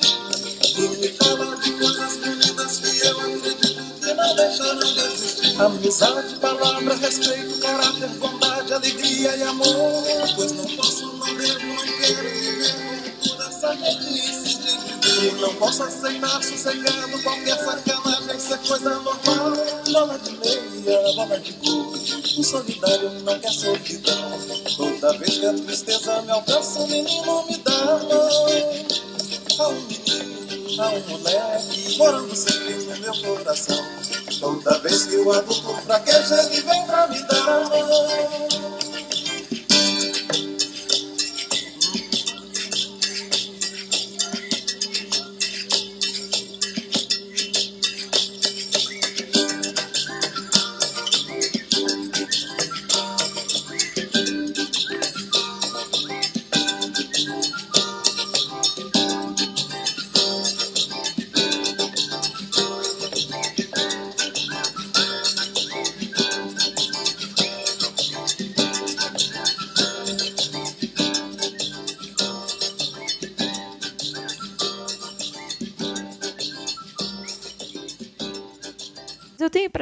E 0.77 0.81
me 0.81 1.09
fala 1.09 1.57
de 1.57 1.73
coisas 1.73 2.17
bonitas 2.19 2.79
que 2.79 3.07
eu 3.07 3.21
acredito 3.21 4.01
que 4.01 4.15
não 4.15 4.37
deixarão 4.37 4.95
de 4.95 5.01
existir. 5.01 5.61
Amizade, 5.61 6.35
palavra, 6.37 6.95
respeito, 6.95 7.59
caráter, 7.61 8.09
bondade, 8.19 8.73
alegria 8.73 9.37
e 9.37 9.43
amor. 9.43 10.05
Pois 10.37 10.53
não 10.53 10.65
posso, 10.77 11.07
não 11.07 11.35
devo, 11.35 11.67
não 11.67 11.77
quero 11.77 12.29
viver 12.29 12.90
meninice 13.69 14.59
de 14.59 15.21
viver. 15.21 15.41
Não 15.41 15.55
posso 15.55 15.83
aceitar 15.83 16.43
sossegado 16.43 17.23
qualquer 17.23 17.59
sacanagem, 17.59 18.37
isso 18.37 18.55
é 18.55 18.59
coisa 18.59 18.91
normal. 19.01 19.53
Bola 19.93 20.19
de 20.19 20.31
meia, 20.33 21.13
bola 21.15 21.39
de 21.39 21.53
cor. 21.55 21.93
O 22.39 22.45
solidário 22.45 23.11
não 23.23 23.39
quer 23.39 23.53
solidão. 23.53 24.41
Toda 24.77 25.19
vez 25.19 25.39
que 25.39 25.47
a 25.47 25.55
tristeza 25.55 26.23
me 26.23 26.31
alcança, 26.31 26.81
o 26.81 26.89
menino 26.89 27.45
me 27.47 27.57
dá 27.59 27.73
a 27.73 27.99
mão. 27.99 28.31
Há 29.59 29.69
um 29.69 29.81
menino, 29.83 30.83
há 30.83 30.89
um 30.89 31.01
moleque, 31.09 31.99
morando 31.99 32.35
sempre 32.35 32.75
no 32.75 32.97
meu 32.99 33.37
coração. 33.37 33.85
Toda 34.41 34.79
vez 34.79 35.05
que 35.05 35.17
o 35.17 35.33
adulto 35.33 35.75
fraqueja, 35.83 36.43
ele 36.45 36.63
vem 36.63 36.87
pra 36.87 37.07
me 37.09 37.23
dar 37.25 37.49
a 37.49 38.90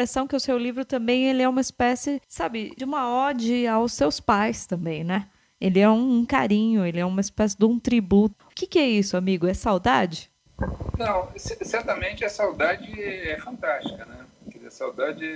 impressão 0.08 0.26
que 0.26 0.34
o 0.36 0.40
seu 0.40 0.56
livro 0.56 0.86
também 0.86 1.28
ele 1.28 1.42
é 1.42 1.48
uma 1.48 1.60
espécie, 1.60 2.22
sabe, 2.26 2.72
de 2.74 2.82
uma 2.82 3.28
ode 3.28 3.66
aos 3.66 3.92
seus 3.92 4.18
pais 4.18 4.66
também, 4.66 5.04
né? 5.04 5.28
Ele 5.60 5.80
é 5.80 5.90
um, 5.90 6.24
carinho, 6.24 6.86
ele 6.86 6.98
é 6.98 7.04
uma 7.04 7.20
espécie 7.20 7.58
de 7.58 7.66
um 7.66 7.78
tributo. 7.78 8.46
O 8.46 8.54
que, 8.54 8.66
que 8.66 8.78
é 8.78 8.86
isso, 8.86 9.18
amigo? 9.18 9.46
É 9.46 9.52
saudade? 9.52 10.30
Não, 10.96 11.28
certamente 11.36 12.24
a 12.24 12.30
saudade 12.30 12.90
é 12.98 13.38
fantástica, 13.38 14.06
né? 14.06 14.24
A 14.66 14.70
saudade 14.70 15.26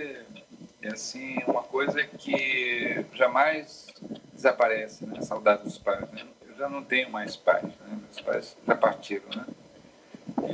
é 0.80 0.88
assim 0.88 1.36
uma 1.46 1.62
coisa 1.62 2.02
que 2.04 3.04
jamais 3.12 3.88
desaparece, 4.32 5.04
né? 5.04 5.18
A 5.18 5.22
saudade 5.22 5.64
dos 5.64 5.76
pais. 5.76 6.10
Né? 6.12 6.24
Eu 6.48 6.56
já 6.56 6.68
não 6.68 6.82
tenho 6.82 7.10
mais 7.10 7.36
pais, 7.36 7.64
né? 7.64 7.98
meus 8.00 8.20
pais 8.22 8.56
já 8.66 8.74
partiram, 8.74 9.28
né? 9.36 9.46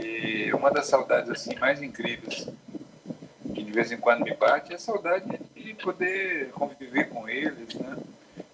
E 0.03 0.53
uma 0.53 0.73
das 0.73 0.87
saudades 0.87 1.31
assim 1.31 1.55
mais 1.57 1.81
incríveis 1.83 2.49
que 3.59 3.65
de 3.65 3.73
vez 3.73 3.91
em 3.91 3.99
quando 3.99 4.25
me 4.25 4.35
bate 4.35 4.73
é 4.73 4.77
a 4.77 4.79
saudade 4.79 5.27
de 5.55 5.75
poder 5.75 6.51
conviver 6.53 7.09
com 7.09 7.29
eles, 7.29 7.75
né? 7.75 7.97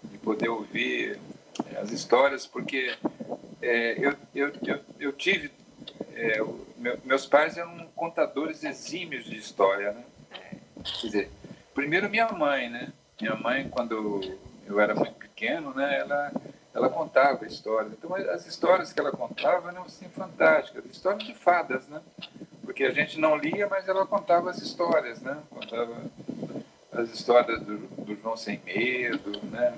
de 0.02 0.18
poder 0.18 0.48
ouvir 0.48 1.18
eh, 1.66 1.78
as 1.78 1.90
histórias, 1.90 2.46
porque 2.46 2.96
é, 3.60 3.98
eu, 3.98 4.16
eu, 4.34 4.52
eu, 4.66 4.80
eu, 4.98 5.12
tive. 5.12 5.50
É, 6.14 6.38
meu, 6.78 6.98
meus 7.04 7.26
pais 7.26 7.58
eram 7.58 7.86
contadores 7.94 8.64
exímios 8.64 9.24
de 9.26 9.36
história. 9.36 9.92
Né? 9.92 10.04
Quer 11.00 11.06
dizer, 11.06 11.30
primeiro 11.74 12.08
minha 12.08 12.28
mãe, 12.28 12.70
né? 12.70 12.92
Minha 13.20 13.36
mãe, 13.36 13.68
quando 13.68 14.22
eu 14.66 14.80
era 14.80 14.94
muito 14.94 15.14
pequeno, 15.14 15.74
né? 15.74 15.98
ela, 15.98 16.32
ela 16.72 16.88
contava 16.88 17.46
histórias. 17.46 17.92
Então, 17.92 18.14
as 18.14 18.46
histórias 18.46 18.92
que 18.92 19.00
ela 19.00 19.12
contava 19.12 19.70
eram 19.70 19.82
assim, 19.82 20.08
fantásticas 20.08 20.84
histórias 20.86 21.24
de 21.24 21.34
fadas, 21.34 21.86
né? 21.88 22.00
Porque 22.74 22.82
a 22.82 22.90
gente 22.90 23.20
não 23.20 23.36
lia, 23.36 23.68
mas 23.68 23.86
ela 23.86 24.04
contava 24.04 24.50
as 24.50 24.60
histórias, 24.60 25.22
né? 25.22 25.38
Contava 25.48 25.94
as 26.92 27.08
histórias 27.08 27.60
do, 27.60 27.78
do 27.78 28.20
João 28.20 28.36
Sem 28.36 28.60
Medo, 28.66 29.40
né? 29.44 29.74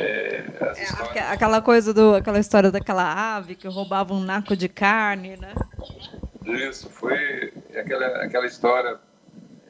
É, 0.00 0.44
é, 0.60 0.82
histórias... 0.82 1.30
Aquela 1.30 1.62
coisa 1.62 1.94
do, 1.94 2.16
aquela 2.16 2.40
história 2.40 2.72
daquela 2.72 3.36
ave 3.36 3.54
que 3.54 3.68
roubava 3.68 4.12
um 4.12 4.20
naco 4.20 4.56
de 4.56 4.68
carne, 4.68 5.36
né? 5.36 5.54
Isso 6.44 6.90
foi 6.90 7.52
aquela 7.72 8.24
aquela 8.24 8.46
história 8.46 8.98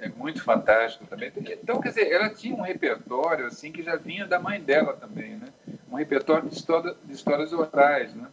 é 0.01 0.09
muito 0.09 0.43
fantástica 0.43 1.05
também. 1.05 1.31
Então, 1.37 1.83
quer 1.83 1.91
dizer, 1.91 2.11
ela 2.11 2.31
tinha 2.31 2.55
um 2.55 2.63
repertório 2.63 3.47
assim 3.47 3.71
que 3.71 3.83
já 3.83 3.97
vinha 3.97 4.27
da 4.27 4.41
mãe 4.41 4.59
dela 4.59 4.95
também, 4.95 5.37
né? 5.37 5.49
Um 5.91 5.97
repertório 5.97 6.49
de, 6.49 6.55
história, 6.55 6.95
de 7.05 7.13
histórias 7.13 7.53
orais, 7.53 8.15
né? 8.15 8.28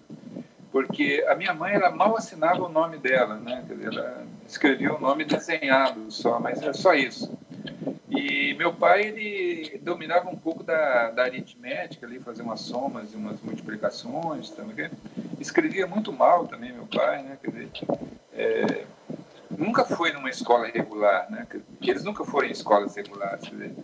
Porque 0.76 1.24
a 1.30 1.36
minha 1.36 1.54
mãe 1.54 1.74
ela 1.74 1.90
mal 1.90 2.18
assinava 2.18 2.62
o 2.62 2.68
nome 2.68 2.98
dela, 2.98 3.36
né? 3.36 3.64
Ela 3.82 4.28
escrevia 4.46 4.94
o 4.94 5.00
nome 5.00 5.24
desenhado 5.24 6.12
só, 6.12 6.38
mas 6.38 6.62
é 6.62 6.74
só 6.74 6.94
isso. 6.94 7.32
E 8.10 8.54
meu 8.56 8.74
pai 8.74 9.04
ele 9.04 9.80
dominava 9.82 10.30
um 10.30 10.36
pouco 10.36 10.66
da, 10.66 11.12
da 11.12 11.24
aritmética 11.24 12.06
ali, 12.06 12.20
fazia 12.20 12.44
umas 12.44 12.60
somas 12.60 13.14
e 13.14 13.16
umas 13.16 13.40
multiplicações, 13.40 14.50
também. 14.50 14.92
Escrevia 15.40 15.88
muito 15.88 16.12
mal 16.12 16.46
também 16.46 16.74
meu 16.74 16.88
pai, 16.88 17.24
né? 17.24 17.38
Quer 17.42 17.52
dizer, 17.52 17.70
é, 18.34 18.86
nunca 19.58 19.86
foi 19.86 20.12
numa 20.12 20.30
escola 20.30 20.68
regular, 20.68 21.32
né? 21.32 21.48
Eles 21.82 22.04
nunca 22.04 22.26
foram 22.26 22.50
em 22.50 22.52
escolas 22.52 22.94
regulares, 22.98 23.48
quer 23.48 23.56
dizer, 23.56 23.76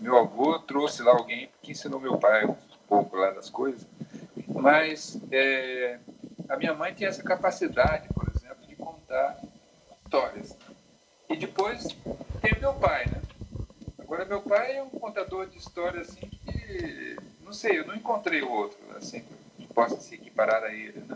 meu 0.00 0.16
avô 0.16 0.60
trouxe 0.60 1.02
lá 1.02 1.10
alguém 1.10 1.48
que 1.60 1.72
ensinou 1.72 1.98
meu 1.98 2.18
pai 2.18 2.46
um 2.46 2.54
pouco 2.88 3.16
lá 3.16 3.32
das 3.32 3.50
coisas, 3.50 3.84
mas 4.54 5.20
é, 5.30 5.98
a 6.48 6.56
minha 6.56 6.74
mãe 6.74 6.92
tinha 6.94 7.08
essa 7.08 7.22
capacidade, 7.22 8.08
por 8.12 8.30
exemplo, 8.34 8.66
de 8.66 8.76
contar 8.76 9.38
histórias. 10.04 10.56
E 11.28 11.36
depois 11.36 11.88
tem 12.40 12.58
meu 12.60 12.74
pai, 12.74 13.06
né? 13.06 13.22
Agora, 13.98 14.24
meu 14.24 14.42
pai 14.42 14.76
é 14.76 14.82
um 14.82 14.90
contador 14.90 15.46
de 15.46 15.56
histórias 15.56 16.10
assim 16.10 16.28
que, 16.28 17.16
não 17.40 17.52
sei, 17.52 17.78
eu 17.78 17.86
não 17.86 17.94
encontrei 17.94 18.42
outro 18.42 18.78
assim 18.96 19.24
que 19.56 19.66
possa 19.68 19.98
se 20.00 20.14
equiparar 20.14 20.62
a 20.62 20.72
ele, 20.72 21.00
né? 21.00 21.14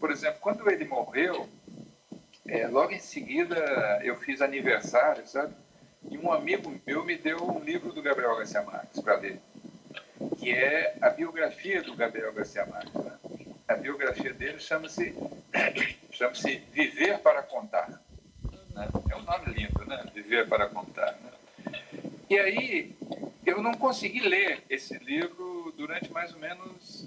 Por 0.00 0.10
exemplo, 0.10 0.38
quando 0.40 0.70
ele 0.70 0.86
morreu, 0.86 1.48
é, 2.46 2.66
logo 2.66 2.92
em 2.92 3.00
seguida 3.00 4.00
eu 4.02 4.16
fiz 4.16 4.40
aniversário, 4.40 5.26
sabe? 5.26 5.54
E 6.10 6.16
um 6.16 6.32
amigo 6.32 6.72
meu 6.86 7.04
me 7.04 7.16
deu 7.18 7.44
um 7.44 7.58
livro 7.58 7.92
do 7.92 8.00
Gabriel 8.00 8.36
Garcia 8.36 8.62
Marques 8.62 9.00
para 9.00 9.16
ler, 9.16 9.38
que 10.48 10.54
é 10.54 10.96
a 11.02 11.10
biografia 11.10 11.82
do 11.82 11.94
Gabriel 11.94 12.32
Garcia 12.32 12.64
Marques. 12.64 12.94
Né? 12.94 13.12
A 13.68 13.74
biografia 13.74 14.32
dele 14.32 14.58
chama-se 14.58 15.14
chama-se 16.10 16.62
Viver 16.72 17.18
para 17.18 17.42
Contar. 17.42 18.00
Né? 18.74 18.88
É 19.10 19.16
um 19.16 19.22
nome 19.22 19.52
lindo, 19.52 19.84
né? 19.84 20.02
Viver 20.14 20.48
para 20.48 20.66
Contar. 20.70 21.18
Né? 21.22 21.82
E 22.30 22.38
aí 22.38 22.96
eu 23.44 23.60
não 23.60 23.74
consegui 23.74 24.20
ler 24.20 24.64
esse 24.70 24.96
livro 24.96 25.74
durante 25.76 26.10
mais 26.10 26.32
ou 26.32 26.40
menos 26.40 27.06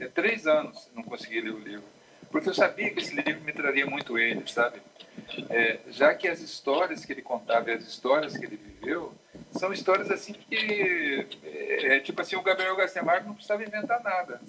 é, 0.00 0.08
três 0.08 0.48
anos. 0.48 0.90
Não 0.96 1.04
consegui 1.04 1.40
ler 1.40 1.54
o 1.54 1.60
livro 1.60 1.86
porque 2.28 2.48
eu 2.48 2.54
sabia 2.54 2.90
que 2.90 2.98
esse 3.00 3.14
livro 3.14 3.40
me 3.42 3.52
traria 3.52 3.86
muito 3.86 4.18
ele, 4.18 4.46
sabe? 4.48 4.82
É, 5.48 5.78
já 5.90 6.12
que 6.12 6.26
as 6.26 6.40
histórias 6.40 7.04
que 7.04 7.12
ele 7.12 7.22
contava 7.22 7.70
e 7.70 7.74
as 7.74 7.84
histórias 7.84 8.36
que 8.36 8.44
ele 8.44 8.56
viveu 8.56 9.14
são 9.58 9.72
histórias 9.72 10.10
assim 10.10 10.32
que, 10.32 11.26
é, 11.42 11.96
é 11.96 12.00
tipo 12.00 12.20
assim, 12.20 12.36
o 12.36 12.42
Gabriel 12.42 12.76
Garcia 12.76 13.02
Marques 13.02 13.26
não 13.26 13.34
precisava 13.34 13.64
inventar 13.64 14.02
nada. 14.02 14.40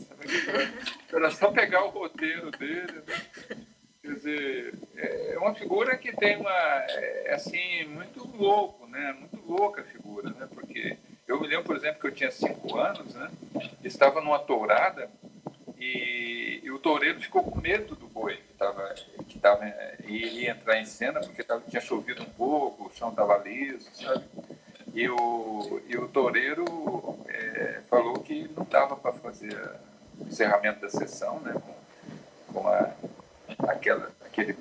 Era 1.12 1.32
só 1.32 1.51
pegar 1.51 1.84
o 1.86 1.89
roteiro 1.89 2.51
dele. 2.51 3.03
Né? 3.07 3.57
Quer 4.01 4.14
dizer, 4.14 4.74
é 4.95 5.38
uma 5.38 5.53
figura 5.53 5.97
que 5.97 6.16
tem 6.16 6.38
uma, 6.38 6.51
é, 6.51 7.34
assim, 7.34 7.86
muito 7.86 8.26
louco, 8.38 8.88
né? 8.88 9.16
Muito 9.20 9.45
louca 9.45 9.82
a 9.82 9.86
figura, 9.86 10.30
né? 10.30 10.47
Porque 10.53 10.97
eu 11.28 11.39
me 11.39 11.47
lembro, 11.47 11.66
por 11.66 11.76
exemplo, 11.76 11.99
que 11.99 12.07
eu 12.07 12.12
tinha 12.12 12.32
cinco 12.32 12.78
anos, 12.78 13.14
né? 13.14 13.30
Estava 13.84 14.22
numa 14.22 14.39
tourada 14.39 15.10
e, 15.78 16.62
e, 16.64 16.72
o 16.72 16.80
toureiro 16.80 17.22
ficou 17.22 17.43
com 17.43 17.60
medo 17.60 17.95
do 17.95 18.07
boi 18.07 18.36
que 18.38 18.51
estava 18.51 18.93
que 19.28 19.39
tava, 19.39 19.66
ia 20.05 20.51
entrar 20.51 20.80
em 20.80 20.86
cena 20.86 21.22
porque 21.22 21.43
tava, 21.43 21.62
tinha 21.70 21.82
chovido 21.82 22.24
um 22.24 22.30
pouco, 22.30 22.88
o 22.88 22.91
chão 22.91 23.10
estava 23.10 23.38
liso, 23.38 23.89
sabe? 23.93 24.26
E 24.94 25.10
o, 25.10 25.82
e 25.88 25.98
o 25.98 26.08
toureiro 26.08 26.66
é, 27.28 27.82
falou 27.90 28.20
que 28.20 28.50
não 28.56 28.66
dava 28.66 28.96
para 28.96 29.14
fazer 29.14 29.56
o 30.20 30.28
encerramento 30.28 30.82
da 30.82 30.90
sessão, 30.90 31.40
né? 31.40 31.54
Com, 31.54 32.54
com 32.54 32.68
a, 32.68 32.92
aquela, 33.68 34.12
aquele, 34.26 34.58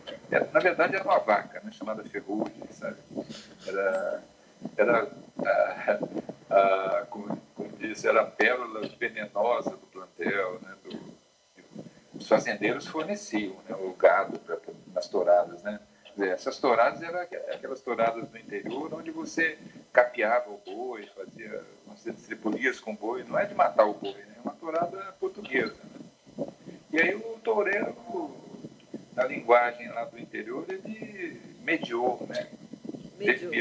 na 0.52 0.60
verdade 0.60 0.96
era 0.96 1.04
uma 1.04 1.18
vaca, 1.18 1.60
né? 1.64 1.70
Chamada 1.72 2.04
ferrugem, 2.04 2.54
sabe? 2.70 2.96
Era, 3.66 4.22
era 4.76 5.08
a, 5.44 6.54
a, 6.54 7.06
como, 7.06 7.40
como 7.54 7.68
disse, 7.78 8.06
era 8.06 8.22
a 8.22 8.26
pérola 8.26 8.88
venenosa 8.98 9.70
do 9.70 9.86
plantel, 9.86 10.60
né? 10.62 10.74
Do, 10.84 11.18
os 12.14 12.26
fazendeiros 12.26 12.86
forneciam 12.86 13.54
né, 13.68 13.76
o 13.76 13.94
gado 13.94 14.38
pra, 14.40 14.58
nas 14.92 15.08
touradas, 15.08 15.62
né? 15.62 15.78
Essas 16.18 16.58
touradas 16.58 17.02
eram 17.02 17.20
aquelas 17.20 17.80
touradas 17.80 18.28
do 18.28 18.38
interior 18.38 18.92
onde 18.92 19.10
você 19.10 19.56
capeava 19.92 20.50
o 20.50 20.58
boi, 20.58 21.06
fazia 21.14 21.62
você 21.86 22.12
tripulias 22.12 22.80
com 22.80 22.92
o 22.92 22.96
boi. 22.96 23.24
Não 23.24 23.38
é 23.38 23.44
de 23.44 23.54
matar 23.54 23.86
o 23.86 23.94
boi, 23.94 24.14
né? 24.14 24.34
é 24.36 24.40
uma 24.40 24.54
tourada 24.54 25.14
portuguesa. 25.20 25.76
Né? 26.36 26.46
E 26.92 27.00
aí 27.00 27.14
o 27.14 27.38
toureiro, 27.42 27.94
na 29.14 29.24
linguagem 29.24 29.88
lá 29.90 30.04
do 30.04 30.18
interior, 30.18 30.64
ele 30.68 31.40
mediou, 31.62 32.26
né? 32.28 32.48
Mediou. 33.18 33.52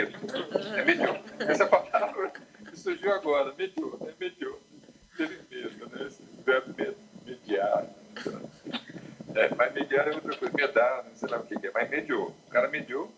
É 0.78 0.86
mediou. 0.86 1.20
Essa 1.40 1.66
palavra 1.66 2.32
surgiu 2.74 3.12
agora, 3.12 3.54
mediou, 3.58 3.98
né? 4.00 4.14
Mediou. 4.20 4.62
Teve 5.18 5.40
medo, 5.50 5.90
né? 5.90 6.08
Esse 6.08 6.24
verbo 6.46 6.74
mediar. 7.26 7.88
É, 9.36 9.54
mas 9.56 9.74
mediar 9.74 10.08
é 10.08 10.16
outra 10.16 10.36
coisa, 10.36 10.54
medar, 10.56 11.04
não 11.04 11.16
sei 11.16 11.30
lá 11.30 11.40
o 11.40 11.44
que 11.44 11.68
é, 11.68 11.72
mas 11.72 11.90
mediou. 11.90 12.36
Cara 12.58 12.70
mediou. 12.70 13.14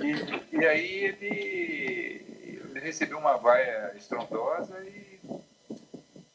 E, 0.00 0.56
e 0.56 0.64
aí 0.64 1.04
ele, 1.06 2.62
ele 2.70 2.78
recebeu 2.78 3.18
uma 3.18 3.36
vaia 3.36 3.92
estrondosa 3.96 4.78
e, 4.84 5.18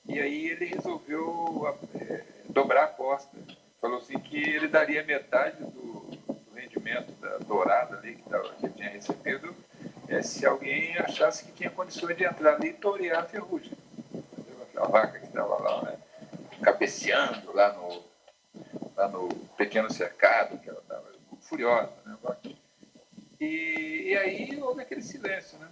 e 0.09 0.19
aí 0.19 0.49
ele 0.49 0.65
resolveu 0.65 1.73
é, 1.95 2.21
dobrar 2.49 2.81
a 2.81 2.83
aposta. 2.83 3.31
Falou 3.79 3.99
assim 3.99 4.19
que 4.19 4.35
ele 4.35 4.67
daria 4.67 5.05
metade 5.05 5.55
do, 5.63 6.01
do 6.01 6.53
rendimento 6.53 7.13
da 7.13 7.37
dourada 7.37 7.99
ali 7.99 8.15
que, 8.15 8.29
tava, 8.29 8.53
que 8.55 8.67
tinha 8.71 8.89
recebido 8.89 9.55
é, 10.09 10.21
se 10.21 10.45
alguém 10.45 10.97
achasse 10.97 11.45
que 11.45 11.53
tinha 11.53 11.69
condições 11.69 12.17
de 12.17 12.25
entrar 12.25 12.55
ali 12.55 12.71
e 12.71 12.73
torear 12.73 13.19
a 13.19 13.25
ferrugem. 13.25 13.71
A 14.75 14.85
vaca 14.85 15.17
que 15.17 15.27
estava 15.27 15.63
lá, 15.63 15.81
né? 15.83 15.97
cabeceando 16.61 17.53
lá 17.53 17.71
no, 17.71 18.03
lá 18.97 19.07
no 19.07 19.29
pequeno 19.55 19.89
cercado, 19.89 20.57
que 20.57 20.69
ela 20.69 20.81
estava 20.81 21.13
furiosa? 21.43 22.02
E, 23.43 24.09
e 24.09 24.17
aí 24.17 24.59
houve 24.61 24.81
aquele 24.81 25.01
silêncio, 25.01 25.57
né? 25.59 25.67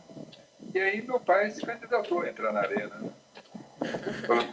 E 0.74 0.80
aí 0.80 1.02
meu 1.02 1.20
pai 1.20 1.50
se 1.52 1.62
candidatou 1.62 2.22
a 2.22 2.30
entrar 2.30 2.52
na 2.52 2.60
arena. 2.60 2.96
Né? 2.98 3.12
Falou 4.28 4.44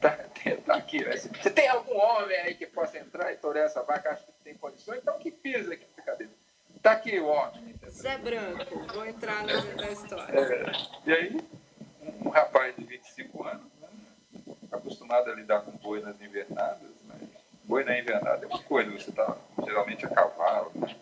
tá, 0.00 0.18
tá 0.64 0.74
aqui, 0.74 1.04
né? 1.04 1.14
Você 1.16 1.50
tem 1.50 1.68
algum 1.68 1.96
homem 1.96 2.36
aí 2.38 2.54
que 2.54 2.66
possa 2.66 2.98
entrar 2.98 3.32
e 3.32 3.36
torear 3.36 3.66
essa 3.66 3.82
vaca? 3.82 4.10
Acho 4.10 4.24
que 4.24 4.32
tem 4.42 4.54
condições, 4.54 4.98
então 4.98 5.18
que 5.18 5.30
pisa 5.30 5.74
aqui 5.74 5.84
na 5.96 6.02
cadeira. 6.02 6.32
Tá 6.82 6.92
aqui 6.92 7.18
o 7.20 7.26
homem. 7.26 7.74
Zé 7.90 8.16
Branco, 8.16 8.78
vou 8.94 9.04
entrar 9.04 9.44
na, 9.44 9.60
na 9.74 9.90
história. 9.90 10.40
É, 10.40 10.72
e 11.06 11.12
aí, 11.12 11.36
um, 12.00 12.28
um 12.28 12.30
rapaz 12.30 12.74
de 12.76 12.84
25 12.84 13.44
anos, 13.44 13.66
né? 13.80 13.88
acostumado 14.72 15.30
a 15.30 15.34
lidar 15.34 15.62
com 15.62 15.72
boi 15.72 16.00
nas 16.00 16.20
invernadas, 16.20 16.90
né? 17.04 17.28
boi 17.64 17.84
na 17.84 17.98
invernada 17.98 18.44
é 18.44 18.48
uma 18.48 18.62
coisa, 18.62 18.90
você 18.90 19.10
está 19.10 19.36
geralmente 19.64 20.06
a 20.06 20.08
cavalo, 20.08 20.72
né? 20.74 20.96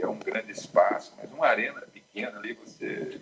É 0.00 0.06
um 0.06 0.18
grande 0.18 0.52
espaço, 0.52 1.14
mas 1.16 1.30
uma 1.32 1.46
arena 1.46 1.80
pequena 1.92 2.38
ali, 2.38 2.54
você 2.54 3.20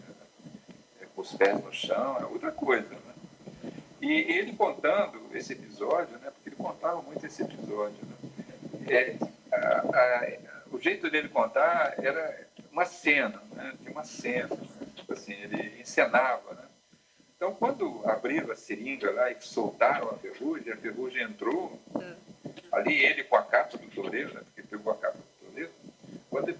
é, 1.00 1.06
com 1.14 1.22
os 1.22 1.32
pés 1.34 1.62
no 1.62 1.72
chão, 1.72 2.16
é 2.18 2.24
outra 2.24 2.52
coisa. 2.52 2.88
Né? 2.88 3.72
E 4.00 4.12
ele 4.12 4.52
contando 4.52 5.20
esse 5.34 5.52
episódio, 5.52 6.18
né? 6.18 6.30
porque 6.30 6.50
ele 6.50 6.56
contava 6.56 7.02
muito 7.02 7.24
esse 7.24 7.42
episódio, 7.42 7.98
né? 8.02 8.16
é, 8.88 9.16
a, 9.52 9.80
a, 9.80 10.38
o 10.70 10.80
jeito 10.80 11.10
dele 11.10 11.28
contar 11.28 11.94
era 11.98 12.46
uma 12.70 12.84
cena, 12.84 13.42
né? 13.52 13.74
tinha 13.80 13.92
uma 13.92 14.04
cena, 14.04 14.56
tipo 14.94 15.12
assim, 15.12 15.32
ele 15.32 15.80
encenava, 15.80 16.54
né? 16.54 16.68
Então, 17.38 17.54
quando 17.54 18.02
abriram 18.04 18.50
a 18.50 18.56
seringa 18.56 19.12
lá 19.12 19.30
e 19.30 19.36
soltaram 19.40 20.10
a 20.10 20.18
ferrugem, 20.18 20.72
a 20.72 20.76
ferrugem 20.76 21.22
entrou, 21.22 21.80
é. 22.00 22.14
ali 22.72 23.04
ele 23.04 23.22
com 23.22 23.36
a 23.36 23.42
capa 23.44 23.78
do 23.78 23.88
toureiro, 23.90 24.34
né, 24.34 24.40
porque 24.44 24.62
pegou 24.62 24.92
a 24.92 24.96
capa 24.96 25.17
quando 26.38 26.56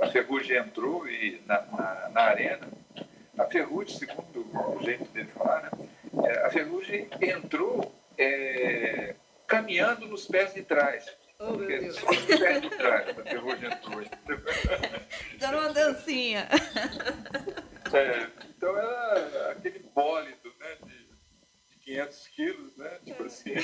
a 0.00 0.08
ferrugem 0.08 0.58
entrou 0.58 1.08
e 1.08 1.40
na, 1.46 1.62
na, 1.62 2.08
na 2.10 2.20
arena, 2.22 2.68
a 3.38 3.44
ferrugem, 3.46 3.98
segundo 3.98 4.46
o 4.76 4.82
jeito 4.82 5.04
dele 5.12 5.28
falar, 5.28 5.62
né, 5.62 5.88
é, 6.24 6.46
a 6.46 6.50
ferrugem 6.50 7.08
entrou 7.20 7.94
é, 8.18 9.14
caminhando 9.46 10.06
nos 10.06 10.26
pés 10.26 10.52
de 10.52 10.62
trás. 10.62 11.06
Oh, 11.38 11.52
meu 11.52 11.66
Deus. 11.66 11.96
Só 11.96 12.06
nos 12.06 12.24
pés 12.24 12.60
de 12.60 12.70
trás, 12.70 13.18
a 13.18 13.22
ferrugem 13.22 13.70
entrou. 13.72 14.02
Dando 15.38 15.58
uma 15.58 15.72
dancinha. 15.72 16.48
É, 17.92 18.28
então 18.48 18.76
era 18.76 19.52
aquele 19.52 19.78
bólido, 19.94 20.52
né, 20.60 20.76
de, 20.84 21.08
de 21.70 21.76
500 21.80 22.28
quilos, 22.28 22.76
né, 22.76 22.98
tipo 23.04 23.24
assim, 23.24 23.54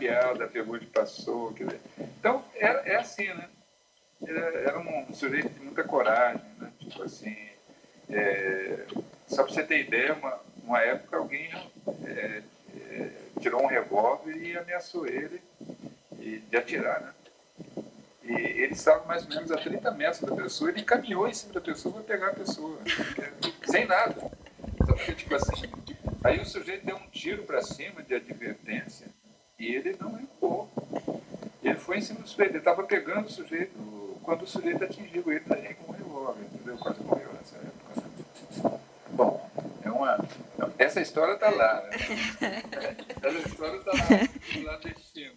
deu 0.00 0.10
uma 0.10 0.20
capeada, 0.20 0.44
a 0.44 0.48
ferrugem 0.48 0.88
passou. 0.88 1.52
Quer 1.52 1.64
dizer. 1.64 1.80
Então, 2.18 2.44
é 2.56 2.96
assim, 2.96 3.28
né, 3.28 3.48
era, 4.26 4.40
era 4.40 4.78
um 4.78 5.12
sujeito 5.12 5.48
de 5.48 5.60
muita 5.60 5.84
coragem, 5.84 6.42
né, 6.58 6.70
tipo 6.78 7.02
assim, 7.02 7.36
é, 8.08 8.86
só 9.26 9.44
para 9.44 9.52
você 9.52 9.62
ter 9.62 9.80
ideia, 9.80 10.14
uma, 10.14 10.40
uma 10.64 10.80
época 10.80 11.16
alguém 11.16 11.50
é, 12.04 12.42
é, 12.74 13.10
tirou 13.40 13.62
um 13.62 13.66
revólver 13.66 14.36
e 14.36 14.56
ameaçou 14.56 15.06
ele 15.06 15.40
de 16.18 16.56
atirar, 16.56 17.00
né? 17.00 17.14
E 18.22 18.32
ele 18.32 18.74
estava 18.74 19.04
mais 19.06 19.24
ou 19.24 19.30
menos 19.30 19.50
a 19.50 19.56
30 19.56 19.90
metros 19.92 20.20
da 20.20 20.36
pessoa, 20.36 20.70
ele 20.70 20.82
caminhou 20.82 21.26
em 21.26 21.32
cima 21.32 21.54
da 21.54 21.60
pessoa 21.60 21.94
para 21.94 22.02
pegar 22.02 22.28
a 22.28 22.34
pessoa, 22.34 22.78
sem 23.64 23.86
nada. 23.86 24.30
Então, 24.80 24.96
tipo 25.14 25.34
assim, 25.34 25.70
aí 26.22 26.38
o 26.38 26.44
sujeito 26.44 26.84
deu 26.84 26.96
um 26.96 27.08
tiro 27.10 27.44
para 27.44 27.62
cima 27.62 28.02
de 28.02 28.14
advertência 28.14 29.06
e 29.58 29.74
ele 29.74 29.96
não 29.98 30.12
recuou. 30.12 30.70
Ele 32.44 32.58
estava 32.58 32.82
pegando 32.84 33.26
o 33.26 33.30
sujeito, 33.30 34.18
quando 34.22 34.42
o 34.42 34.46
sujeito 34.46 34.84
atingiu 34.84 35.24
ele, 35.32 35.44
ele 35.50 35.76
não 35.86 35.94
jovem, 36.30 36.44
entendeu? 36.44 36.76
Quase 36.78 37.02
morreu 37.02 37.32
nessa 37.32 37.56
época. 37.56 38.80
Bom, 39.10 39.50
é 39.82 39.90
uma. 39.90 40.18
Essa 40.78 41.00
história 41.00 41.34
está 41.34 41.50
lá, 41.50 41.82
né? 41.82 41.90
Essa 43.22 43.48
história 43.48 43.76
está 43.76 43.92
lá, 43.92 44.72
lá 44.72 44.78
destino. 44.78 45.34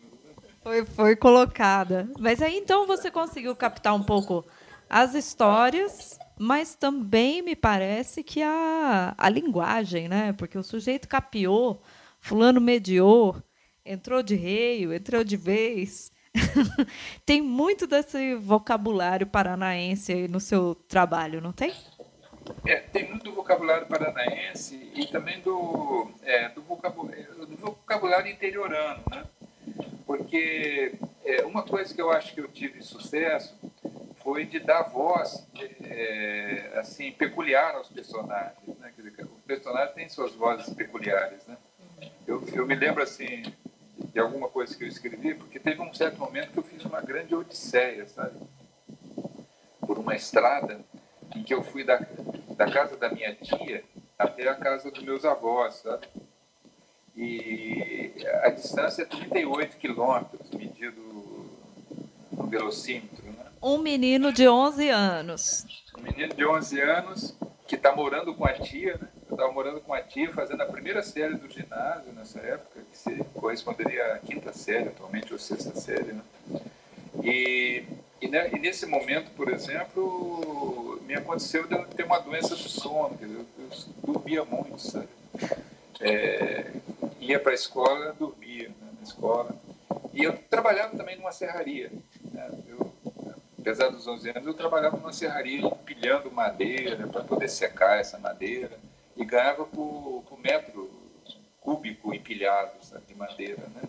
Foi, 0.61 0.85
foi 0.85 1.15
colocada. 1.15 2.09
Mas 2.17 2.41
aí 2.41 2.57
então 2.57 2.87
você 2.87 3.11
conseguiu 3.11 3.53
captar 3.55 3.93
um 3.93 4.03
pouco 4.03 4.45
as 4.89 5.13
histórias, 5.13 6.17
mas 6.39 6.75
também 6.75 7.41
me 7.41 7.55
parece 7.55 8.23
que 8.23 8.41
a, 8.41 9.13
a 9.17 9.29
linguagem, 9.29 10.07
né? 10.07 10.33
Porque 10.33 10.57
o 10.57 10.63
sujeito 10.63 11.07
capiou, 11.07 11.81
fulano 12.21 12.61
mediou, 12.61 13.35
entrou 13.85 14.23
de 14.23 14.35
reio, 14.35 14.93
entrou 14.93 15.23
de 15.23 15.35
vez. 15.35 16.12
tem 17.25 17.41
muito 17.41 17.85
desse 17.85 18.35
vocabulário 18.35 19.27
paranaense 19.27 20.27
no 20.27 20.39
seu 20.39 20.75
trabalho, 20.87 21.41
não 21.41 21.51
tem? 21.51 21.73
É, 22.65 22.77
tem 22.77 23.09
muito 23.09 23.23
do 23.23 23.33
vocabulário 23.33 23.87
paranaense 23.87 24.91
e 24.93 25.07
também 25.07 25.39
do, 25.41 26.11
é, 26.23 26.49
do, 26.49 26.61
vocabulário, 26.61 27.45
do 27.45 27.55
vocabulário 27.55 28.31
interiorano, 28.31 29.01
né? 29.09 29.23
Porque 30.05 30.93
é, 31.23 31.43
uma 31.45 31.63
coisa 31.63 31.93
que 31.93 32.01
eu 32.01 32.11
acho 32.11 32.33
que 32.33 32.41
eu 32.41 32.47
tive 32.49 32.81
sucesso 32.81 33.57
foi 34.21 34.45
de 34.45 34.59
dar 34.59 34.83
voz 34.83 35.47
é, 35.83 36.73
assim 36.75 37.11
peculiar 37.11 37.75
aos 37.75 37.87
personagens, 37.87 38.77
né? 38.79 38.91
Quer 38.95 39.01
dizer, 39.01 39.23
os 39.23 39.41
personagens 39.45 39.95
têm 39.95 40.09
suas 40.09 40.33
vozes 40.33 40.73
peculiares, 40.73 41.45
né? 41.47 41.57
Eu, 42.27 42.43
eu 42.53 42.65
me 42.65 42.75
lembro 42.75 43.01
assim 43.01 43.43
de 44.13 44.19
alguma 44.19 44.47
coisa 44.47 44.77
que 44.77 44.83
eu 44.83 44.87
escrevi, 44.87 45.33
porque 45.33 45.59
teve 45.59 45.81
um 45.81 45.93
certo 45.93 46.19
momento 46.19 46.51
que 46.51 46.59
eu 46.59 46.63
fiz 46.63 46.85
uma 46.85 47.01
grande 47.01 47.33
odisseia, 47.33 48.05
sabe? 48.05 48.39
Por 49.81 49.97
uma 49.97 50.15
estrada 50.15 50.79
em 51.35 51.43
que 51.43 51.53
eu 51.53 51.63
fui 51.63 51.83
da, 51.83 51.97
da 52.55 52.71
casa 52.71 52.95
da 52.95 53.09
minha 53.09 53.33
tia 53.35 53.83
até 54.17 54.47
a 54.47 54.55
casa 54.55 54.91
dos 54.91 55.03
meus 55.03 55.25
avós, 55.25 55.75
sabe? 55.75 56.07
E 57.15 58.13
a 58.43 58.49
distância 58.49 59.01
é 59.01 59.05
38 59.05 59.77
quilômetros, 59.77 60.49
medido 60.51 61.01
no 62.31 62.47
velocímetro, 62.47 63.25
né? 63.25 63.45
Um 63.61 63.79
menino 63.79 64.31
de 64.31 64.47
11 64.47 64.89
anos. 64.89 65.65
Um 65.97 66.01
menino 66.03 66.33
de 66.35 66.45
11 66.45 66.81
anos 66.81 67.37
que 67.67 67.75
está 67.75 67.95
morando 67.95 68.35
com 68.35 68.45
a 68.45 68.53
tia, 68.53 68.97
né? 69.01 69.07
Eu 69.27 69.35
estava 69.35 69.51
morando 69.51 69.81
com 69.81 69.93
a 69.93 70.01
tia, 70.01 70.31
fazendo 70.33 70.61
a 70.61 70.65
primeira 70.65 71.01
série 71.01 71.35
do 71.35 71.49
ginásio 71.49 72.13
nessa 72.13 72.39
época, 72.39 72.72
corresponderia 73.33 74.13
à 74.13 74.19
quinta 74.19 74.53
série, 74.53 74.89
atualmente, 74.89 75.31
ou 75.33 75.39
sexta 75.39 75.75
série, 75.75 76.13
né? 76.13 76.23
E, 77.23 77.83
e, 78.21 78.27
né, 78.27 78.49
e, 78.53 78.59
nesse 78.59 78.85
momento, 78.85 79.31
por 79.31 79.51
exemplo, 79.51 81.01
me 81.05 81.13
aconteceu 81.13 81.67
de 81.67 81.75
eu 81.75 81.85
ter 81.85 82.05
uma 82.05 82.19
doença 82.19 82.55
do 82.55 82.69
sono, 82.69 83.17
quer 83.17 83.25
dizer, 83.25 83.39
eu, 83.39 83.45
eu 83.69 84.13
dormia 84.13 84.45
muito, 84.45 84.79
sabe? 84.79 85.09
É, 85.99 86.71
ia 87.19 87.39
para 87.39 87.51
a 87.51 87.55
escola, 87.55 88.13
dormia 88.13 88.69
né, 88.69 88.91
na 88.97 89.03
escola. 89.03 89.55
E 90.13 90.23
eu 90.23 90.37
trabalhava 90.49 90.95
também 90.97 91.17
numa 91.17 91.31
serraria. 91.31 91.91
Né? 92.31 92.49
Eu, 92.67 92.91
apesar 93.59 93.89
dos 93.89 94.07
11 94.07 94.29
anos, 94.31 94.45
eu 94.45 94.53
trabalhava 94.53 94.97
numa 94.97 95.13
serraria 95.13 95.61
empilhando 95.61 96.31
madeira 96.31 97.07
para 97.07 97.23
poder 97.23 97.49
secar 97.49 97.99
essa 97.99 98.17
madeira 98.17 98.77
e 99.15 99.23
ganhava 99.23 99.65
por, 99.65 100.23
por 100.27 100.39
metro 100.39 100.89
cúbico 101.61 102.02
empilhado 102.33 102.71
sabe, 102.81 103.03
de 103.07 103.15
madeira. 103.15 103.63
Né? 103.75 103.81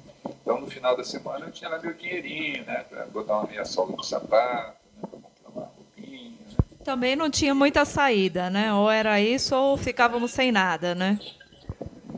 Então, 0.43 0.61
no 0.61 0.67
final 0.67 0.97
da 0.97 1.05
semana, 1.05 1.47
eu 1.47 1.53
tinha 1.53 1.71
lá 1.71 1.79
meu 1.79 1.95
dinheirinho 1.95 2.65
né, 2.65 2.85
para 2.89 3.07
botar 3.07 3.39
uma 3.39 3.49
meia 3.49 3.65
sola 3.65 3.97
no 3.97 4.03
sapato, 4.03 4.77
né, 4.97 5.03
para 5.03 5.09
comprar 5.09 5.49
uma 5.49 5.63
roupinha. 5.63 6.31
Né? 6.31 6.57
Também 6.85 7.17
não 7.17 7.31
tinha 7.31 7.55
muita 7.55 7.85
saída, 7.85 8.51
né? 8.51 8.73
Ou 8.75 8.91
era 8.91 9.19
isso 9.19 9.57
ou 9.57 9.77
ficávamos 9.77 10.33
sem 10.33 10.53
nada, 10.53 10.95
né? 10.95 11.19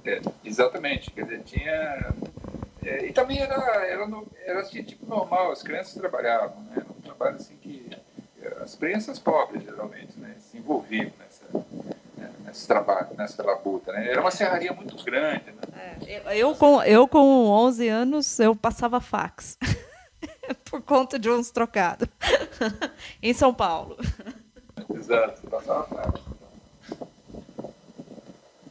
É, 0.04 0.20
exatamente. 0.44 1.10
Quer 1.12 1.24
dizer, 1.24 1.42
tinha. 1.44 2.14
É, 2.84 3.06
e 3.06 3.12
também 3.12 3.38
era, 3.38 3.54
era, 3.86 4.06
no, 4.08 4.26
era 4.44 4.60
assim, 4.60 4.82
tipo 4.82 5.06
normal, 5.06 5.52
as 5.52 5.62
crianças 5.62 5.94
trabalhavam, 5.94 6.60
né? 6.64 6.78
Era 6.78 6.86
um 6.86 7.00
trabalho 7.00 7.36
assim 7.36 7.56
que. 7.56 7.88
As 8.60 8.74
crianças 8.74 9.18
pobres, 9.18 9.62
geralmente, 9.64 10.18
né? 10.18 10.34
Se 10.38 10.58
envolviam 10.58 11.06
né? 11.18 11.25
Nesse 12.56 12.66
trabalho, 12.66 13.08
nessa 13.16 13.42
labuta, 13.42 13.92
né? 13.92 14.08
Era 14.08 14.20
uma 14.20 14.30
serraria 14.30 14.72
muito 14.72 14.96
grande, 15.04 15.52
né? 15.52 15.98
É, 16.06 16.38
eu, 16.38 16.54
com, 16.54 16.82
eu, 16.82 17.06
com 17.06 17.46
11 17.46 17.88
anos, 17.88 18.40
eu 18.40 18.56
passava 18.56 19.00
fax. 19.00 19.58
Por 20.64 20.80
conta 20.80 21.18
de 21.18 21.28
uns 21.28 21.50
trocados. 21.50 22.08
em 23.22 23.34
São 23.34 23.52
Paulo. 23.52 23.98
Exato, 24.94 25.40
você 25.40 25.46
passava 25.46 25.84
fax. 25.84 26.20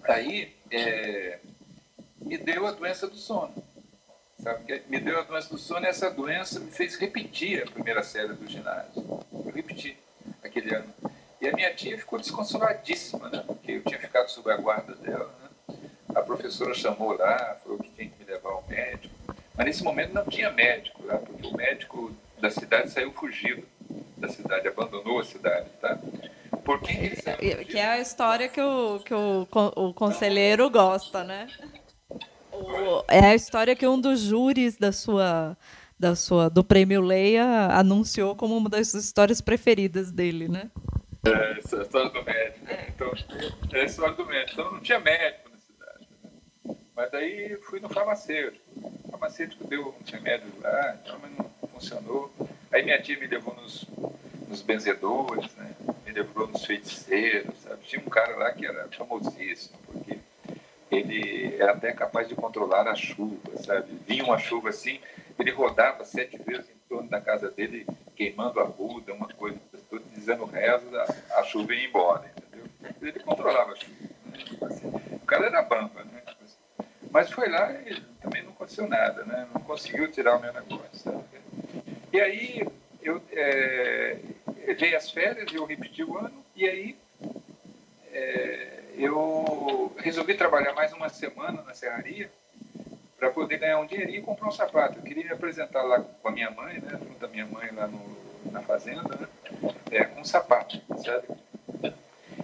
Aí, 0.06 0.56
é, 0.72 1.40
me 2.22 2.38
deu 2.38 2.66
a 2.66 2.72
doença 2.72 3.08
do 3.08 3.16
sono. 3.16 3.54
Sabe? 4.42 4.84
Me 4.88 5.00
deu 5.00 5.20
a 5.20 5.24
doença 5.24 5.50
do 5.50 5.58
sono 5.58 5.86
e 5.86 5.90
essa 5.90 6.10
doença 6.10 6.60
me 6.60 6.72
fez 6.72 6.96
repetir 6.96 7.64
a 7.64 7.72
primeira 7.72 8.04
série 8.04 8.34
do 8.34 8.48
ginásio. 8.48 9.24
Eu 9.32 9.52
repeti 9.54 9.98
aquele 10.44 10.74
ano. 10.74 10.94
E 11.46 11.50
a 11.50 11.52
minha 11.52 11.72
tia 11.76 11.96
ficou 11.96 12.18
desconsoladíssima, 12.18 13.30
né? 13.30 13.44
Porque 13.46 13.74
eu 13.74 13.84
tinha 13.84 14.00
ficado 14.00 14.28
sob 14.30 14.52
a 14.52 14.58
guarda 14.58 14.96
dela, 14.96 15.32
né? 15.44 15.78
A 16.16 16.22
professora 16.24 16.74
chamou 16.74 17.16
lá, 17.16 17.56
falou 17.64 17.78
que 17.78 17.88
tinha 17.90 18.10
que 18.10 18.18
me 18.18 18.26
levar 18.26 18.50
ao 18.50 18.64
médico. 18.68 19.14
Mas 19.56 19.66
nesse 19.68 19.84
momento 19.84 20.12
não 20.12 20.26
tinha 20.26 20.50
médico 20.50 21.06
lá, 21.06 21.18
porque 21.18 21.46
o 21.46 21.56
médico 21.56 22.12
da 22.42 22.50
cidade 22.50 22.90
saiu 22.90 23.12
fugido 23.12 23.64
da 24.18 24.28
cidade, 24.28 24.68
abandonou 24.68 25.20
a 25.20 25.24
cidade, 25.24 25.70
tá? 25.80 26.00
Por 26.64 26.82
que 26.82 26.92
ele 26.92 27.16
saiu 27.18 27.38
fugido? 27.38 27.66
Que 27.66 27.78
é 27.78 27.90
a 27.90 28.00
história 28.00 28.50
que 28.50 28.62
o, 28.62 29.00
que 29.02 29.14
o, 29.14 29.48
o 29.76 29.94
conselheiro 29.94 30.68
gosta, 30.72 31.24
né? 31.24 31.48
O, 32.52 33.04
é 33.08 33.20
a 33.20 33.36
história 33.36 33.76
que 33.76 33.88
um 33.88 34.02
dos 34.02 34.20
júris 34.20 34.78
da 34.78 34.92
sua 34.92 35.56
da 35.98 36.16
sua 36.16 36.50
do 36.50 36.64
prêmio 36.64 37.02
Leia 37.02 37.68
anunciou 37.72 38.36
como 38.36 38.58
uma 38.58 38.70
das 38.70 38.94
histórias 38.94 39.42
preferidas 39.42 40.12
dele, 40.12 40.50
né? 40.50 40.72
É, 41.26 42.10
do 42.10 42.24
médico. 42.24 42.68
É. 42.68 42.88
Então, 42.90 43.12
é 43.74 43.82
a 43.82 43.84
história 43.84 44.16
do 44.16 44.26
médico. 44.26 44.62
Então 44.62 44.72
não 44.72 44.80
tinha 44.80 45.00
médico 45.00 45.50
na 45.50 45.58
cidade. 45.60 46.08
Né? 46.24 46.76
Mas 46.96 47.12
daí 47.12 47.58
fui 47.64 47.80
no 47.80 47.90
farmacêutico. 47.90 48.64
O 49.04 49.12
farmacêutico 49.12 49.68
deu 49.68 49.90
um 49.90 50.12
remédio 50.12 50.48
lá, 50.62 50.98
então, 51.02 51.20
mas 51.20 51.32
não 51.38 51.50
funcionou. 51.70 52.32
Aí 52.72 52.84
minha 52.84 53.02
tia 53.02 53.20
me 53.20 53.26
levou 53.26 53.56
nos, 53.56 53.86
nos 54.48 54.62
benzedores, 54.62 55.54
né? 55.56 55.76
me 56.06 56.12
levou 56.12 56.48
nos 56.48 56.64
feiticeiros. 56.64 57.58
Sabe? 57.62 57.84
Tinha 57.86 58.02
um 58.02 58.10
cara 58.10 58.36
lá 58.36 58.52
que 58.52 58.66
era 58.66 58.88
famosíssimo, 58.90 59.80
porque 59.88 60.20
ele 60.92 61.56
era 61.60 61.72
até 61.72 61.92
capaz 61.92 62.28
de 62.28 62.36
controlar 62.36 62.88
a 62.88 62.96
chuva, 62.96 63.58
sabe? 63.58 63.98
Vinha 64.08 64.24
uma 64.24 64.38
chuva 64.38 64.70
assim, 64.70 65.00
ele 65.40 65.52
rodava 65.52 66.06
sete 66.06 66.38
vezes 66.38 66.70
em 66.70 66.88
torno 66.88 67.10
da 67.10 67.20
casa 67.20 67.50
dele, 67.50 67.86
queimando 68.16 68.60
a 68.60 68.64
ruda, 68.64 69.14
uma 69.14 69.28
coisa, 69.28 69.60
dizendo 70.26 70.46
rezo, 70.46 70.88
a, 71.36 71.44
chuva 71.44 71.76
ia 71.76 71.88
embora, 71.88 72.32
entendeu? 72.36 72.66
Ele 73.00 73.20
controlava 73.20 73.74
a 73.74 73.76
chuva. 73.76 73.96
Né? 74.26 74.40
Assim, 74.64 74.88
o 74.88 75.20
cara 75.20 75.46
era 75.46 75.62
bamba, 75.62 76.04
né? 76.04 76.24
Mas 77.12 77.32
foi 77.32 77.48
lá 77.48 77.72
e 77.72 78.02
também 78.22 78.44
não 78.44 78.52
aconteceu 78.52 78.88
nada, 78.88 79.24
né? 79.24 79.48
Não 79.54 79.62
conseguiu 79.62 80.12
tirar 80.12 80.36
o 80.36 80.42
meu 80.42 80.52
negócio? 80.52 81.24
E 82.12 82.20
aí 82.20 82.68
eu 83.02 83.22
é, 83.32 84.18
as 84.98 85.12
férias, 85.12 85.54
eu 85.54 85.64
repeti 85.64 86.04
o 86.04 86.18
ano, 86.18 86.44
e 86.56 86.68
aí 86.68 86.98
é, 88.12 88.80
eu 88.98 89.96
resolvi 89.98 90.34
trabalhar 90.34 90.74
mais 90.74 90.92
uma 90.92 91.08
semana 91.08 91.62
na 91.62 91.74
serraria 91.74 92.32
para 93.18 93.30
poder 93.30 93.58
ganhar 93.60 93.80
um 93.80 93.86
dinheirinho 93.86 94.20
e 94.20 94.24
comprar 94.24 94.48
um 94.48 94.52
sapato. 94.52 95.00
Eu 95.00 95.04
queria 95.04 95.24
me 95.24 95.32
apresentar 95.32 95.84
lá 95.84 96.00
com 96.02 96.28
a 96.28 96.32
minha 96.32 96.50
mãe, 96.52 96.80
né, 96.80 97.00
junto 97.02 97.26
à 97.26 97.30
minha 97.30 97.46
mãe 97.46 97.72
lá 97.72 97.88
no, 97.88 98.25
na 98.52 98.62
fazenda, 98.62 99.16
né, 99.16 99.28
é, 99.92 100.04
com 100.06 100.24
sapato, 100.24 100.82
sabe? 101.04 101.28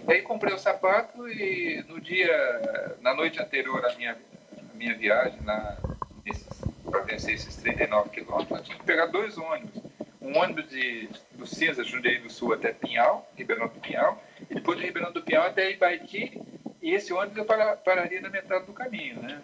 E 0.08 0.12
aí 0.12 0.22
comprei 0.22 0.52
o 0.54 0.58
sapato 0.58 1.28
e 1.28 1.84
no 1.88 2.00
dia, 2.00 2.96
na 3.00 3.14
noite 3.14 3.40
anterior 3.40 3.84
à 3.84 3.94
minha, 3.94 4.12
à 4.12 4.76
minha 4.76 4.96
viagem 4.96 5.38
para 5.42 7.00
vencer 7.00 7.34
esses 7.34 7.56
39 7.56 8.10
quilômetros, 8.10 8.58
eu 8.58 8.64
tinha 8.64 8.78
que 8.78 8.84
pegar 8.84 9.06
dois 9.06 9.38
ônibus. 9.38 9.82
Um 10.20 10.38
ônibus 10.38 10.68
de, 10.68 11.08
do 11.32 11.46
Cinza, 11.46 11.82
Jundiaí 11.82 12.18
do 12.18 12.30
Sul 12.30 12.52
até 12.52 12.72
Pinhal, 12.72 13.28
Ribeirão 13.36 13.66
do 13.68 13.80
Pinhal, 13.80 14.22
e 14.48 14.54
depois 14.54 14.78
de 14.78 14.84
Ribeirão 14.84 15.12
do 15.12 15.22
Pinhal 15.22 15.46
até 15.46 15.70
Ibaiti, 15.70 16.40
e 16.80 16.94
esse 16.94 17.12
ônibus 17.12 17.38
eu 17.38 17.44
pararia 17.44 18.20
na 18.20 18.28
metade 18.28 18.66
do 18.66 18.72
caminho, 18.72 19.22
né? 19.22 19.42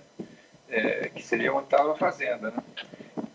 É, 0.68 1.08
que 1.08 1.22
seria 1.22 1.52
onde 1.52 1.64
estava 1.64 1.92
a 1.92 1.96
fazenda, 1.96 2.50
né? 2.50 2.62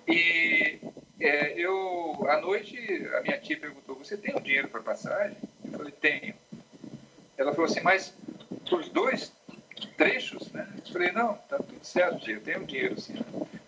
E 0.07 0.79
é, 1.25 1.53
eu, 1.57 2.25
à 2.27 2.41
noite, 2.41 2.77
a 3.15 3.21
minha 3.21 3.37
tia 3.37 3.57
perguntou, 3.57 3.95
você 3.95 4.17
tem 4.17 4.35
o 4.35 4.39
um 4.39 4.41
dinheiro 4.41 4.67
para 4.67 4.81
passagem? 4.81 5.37
Eu 5.63 5.71
falei, 5.71 5.91
tenho. 5.93 6.33
Ela 7.37 7.51
falou 7.53 7.65
assim, 7.65 7.79
mas 7.81 8.13
os 8.69 8.89
dois 8.89 9.31
trechos, 9.97 10.51
né? 10.51 10.67
Eu 10.85 10.91
falei, 10.91 11.11
não, 11.13 11.35
tá 11.35 11.57
tudo 11.57 11.83
certo, 11.83 12.29
eu 12.29 12.41
tenho 12.41 12.65
dinheiro 12.65 12.99
sim. 12.99 13.15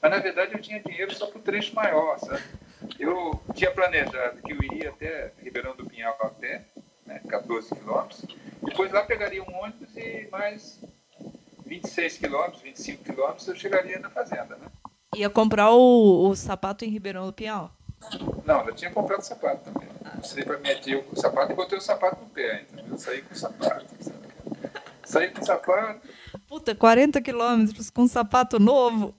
Mas, 0.01 0.11
na 0.11 0.19
verdade, 0.19 0.53
eu 0.53 0.61
tinha 0.61 0.81
dinheiro 0.81 1.13
só 1.15 1.27
para 1.27 1.39
o 1.39 1.41
trecho 1.41 1.73
maior, 1.73 2.19
sabe? 2.19 2.43
Eu 2.99 3.41
tinha 3.53 3.71
planejado 3.71 4.41
que 4.41 4.51
eu 4.51 4.61
iria 4.61 4.89
até 4.89 5.31
Ribeirão 5.41 5.75
do 5.75 5.85
Pinhal 5.85 6.17
a 6.19 6.29
pé, 6.29 6.65
né, 7.05 7.21
14 7.29 7.73
quilômetros. 7.73 8.25
Depois 8.63 8.91
lá 8.91 9.03
pegaria 9.03 9.41
um 9.41 9.55
ônibus 9.55 9.95
e 9.95 10.27
mais 10.29 10.81
26 11.65 12.17
quilômetros, 12.17 12.61
25 12.61 13.03
quilômetros 13.03 13.47
eu 13.47 13.55
chegaria 13.55 13.97
na 13.97 14.09
fazenda, 14.09 14.57
né? 14.57 14.67
Ia 15.15 15.29
comprar 15.29 15.71
o, 15.71 16.29
o 16.29 16.35
sapato 16.35 16.83
em 16.83 16.89
Ribeirão 16.89 17.25
do 17.25 17.33
Pinhal? 17.33 17.71
Não, 18.45 18.67
eu 18.67 18.75
tinha 18.75 18.91
comprado 18.91 19.21
sapato 19.21 19.71
também. 19.71 19.89
Saí 20.23 20.43
para 20.43 20.57
minha 20.59 20.75
tia 20.75 21.03
o 21.11 21.15
sapato 21.15 21.53
e 21.53 21.55
botei 21.55 21.77
o 21.77 21.81
sapato 21.81 22.21
no 22.21 22.29
pé, 22.29 22.63
entendeu? 22.63 22.85
Eu 22.91 22.97
saí 22.97 23.21
com 23.21 23.33
o 23.33 23.37
sapato. 23.37 23.85
Saí 25.03 25.29
com 25.29 25.41
o 25.41 25.45
sapato. 25.45 26.07
Puta, 26.47 26.75
40 26.75 27.21
quilômetros 27.21 27.89
com 27.89 28.07
sapato 28.07 28.59
novo. 28.59 29.15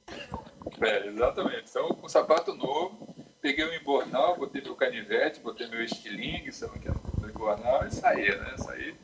É, 0.81 1.07
exatamente. 1.09 1.65
Então, 1.71 1.89
com 1.89 2.09
sapato 2.09 2.55
novo, 2.55 3.15
peguei 3.41 3.65
o 3.65 3.71
um 3.71 3.75
embornal, 3.75 4.37
botei 4.37 4.61
meu 4.61 4.75
canivete, 4.75 5.41
botei 5.41 5.67
meu 5.69 5.83
estilingue, 5.83 6.53
sabe 6.53 6.79
que 6.79 6.89
é 6.89 6.93
o 6.93 7.29
embornal, 7.29 7.87
e 7.87 7.91
saí, 7.91 8.29
né? 8.29 8.55
Saí 8.59 8.95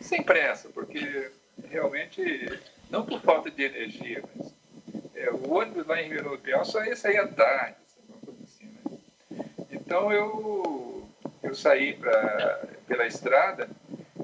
sem 0.00 0.22
pressa, 0.22 0.68
porque 0.70 1.30
realmente, 1.64 2.58
não 2.88 3.04
por 3.04 3.20
falta 3.20 3.50
de 3.50 3.62
energia, 3.62 4.22
mas 4.34 4.54
é, 5.20 5.30
o 5.30 5.52
ônibus 5.52 5.86
lá 5.86 6.00
em 6.00 6.14
do 6.16 6.38
Piau 6.38 6.64
só 6.64 6.82
ia 6.82 6.96
sair 6.96 7.18
à 7.18 7.28
tarde, 7.28 7.76
assim, 8.42 8.66
né? 8.66 8.98
Então 9.70 10.10
eu, 10.10 11.06
eu 11.42 11.54
saí 11.54 11.94
pra, 11.94 12.68
pela 12.88 13.06
estrada 13.06 13.68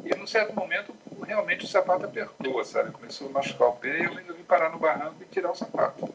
e 0.02 0.14
num 0.16 0.26
certo 0.26 0.54
momento 0.54 0.96
realmente 1.26 1.64
o 1.64 1.68
sapato 1.68 2.06
apertou, 2.06 2.64
sabe? 2.64 2.92
Começou 2.92 3.28
a 3.28 3.32
machucar 3.32 3.68
o 3.68 3.76
pé 3.76 4.00
e 4.00 4.04
eu 4.04 4.14
resolvi 4.14 4.42
parar 4.44 4.70
no 4.70 4.78
barranco 4.78 5.16
e 5.20 5.26
tirar 5.26 5.50
o 5.50 5.54
sapato, 5.54 6.14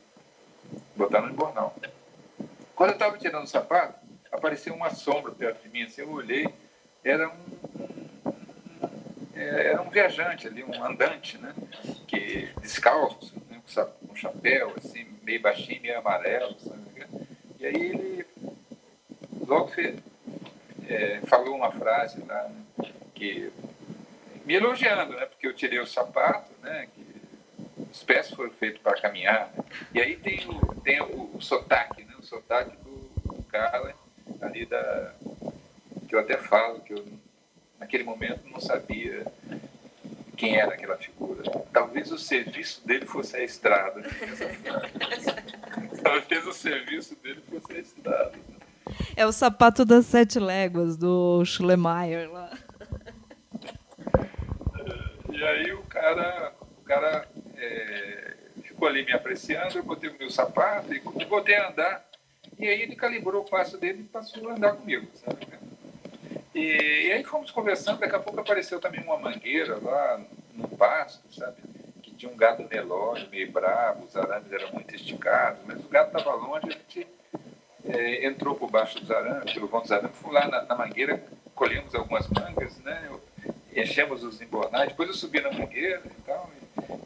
botar 0.96 1.22
no 1.22 1.30
embornal. 1.30 1.76
Quando 2.76 2.90
eu 2.90 2.96
estava 2.96 3.18
tirando 3.20 3.44
o 3.44 3.48
sapato, 3.48 4.00
apareceu 4.32 4.74
uma 4.74 4.90
sombra 4.90 5.32
perto 5.32 5.62
de 5.62 5.70
mim, 5.70 5.84
assim, 5.84 6.02
eu 6.02 6.12
olhei, 6.12 6.52
era 7.04 7.30
um, 7.30 8.32
um, 8.32 9.28
é, 9.36 9.68
era 9.68 9.82
um 9.82 9.90
viajante 9.92 10.48
ali, 10.48 10.64
um 10.64 10.84
andante, 10.84 11.38
né? 11.38 11.54
Que, 12.08 12.50
descalço, 12.62 13.36
né? 13.48 13.62
com 13.62 13.68
chapéu, 14.16 14.74
assim, 14.78 15.06
meio 15.24 15.42
baixinho, 15.42 15.82
meio 15.82 15.98
amarelo, 16.00 16.60
sabe? 16.60 16.82
E 17.60 17.66
aí 17.66 17.76
ele 17.76 18.26
logo 19.46 19.68
fez, 19.68 20.00
é, 20.88 21.22
falou 21.28 21.56
uma 21.56 21.72
frase 21.72 22.24
lá, 22.26 22.50
né? 22.50 22.92
que 23.14 23.52
me 24.46 24.56
elogiando, 24.56 25.14
né? 25.14 25.26
Porque 25.28 25.46
eu 25.46 25.54
tirei 25.54 25.80
o 25.80 25.86
sapato, 25.86 26.52
né? 26.64 26.88
Que 26.96 27.06
os 27.92 28.04
pés 28.04 28.32
foram 28.32 28.52
feitos 28.52 28.82
para 28.82 29.00
caminhar. 29.00 29.52
Né? 29.56 29.64
E 29.94 30.02
aí 30.02 30.18
tem 30.18 30.40
o, 30.48 30.76
tem 30.82 31.02
o, 31.02 31.36
o 31.36 31.42
sotaque, 31.42 32.04
né? 32.04 32.16
O 32.18 32.24
sotaque 32.24 32.76
do, 32.78 33.36
do 33.36 33.44
cara 33.44 33.94
ali 34.42 34.66
da... 34.66 35.14
Que 36.08 36.16
eu 36.16 36.20
até 36.20 36.38
falo, 36.38 36.82
que 36.82 36.94
eu 36.94 37.06
naquele 37.80 38.04
momento 38.04 38.48
não 38.50 38.60
sabia 38.60 39.26
quem 40.42 40.60
era 40.60 40.74
aquela 40.74 40.98
figura. 40.98 41.44
Talvez 41.72 42.12
o 42.12 42.18
serviço 42.18 42.86
dele 42.88 43.06
fosse 43.06 43.38
a 43.38 43.44
estrada. 43.44 44.02
Talvez 46.02 46.48
o 46.48 46.52
serviço 46.52 47.16
dele 47.18 47.44
fosse 47.48 47.74
a 47.74 47.80
estrada. 47.80 48.34
É 49.16 49.24
o 49.24 49.32
sapato 49.32 49.86
das 49.86 50.08
sete 50.08 50.40
léguas 50.40 50.98
do 50.98 51.46
Schlemeyer 51.46 52.32
lá. 52.32 52.58
E 55.32 55.44
aí 55.44 55.72
o 55.74 55.84
cara, 55.84 56.56
o 56.60 56.84
cara 56.84 57.28
é, 57.56 58.34
ficou 58.64 58.88
ali 58.88 59.06
me 59.06 59.14
apreciando, 59.14 59.78
eu 59.78 59.84
botei 59.84 60.10
o 60.10 60.18
meu 60.18 60.32
sapato 60.32 60.92
e 60.92 61.00
botei 61.26 61.56
a 61.56 61.70
andar. 61.70 62.04
E 62.58 62.68
aí 62.68 62.82
ele 62.82 62.96
calibrou 62.96 63.44
o 63.44 63.50
passo 63.50 63.78
dele 63.78 64.02
e 64.02 64.06
passou 64.06 64.50
a 64.50 64.54
andar 64.54 64.74
comigo, 64.74 65.08
sabe? 65.14 65.51
E, 66.62 67.08
e 67.08 67.12
aí 67.12 67.24
fomos 67.24 67.50
conversando, 67.50 68.00
daqui 68.00 68.16
a 68.16 68.20
pouco 68.20 68.40
apareceu 68.40 68.80
também 68.80 69.02
uma 69.04 69.18
mangueira 69.18 69.80
lá 69.82 70.22
no 70.54 70.68
pasto, 70.70 71.34
sabe? 71.34 71.58
Que 72.04 72.14
tinha 72.14 72.32
um 72.32 72.38
gado 72.38 72.68
Nelore 72.70 73.28
meio 73.30 73.52
bravo, 73.52 74.06
os 74.06 74.16
arames 74.16 74.52
eram 74.52 74.72
muito 74.72 74.96
esticados, 74.96 75.60
mas 75.66 75.84
o 75.84 75.90
gado 75.90 76.16
estava 76.16 76.36
longe, 76.36 76.68
a 76.68 76.72
gente 76.72 77.08
é, 77.86 78.28
entrou 78.28 78.54
por 78.54 78.70
baixo 78.70 79.00
dos 79.00 79.10
arames, 79.10 79.52
pelo 79.52 79.68
vão 79.68 79.82
dos 79.82 79.92
arames, 79.92 80.16
fomos 80.18 80.36
lá 80.36 80.48
na, 80.48 80.62
na 80.62 80.76
mangueira, 80.76 81.24
colhemos 81.56 81.96
algumas 81.96 82.28
mangas, 82.28 82.78
né? 82.82 83.10
Enchemos 83.76 84.24
os 84.24 84.40
embornais, 84.40 84.90
depois 84.90 85.10
eu 85.10 85.16
subi 85.16 85.42
na 85.42 85.52
mangueira 85.52 86.00
e 86.06 86.22
tal, 86.22 86.48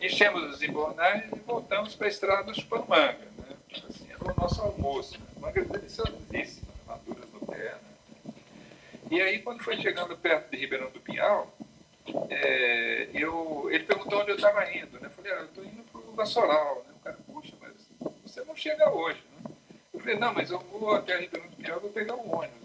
e 0.01 0.05
enchemos 0.05 0.53
os 0.53 0.61
embornais 0.61 1.31
e 1.31 1.39
voltamos 1.39 1.95
para 1.95 2.07
a 2.07 2.09
estrada 2.09 2.43
do 2.43 2.53
Chupamanga, 2.53 3.25
né? 3.37 3.55
Assim, 3.89 4.07
era 4.09 4.21
o 4.21 4.35
nosso 4.35 4.61
almoço, 4.61 5.17
né? 5.17 5.25
mangas 5.39 5.67
deliciosíssimas, 5.69 6.75
maduras 6.85 7.29
no 7.31 7.39
pé, 7.39 7.75
né? 7.75 7.95
E 9.15 9.21
aí, 9.21 9.39
quando 9.39 9.63
foi 9.63 9.77
chegando 9.77 10.17
perto 10.17 10.51
de 10.51 10.57
Ribeirão 10.57 10.89
do 10.89 10.99
Pinhal, 10.99 11.49
é, 12.29 13.07
eu, 13.13 13.65
ele 13.71 13.85
perguntou 13.85 14.19
onde 14.19 14.31
eu 14.31 14.35
estava 14.35 14.69
indo, 14.69 14.99
né? 14.99 15.07
Eu 15.07 15.09
falei, 15.09 15.31
ah, 15.31 15.35
eu 15.35 15.45
estou 15.45 15.63
indo 15.63 15.83
para 15.83 16.01
o 16.01 16.13
Vassoral, 16.13 16.83
né? 16.85 16.93
O 16.99 16.99
cara, 17.01 17.17
puxa, 17.25 17.53
mas 17.61 17.71
você 18.25 18.43
não 18.43 18.53
chega 18.57 18.93
hoje, 18.93 19.23
né? 19.31 19.51
Eu 19.93 20.01
falei, 20.01 20.19
não, 20.19 20.33
mas 20.33 20.51
eu 20.51 20.59
vou 20.59 20.93
até 20.93 21.17
Ribeirão 21.17 21.47
do 21.47 21.55
Pinhal, 21.55 21.79
vou 21.79 21.91
pegar 21.91 22.15
um 22.15 22.35
ônibus. 22.35 22.59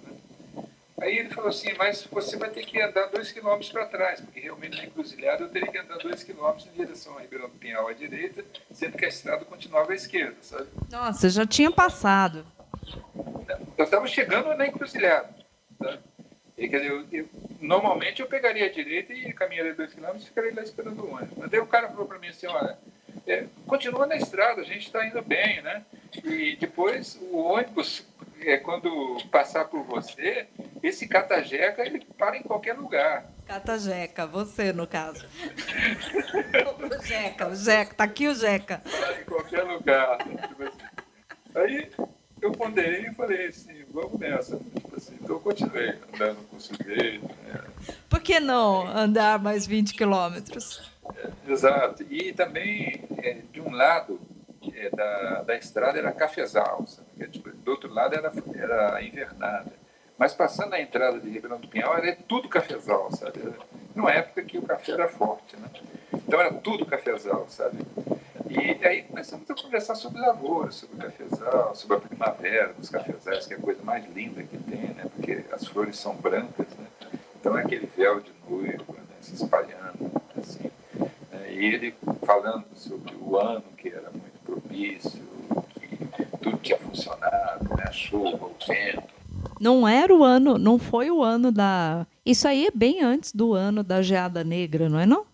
Aí 1.00 1.18
ele 1.18 1.30
falou 1.30 1.50
assim, 1.50 1.72
mas 1.78 2.04
você 2.10 2.36
vai 2.36 2.50
ter 2.50 2.66
que 2.66 2.82
andar 2.82 3.06
dois 3.06 3.30
quilômetros 3.30 3.70
para 3.70 3.86
trás, 3.86 4.20
porque 4.20 4.40
realmente 4.40 4.76
na 4.76 4.86
encruzilhada 4.86 5.44
eu 5.44 5.50
teria 5.50 5.70
que 5.70 5.78
andar 5.78 5.98
dois 5.98 6.24
quilômetros 6.24 6.66
em 6.66 6.72
direção 6.72 7.16
a 7.16 7.20
Ribeirão 7.20 7.48
do 7.48 7.58
Pinhal 7.58 7.86
à 7.86 7.92
direita, 7.92 8.44
sendo 8.72 8.98
que 8.98 9.04
a 9.04 9.08
estrada 9.08 9.44
continuava 9.44 9.92
à 9.92 9.94
esquerda, 9.94 10.36
sabe? 10.42 10.66
Nossa, 10.90 11.28
já 11.28 11.46
tinha 11.46 11.70
passado. 11.70 12.44
Eu 13.78 13.84
estava 13.84 14.08
chegando 14.08 14.52
na 14.56 14.66
encruzilhada. 14.66 15.32
Tá? 15.78 15.96
E, 16.60 16.68
quer 16.68 16.80
dizer, 16.80 16.90
eu, 16.90 17.06
eu, 17.10 17.28
normalmente 17.58 18.20
eu 18.20 18.28
pegaria 18.28 18.66
a 18.66 18.70
direita 18.70 19.14
e 19.14 19.32
caminharia 19.32 19.72
dois 19.72 19.94
quilômetros 19.94 20.24
e 20.24 20.28
ficaria 20.28 20.54
lá 20.54 20.62
esperando 20.62 21.02
o 21.02 21.14
ônibus. 21.14 21.38
Mas 21.38 21.50
daí 21.50 21.58
o 21.58 21.66
cara 21.66 21.88
falou 21.88 22.06
para 22.06 22.18
mim 22.18 22.28
assim, 22.28 22.46
olha, 22.46 22.76
é, 23.26 23.46
continua 23.66 24.06
na 24.06 24.14
estrada, 24.14 24.60
a 24.60 24.64
gente 24.64 24.86
está 24.86 25.06
indo 25.06 25.22
bem, 25.22 25.62
né? 25.62 25.82
E 26.22 26.56
depois 26.56 27.18
o 27.32 27.38
ônibus 27.38 28.06
é, 28.42 28.58
quando 28.58 29.16
passar 29.30 29.64
por 29.66 29.84
você, 29.84 30.48
esse 30.82 31.08
catajeca 31.08 31.80
ele 31.82 32.04
para 32.18 32.36
em 32.36 32.42
qualquer 32.42 32.74
lugar. 32.74 33.30
Catajeca, 33.46 34.26
você 34.26 34.70
no 34.70 34.86
caso. 34.86 35.26
o 36.78 37.02
Jeca, 37.06 37.48
o 37.48 37.54
Jeca, 37.54 37.94
tá 37.94 38.04
aqui 38.04 38.28
o 38.28 38.34
Jeca. 38.34 38.82
Para 38.84 39.18
em 39.18 39.24
qualquer 39.24 39.62
lugar. 39.62 40.18
Aí 41.54 41.90
eu 42.42 42.52
ponderei 42.52 43.06
e 43.06 43.14
falei 43.14 43.46
assim, 43.46 43.84
vamos 43.90 44.20
nessa. 44.20 44.60
Então 45.30 45.38
eu 45.38 45.44
continuei 45.44 45.94
andando 46.12 46.48
com 46.48 46.56
o 46.56 46.60
sujeito. 46.60 47.24
Né? 47.24 47.62
Por 48.08 48.20
que 48.20 48.40
não 48.40 48.84
andar 48.88 49.38
mais 49.38 49.64
20 49.64 49.94
quilômetros? 49.94 50.90
É, 51.14 51.52
exato. 51.52 52.02
E 52.10 52.32
também, 52.32 53.04
é, 53.18 53.34
de 53.52 53.60
um 53.60 53.70
lado, 53.70 54.20
é, 54.74 54.90
da, 54.90 55.42
da 55.42 55.56
estrada 55.56 56.00
era 56.00 56.10
cafezal, 56.10 56.84
sabe? 56.84 57.28
Do 57.28 57.70
outro 57.70 57.94
lado 57.94 58.16
era, 58.16 58.32
era 58.56 59.04
invernada. 59.04 59.72
Mas 60.18 60.34
passando 60.34 60.74
a 60.74 60.80
entrada 60.80 61.20
de 61.20 61.30
Ribeirão 61.30 61.60
do 61.60 61.68
Pinhal, 61.68 61.96
era 61.96 62.16
tudo 62.26 62.48
cafezal, 62.48 63.12
sabe? 63.12 63.54
Numa 63.94 64.10
época 64.10 64.42
que 64.42 64.58
o 64.58 64.62
café 64.62 64.92
era 64.92 65.06
forte, 65.06 65.56
né? 65.56 65.68
Então 66.12 66.40
era 66.40 66.52
tudo 66.54 66.84
cafezal, 66.84 67.46
sabe? 67.48 67.78
E 68.50 68.84
aí 68.84 69.04
começamos 69.04 69.48
a 69.48 69.54
conversar 69.54 69.94
sobre 69.94 70.20
lavoura, 70.20 70.72
sobre 70.72 70.96
o 70.96 70.98
cafezal, 70.98 71.72
sobre 71.72 71.96
a 71.98 72.00
primavera 72.00 72.72
dos 72.72 72.88
cafezais, 72.88 73.46
que 73.46 73.54
é 73.54 73.56
a 73.56 73.60
coisa 73.60 73.80
mais 73.84 74.04
linda 74.12 74.42
que 74.42 74.58
tem, 74.58 74.88
né? 74.88 75.06
Porque 75.14 75.44
as 75.52 75.68
flores 75.68 75.96
são 75.96 76.16
brancas, 76.16 76.66
né? 76.76 76.86
Então 77.38 77.56
é 77.56 77.62
aquele 77.62 77.88
véu 77.96 78.18
de 78.18 78.32
noivo 78.48 78.92
né? 78.92 79.02
se 79.20 79.36
espalhando, 79.36 80.10
assim. 80.36 80.68
Né? 81.30 81.52
E 81.52 81.64
ele 81.64 81.94
falando 82.26 82.64
sobre 82.74 83.14
o 83.20 83.38
ano 83.38 83.62
que 83.76 83.88
era 83.88 84.10
muito 84.10 84.40
propício, 84.44 85.22
que 85.74 86.38
tudo 86.38 86.56
tinha 86.56 86.78
funcionado, 86.78 87.68
né? 87.76 87.84
a 87.86 87.92
chuva, 87.92 88.46
o 88.46 88.54
vento. 88.66 89.14
Não 89.60 89.86
era 89.86 90.12
o 90.12 90.24
ano, 90.24 90.58
não 90.58 90.76
foi 90.76 91.08
o 91.08 91.22
ano 91.22 91.52
da. 91.52 92.04
Isso 92.26 92.48
aí 92.48 92.66
é 92.66 92.70
bem 92.74 93.00
antes 93.00 93.32
do 93.32 93.54
ano 93.54 93.84
da 93.84 94.02
geada 94.02 94.42
negra, 94.42 94.88
não 94.88 94.98
é 94.98 95.06
não? 95.06 95.24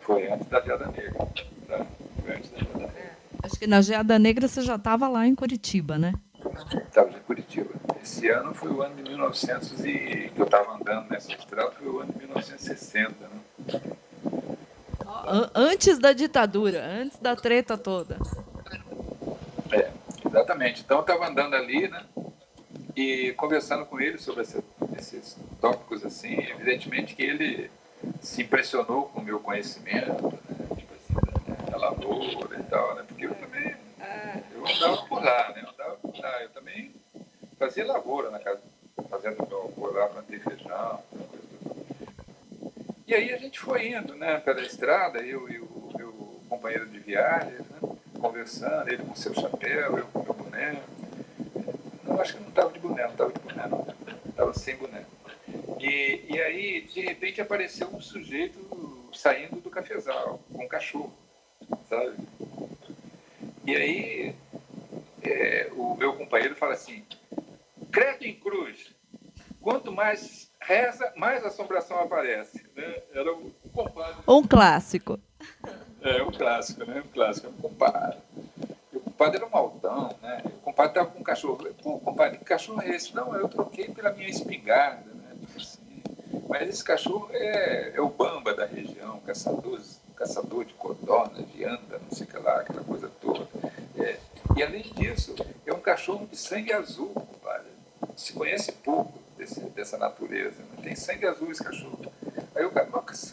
Foi 0.00 0.28
antes 0.28 0.48
da 0.48 0.60
geada 0.60 0.86
negra. 0.86 1.28
Foi 2.28 2.36
antes 2.36 2.50
da 2.50 2.58
geada 2.58 2.78
negra. 2.78 2.98
É. 2.98 3.10
Acho 3.42 3.58
que 3.58 3.66
na 3.66 3.80
geada 3.80 4.18
negra 4.18 4.48
você 4.48 4.60
já 4.60 4.74
estava 4.74 5.08
lá 5.08 5.26
em 5.26 5.34
Curitiba, 5.34 5.96
né? 5.96 6.12
Estava 6.86 7.10
em 7.10 7.20
Curitiba. 7.20 7.70
Esse 8.02 8.28
ano 8.28 8.54
foi 8.54 8.70
o 8.70 8.82
ano 8.82 8.96
de 8.96 9.02
1900 9.02 9.84
e 9.84 10.30
que 10.34 10.38
eu 10.38 10.44
estava 10.44 10.74
andando 10.74 11.08
nessa 11.08 11.32
estrada 11.32 11.70
foi 11.70 11.88
o 11.88 12.00
ano 12.00 12.12
de 12.12 12.18
1960, 12.18 13.14
né? 13.28 13.80
Antes 15.54 15.98
da 15.98 16.12
ditadura, 16.12 16.84
antes 16.84 17.18
da 17.18 17.34
treta 17.34 17.78
toda. 17.78 18.18
É, 19.72 19.90
exatamente. 20.26 20.82
Então 20.82 20.98
eu 20.98 21.02
estava 21.02 21.28
andando 21.28 21.54
ali, 21.54 21.88
né? 21.88 22.04
E 22.94 23.32
conversando 23.36 23.86
com 23.86 24.00
ele 24.00 24.18
sobre 24.18 24.42
esse, 24.42 24.62
esses 24.98 25.36
tópicos 25.60 26.04
assim, 26.04 26.34
evidentemente 26.34 27.14
que 27.14 27.22
ele 27.22 27.70
se 28.20 28.42
impressionou 28.42 29.04
com 29.06 29.20
o 29.20 29.24
meu 29.24 29.40
conhecimento, 29.40 30.12
né? 30.12 30.76
tipo 30.76 30.94
lavoura 31.78 32.58
e 32.58 32.62
tal, 32.64 32.94
né? 32.94 33.04
Porque 33.06 33.26
eu 33.26 33.34
também 33.34 33.76
eu 34.52 34.66
andava 34.66 35.02
por 35.06 35.22
lá, 35.22 35.52
né? 35.54 35.62
Eu 35.62 35.70
andava 35.70 35.96
por 35.96 36.18
lá, 36.18 36.42
eu 36.42 36.48
também 36.50 36.94
fazia 37.58 37.86
lavoura 37.86 38.30
na 38.30 38.38
casa, 38.38 38.60
fazendo 39.08 39.46
meu 39.48 39.62
avô 39.62 39.90
lá, 39.90 40.06
plantei 40.08 40.38
feijão, 40.38 41.02
E 43.06 43.14
aí 43.14 43.32
a 43.32 43.38
gente 43.38 43.58
foi 43.58 43.88
indo 43.88 44.14
né, 44.14 44.38
pela 44.38 44.60
estrada, 44.60 45.18
eu 45.20 45.48
e 45.48 45.60
o 45.60 45.92
meu 45.96 46.40
companheiro 46.48 46.86
de 46.86 46.98
viagem, 46.98 47.52
né, 47.52 47.96
conversando, 48.20 48.88
ele 48.88 49.02
com 49.02 49.14
seu 49.14 49.34
chapéu, 49.34 49.98
eu 49.98 50.06
com 50.06 50.22
meu 50.22 50.34
boné. 50.34 50.82
Não, 52.04 52.20
acho 52.20 52.34
que 52.34 52.40
não 52.40 52.48
estava 52.48 52.72
de 52.72 52.78
boné, 52.78 53.04
não 53.04 53.10
estava 53.12 53.32
de 53.32 53.38
boné, 53.40 53.66
não. 53.66 53.86
Estava 54.28 54.54
sem 54.54 54.76
boné. 54.76 55.04
E, 55.80 56.26
e 56.28 56.40
aí, 56.40 56.82
de 56.82 57.00
repente, 57.00 57.40
apareceu 57.40 57.88
um 57.88 58.00
sujeito 58.00 59.08
saindo 59.12 59.60
do 59.60 59.70
cafezal, 59.70 60.40
com 60.52 60.64
um 60.64 60.68
cachorro, 60.68 61.12
sabe? 61.88 62.16
E 63.64 63.76
aí, 63.76 64.34
é, 65.22 65.70
o 65.72 65.94
meu 65.96 66.14
companheiro 66.14 66.54
fala 66.54 66.74
assim, 66.74 67.04
credo 67.90 68.24
em 68.24 68.34
cruz, 68.34 68.94
quanto 69.60 69.92
mais 69.92 70.50
reza, 70.60 71.12
mais 71.16 71.44
assombração 71.44 72.00
aparece. 72.00 72.64
Né? 72.76 73.02
Era 73.12 73.32
o 73.32 73.50
compadre. 73.72 74.22
Um 74.26 74.46
clássico. 74.46 75.18
É, 76.00 76.22
um 76.22 76.30
clássico, 76.30 76.84
né? 76.84 77.02
Um 77.04 77.08
clássico, 77.08 77.48
um 77.48 77.52
compadre. 77.52 78.18
O 78.92 79.00
compadre 79.00 79.36
era 79.36 79.46
um 79.46 79.56
altão, 79.56 80.16
né? 80.22 80.42
O 80.44 80.60
compadre 80.60 80.92
estava 80.92 81.10
com 81.10 81.20
um 81.20 81.22
cachorro. 81.22 81.74
Pô, 81.82 81.98
compadre, 81.98 82.38
que 82.38 82.44
cachorro 82.44 82.80
é 82.82 82.88
esse? 82.90 83.14
Não, 83.14 83.34
eu 83.34 83.48
troquei 83.48 83.88
pela 83.88 84.12
minha 84.12 84.28
espingarda, 84.28 85.10
né? 85.12 85.36
Tipo 85.40 85.58
assim. 85.58 86.02
Mas 86.48 86.68
esse 86.68 86.84
cachorro 86.84 87.28
é, 87.32 87.92
é 87.94 88.00
o 88.00 88.08
bamba 88.08 88.54
da 88.54 88.64
região, 88.64 89.20
caçador 89.20 90.64
de 90.64 90.74
codorna, 90.74 91.42
de 91.42 91.64
anda, 91.64 91.98
não 91.98 92.10
sei 92.10 92.26
o 92.26 92.30
que 92.30 92.38
lá, 92.38 92.60
aquela 92.60 92.82
coisa 92.82 93.10
toda. 93.20 93.46
É. 93.98 94.18
E 94.56 94.62
além 94.62 94.82
disso, 94.82 95.34
é 95.66 95.72
um 95.72 95.80
cachorro 95.80 96.26
de 96.26 96.36
sangue 96.48 96.72
azul, 96.72 97.08
compadre. 97.08 97.68
Se 98.16 98.32
conhece 98.32 98.72
pouco 98.72 99.18
desse, 99.36 99.60
dessa 99.70 99.98
natureza. 99.98 100.62
Né? 100.62 100.82
Tem 100.82 100.96
sangue 100.96 101.26
azul 101.26 101.50
esse 101.50 101.62
cachorro. 101.62 102.12
Aí 102.54 102.64
o 102.64 102.70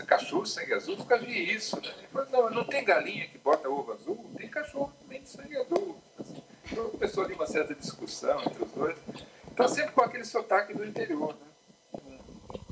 cachorro 0.05 0.45
sangue 0.45 0.73
azul, 0.73 0.97
nunca 0.97 1.17
vi 1.17 1.53
isso. 1.53 1.77
Né? 1.77 1.93
Ele 1.97 2.07
falou, 2.11 2.29
não, 2.29 2.49
não 2.57 2.63
tem 2.65 2.83
galinha 2.83 3.27
que 3.27 3.37
bota 3.37 3.69
ovo 3.69 3.93
azul, 3.93 4.29
tem 4.37 4.49
cachorro 4.49 4.91
também 5.01 5.21
de 5.21 5.29
sangue 5.29 5.55
azul. 5.55 5.97
Assim, 6.19 6.43
então 6.71 6.89
começou 6.89 7.23
ali 7.23 7.33
uma 7.33 7.47
certa 7.47 7.73
discussão 7.73 8.41
entre 8.41 8.63
os 8.63 8.71
dois. 8.71 8.97
Então 9.51 9.67
sempre 9.67 9.93
com 9.93 10.01
aquele 10.01 10.25
sotaque 10.25 10.73
do 10.73 10.85
interior, 10.85 11.33
né? 11.33 11.45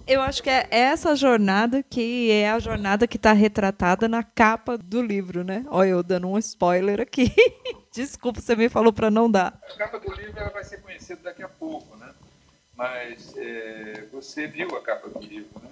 Eu 0.05 0.21
acho 0.21 0.43
que 0.43 0.49
é 0.49 0.67
essa 0.69 1.15
jornada 1.15 1.81
que 1.81 2.29
é 2.29 2.49
a 2.49 2.59
jornada 2.59 3.07
que 3.07 3.15
está 3.15 3.31
retratada 3.31 4.05
na 4.09 4.21
capa 4.21 4.77
do 4.77 5.01
livro, 5.01 5.45
né? 5.45 5.65
Olha, 5.69 5.89
eu 5.89 6.03
dando 6.03 6.27
um 6.27 6.37
spoiler 6.37 6.99
aqui. 6.99 7.33
Desculpa, 7.93 8.41
você 8.41 8.55
me 8.55 8.69
falou 8.69 8.91
para 8.91 9.11
não 9.11 9.29
dar. 9.29 9.59
A 9.69 9.77
capa 9.77 9.99
do 9.99 10.11
livro 10.13 10.39
ela 10.39 10.49
vai 10.49 10.63
ser 10.63 10.81
conhecida 10.81 11.21
daqui 11.21 11.43
a 11.43 11.47
pouco, 11.47 11.95
né? 11.97 12.11
Mas 12.75 13.37
é, 13.37 14.07
você 14.11 14.47
viu 14.47 14.75
a 14.75 14.81
capa 14.81 15.07
do 15.09 15.19
livro, 15.19 15.61
né? 15.61 15.69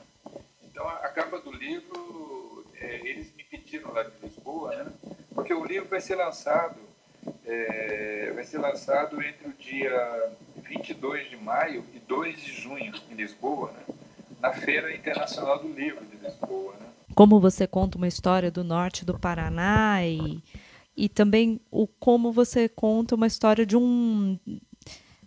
Então, 0.64 0.88
a, 0.88 0.98
a 0.98 1.10
capa 1.10 1.40
do 1.40 1.52
livro, 1.52 2.64
é, 2.80 3.08
eles 3.08 3.34
me 3.36 3.44
pediram 3.44 3.92
lá 3.92 4.04
de 4.04 4.12
Lisboa, 4.22 4.76
né? 4.76 4.92
Porque 5.34 5.52
o 5.52 5.66
livro 5.66 5.90
vai 5.90 6.00
ser 6.00 6.14
lançado, 6.14 6.80
é, 7.44 8.32
vai 8.36 8.44
ser 8.44 8.60
lançado 8.60 9.20
entre 9.20 9.48
o 9.48 9.54
dia 9.54 10.32
22 10.58 11.28
de 11.28 11.38
maio 11.38 11.84
e 11.92 12.00
2 12.00 12.40
de 12.40 12.54
junho 12.54 12.94
em 13.10 13.16
Lisboa, 13.16 13.72
né? 13.72 13.96
Na 14.40 14.54
Feira 14.54 14.94
Internacional 14.94 15.58
do 15.58 15.70
Livro 15.74 16.06
de 16.06 16.18
Lisboa, 16.18 16.76
né? 16.80 16.86
Como 17.16 17.40
você 17.40 17.66
conta 17.66 17.98
uma 17.98 18.08
história 18.08 18.52
do 18.52 18.64
norte 18.64 19.04
do 19.04 19.18
Paraná 19.18 20.06
e, 20.06 20.42
e 20.96 21.10
também 21.10 21.60
o 21.72 21.88
como 21.88 22.32
você 22.32 22.68
conta 22.70 23.16
uma 23.16 23.28
história 23.28 23.66
de 23.66 23.78
um 23.78 24.38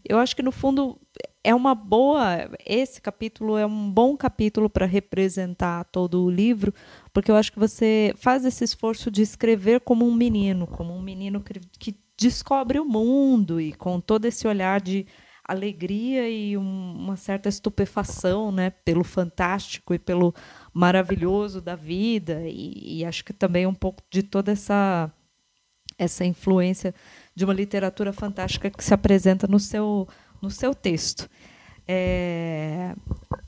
eu 0.06 0.18
acho 0.18 0.36
que 0.36 0.42
no 0.42 0.52
fundo 0.52 1.00
é 1.42 1.54
uma 1.54 1.74
boa. 1.74 2.50
Esse 2.64 3.00
capítulo 3.00 3.56
é 3.56 3.66
um 3.66 3.90
bom 3.90 4.16
capítulo 4.16 4.68
para 4.68 4.86
representar 4.86 5.84
todo 5.84 6.22
o 6.22 6.30
livro, 6.30 6.72
porque 7.12 7.30
eu 7.30 7.36
acho 7.36 7.52
que 7.52 7.58
você 7.58 8.14
faz 8.16 8.44
esse 8.44 8.64
esforço 8.64 9.10
de 9.10 9.22
escrever 9.22 9.80
como 9.80 10.06
um 10.06 10.14
menino, 10.14 10.66
como 10.66 10.94
um 10.94 11.00
menino 11.00 11.40
que, 11.40 11.60
que 11.78 11.98
descobre 12.18 12.78
o 12.78 12.84
mundo 12.84 13.60
e 13.60 13.72
com 13.72 14.00
todo 14.00 14.26
esse 14.26 14.46
olhar 14.46 14.80
de 14.80 15.06
alegria 15.46 16.28
e 16.28 16.56
um, 16.56 16.96
uma 16.96 17.16
certa 17.16 17.48
estupefação, 17.48 18.50
né, 18.50 18.70
pelo 18.70 19.04
fantástico 19.04 19.92
e 19.92 19.98
pelo 19.98 20.34
maravilhoso 20.72 21.60
da 21.60 21.76
vida 21.76 22.42
e, 22.46 23.00
e 23.00 23.04
acho 23.04 23.22
que 23.22 23.32
também 23.32 23.66
um 23.66 23.74
pouco 23.74 24.02
de 24.10 24.22
toda 24.22 24.52
essa 24.52 25.12
essa 25.98 26.24
influência 26.24 26.94
de 27.34 27.44
uma 27.44 27.54
literatura 27.54 28.12
fantástica 28.12 28.70
que 28.70 28.82
se 28.82 28.94
apresenta 28.94 29.46
no 29.46 29.58
seu 29.58 30.08
no 30.40 30.50
seu 30.50 30.74
texto. 30.74 31.28
É, 31.88 32.94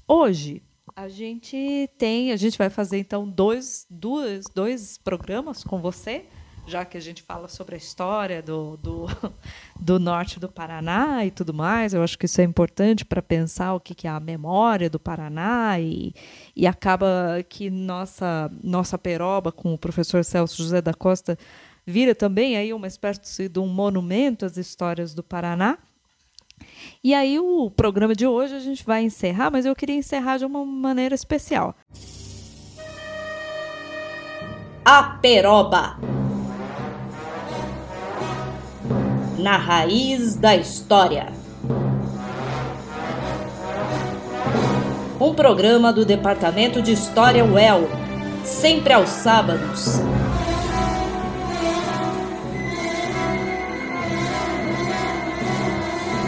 hoje 0.08 0.62
a 0.94 1.08
gente 1.08 1.90
tem, 1.98 2.32
a 2.32 2.36
gente 2.36 2.56
vai 2.56 2.70
fazer 2.70 2.98
então 2.98 3.28
dois, 3.28 3.86
dois, 3.90 4.46
dois 4.54 4.96
programas 4.96 5.62
com 5.62 5.78
você, 5.78 6.24
já 6.66 6.86
que 6.86 6.96
a 6.96 7.00
gente 7.00 7.22
fala 7.22 7.48
sobre 7.48 7.74
a 7.74 7.78
história 7.78 8.42
do, 8.42 8.78
do, 8.78 9.06
do 9.78 9.98
norte 9.98 10.40
do 10.40 10.48
Paraná 10.48 11.24
e 11.24 11.30
tudo 11.30 11.52
mais. 11.52 11.92
Eu 11.92 12.02
acho 12.02 12.18
que 12.18 12.24
isso 12.24 12.40
é 12.40 12.44
importante 12.44 13.04
para 13.04 13.20
pensar 13.20 13.74
o 13.74 13.80
que, 13.80 13.94
que 13.94 14.06
é 14.06 14.10
a 14.10 14.18
memória 14.18 14.88
do 14.88 14.98
Paraná 14.98 15.78
e, 15.78 16.14
e 16.56 16.66
acaba 16.66 17.44
que 17.46 17.68
nossa 17.68 18.50
nossa 18.62 18.96
peroba 18.96 19.52
com 19.52 19.74
o 19.74 19.78
professor 19.78 20.24
Celso 20.24 20.56
José 20.62 20.80
da 20.80 20.94
Costa 20.94 21.38
vira 21.86 22.14
também 22.14 22.56
aí 22.56 22.74
uma 22.74 22.88
espécie 22.88 23.48
de 23.48 23.60
um 23.60 23.68
monumento 23.68 24.44
às 24.44 24.56
histórias 24.56 25.14
do 25.14 25.22
Paraná. 25.22 25.78
E 27.04 27.14
aí 27.14 27.38
o 27.38 27.70
programa 27.70 28.14
de 28.14 28.26
hoje 28.26 28.54
a 28.54 28.60
gente 28.60 28.84
vai 28.84 29.04
encerrar, 29.04 29.50
mas 29.50 29.64
eu 29.64 29.76
queria 29.76 29.94
encerrar 29.94 30.38
de 30.38 30.44
uma 30.44 30.64
maneira 30.64 31.14
especial. 31.14 31.74
A 34.84 35.02
peroba. 35.02 35.98
Na 39.38 39.56
raiz 39.56 40.34
da 40.34 40.56
história. 40.56 41.32
Um 45.20 45.34
programa 45.34 45.92
do 45.92 46.04
Departamento 46.04 46.82
de 46.82 46.92
História 46.92 47.44
UEL, 47.44 47.88
sempre 48.44 48.92
aos 48.92 49.08
sábados. 49.08 50.00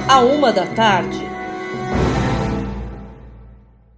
A 0.09 0.21
uma 0.21 0.51
da 0.51 0.67
tarde. 0.67 1.28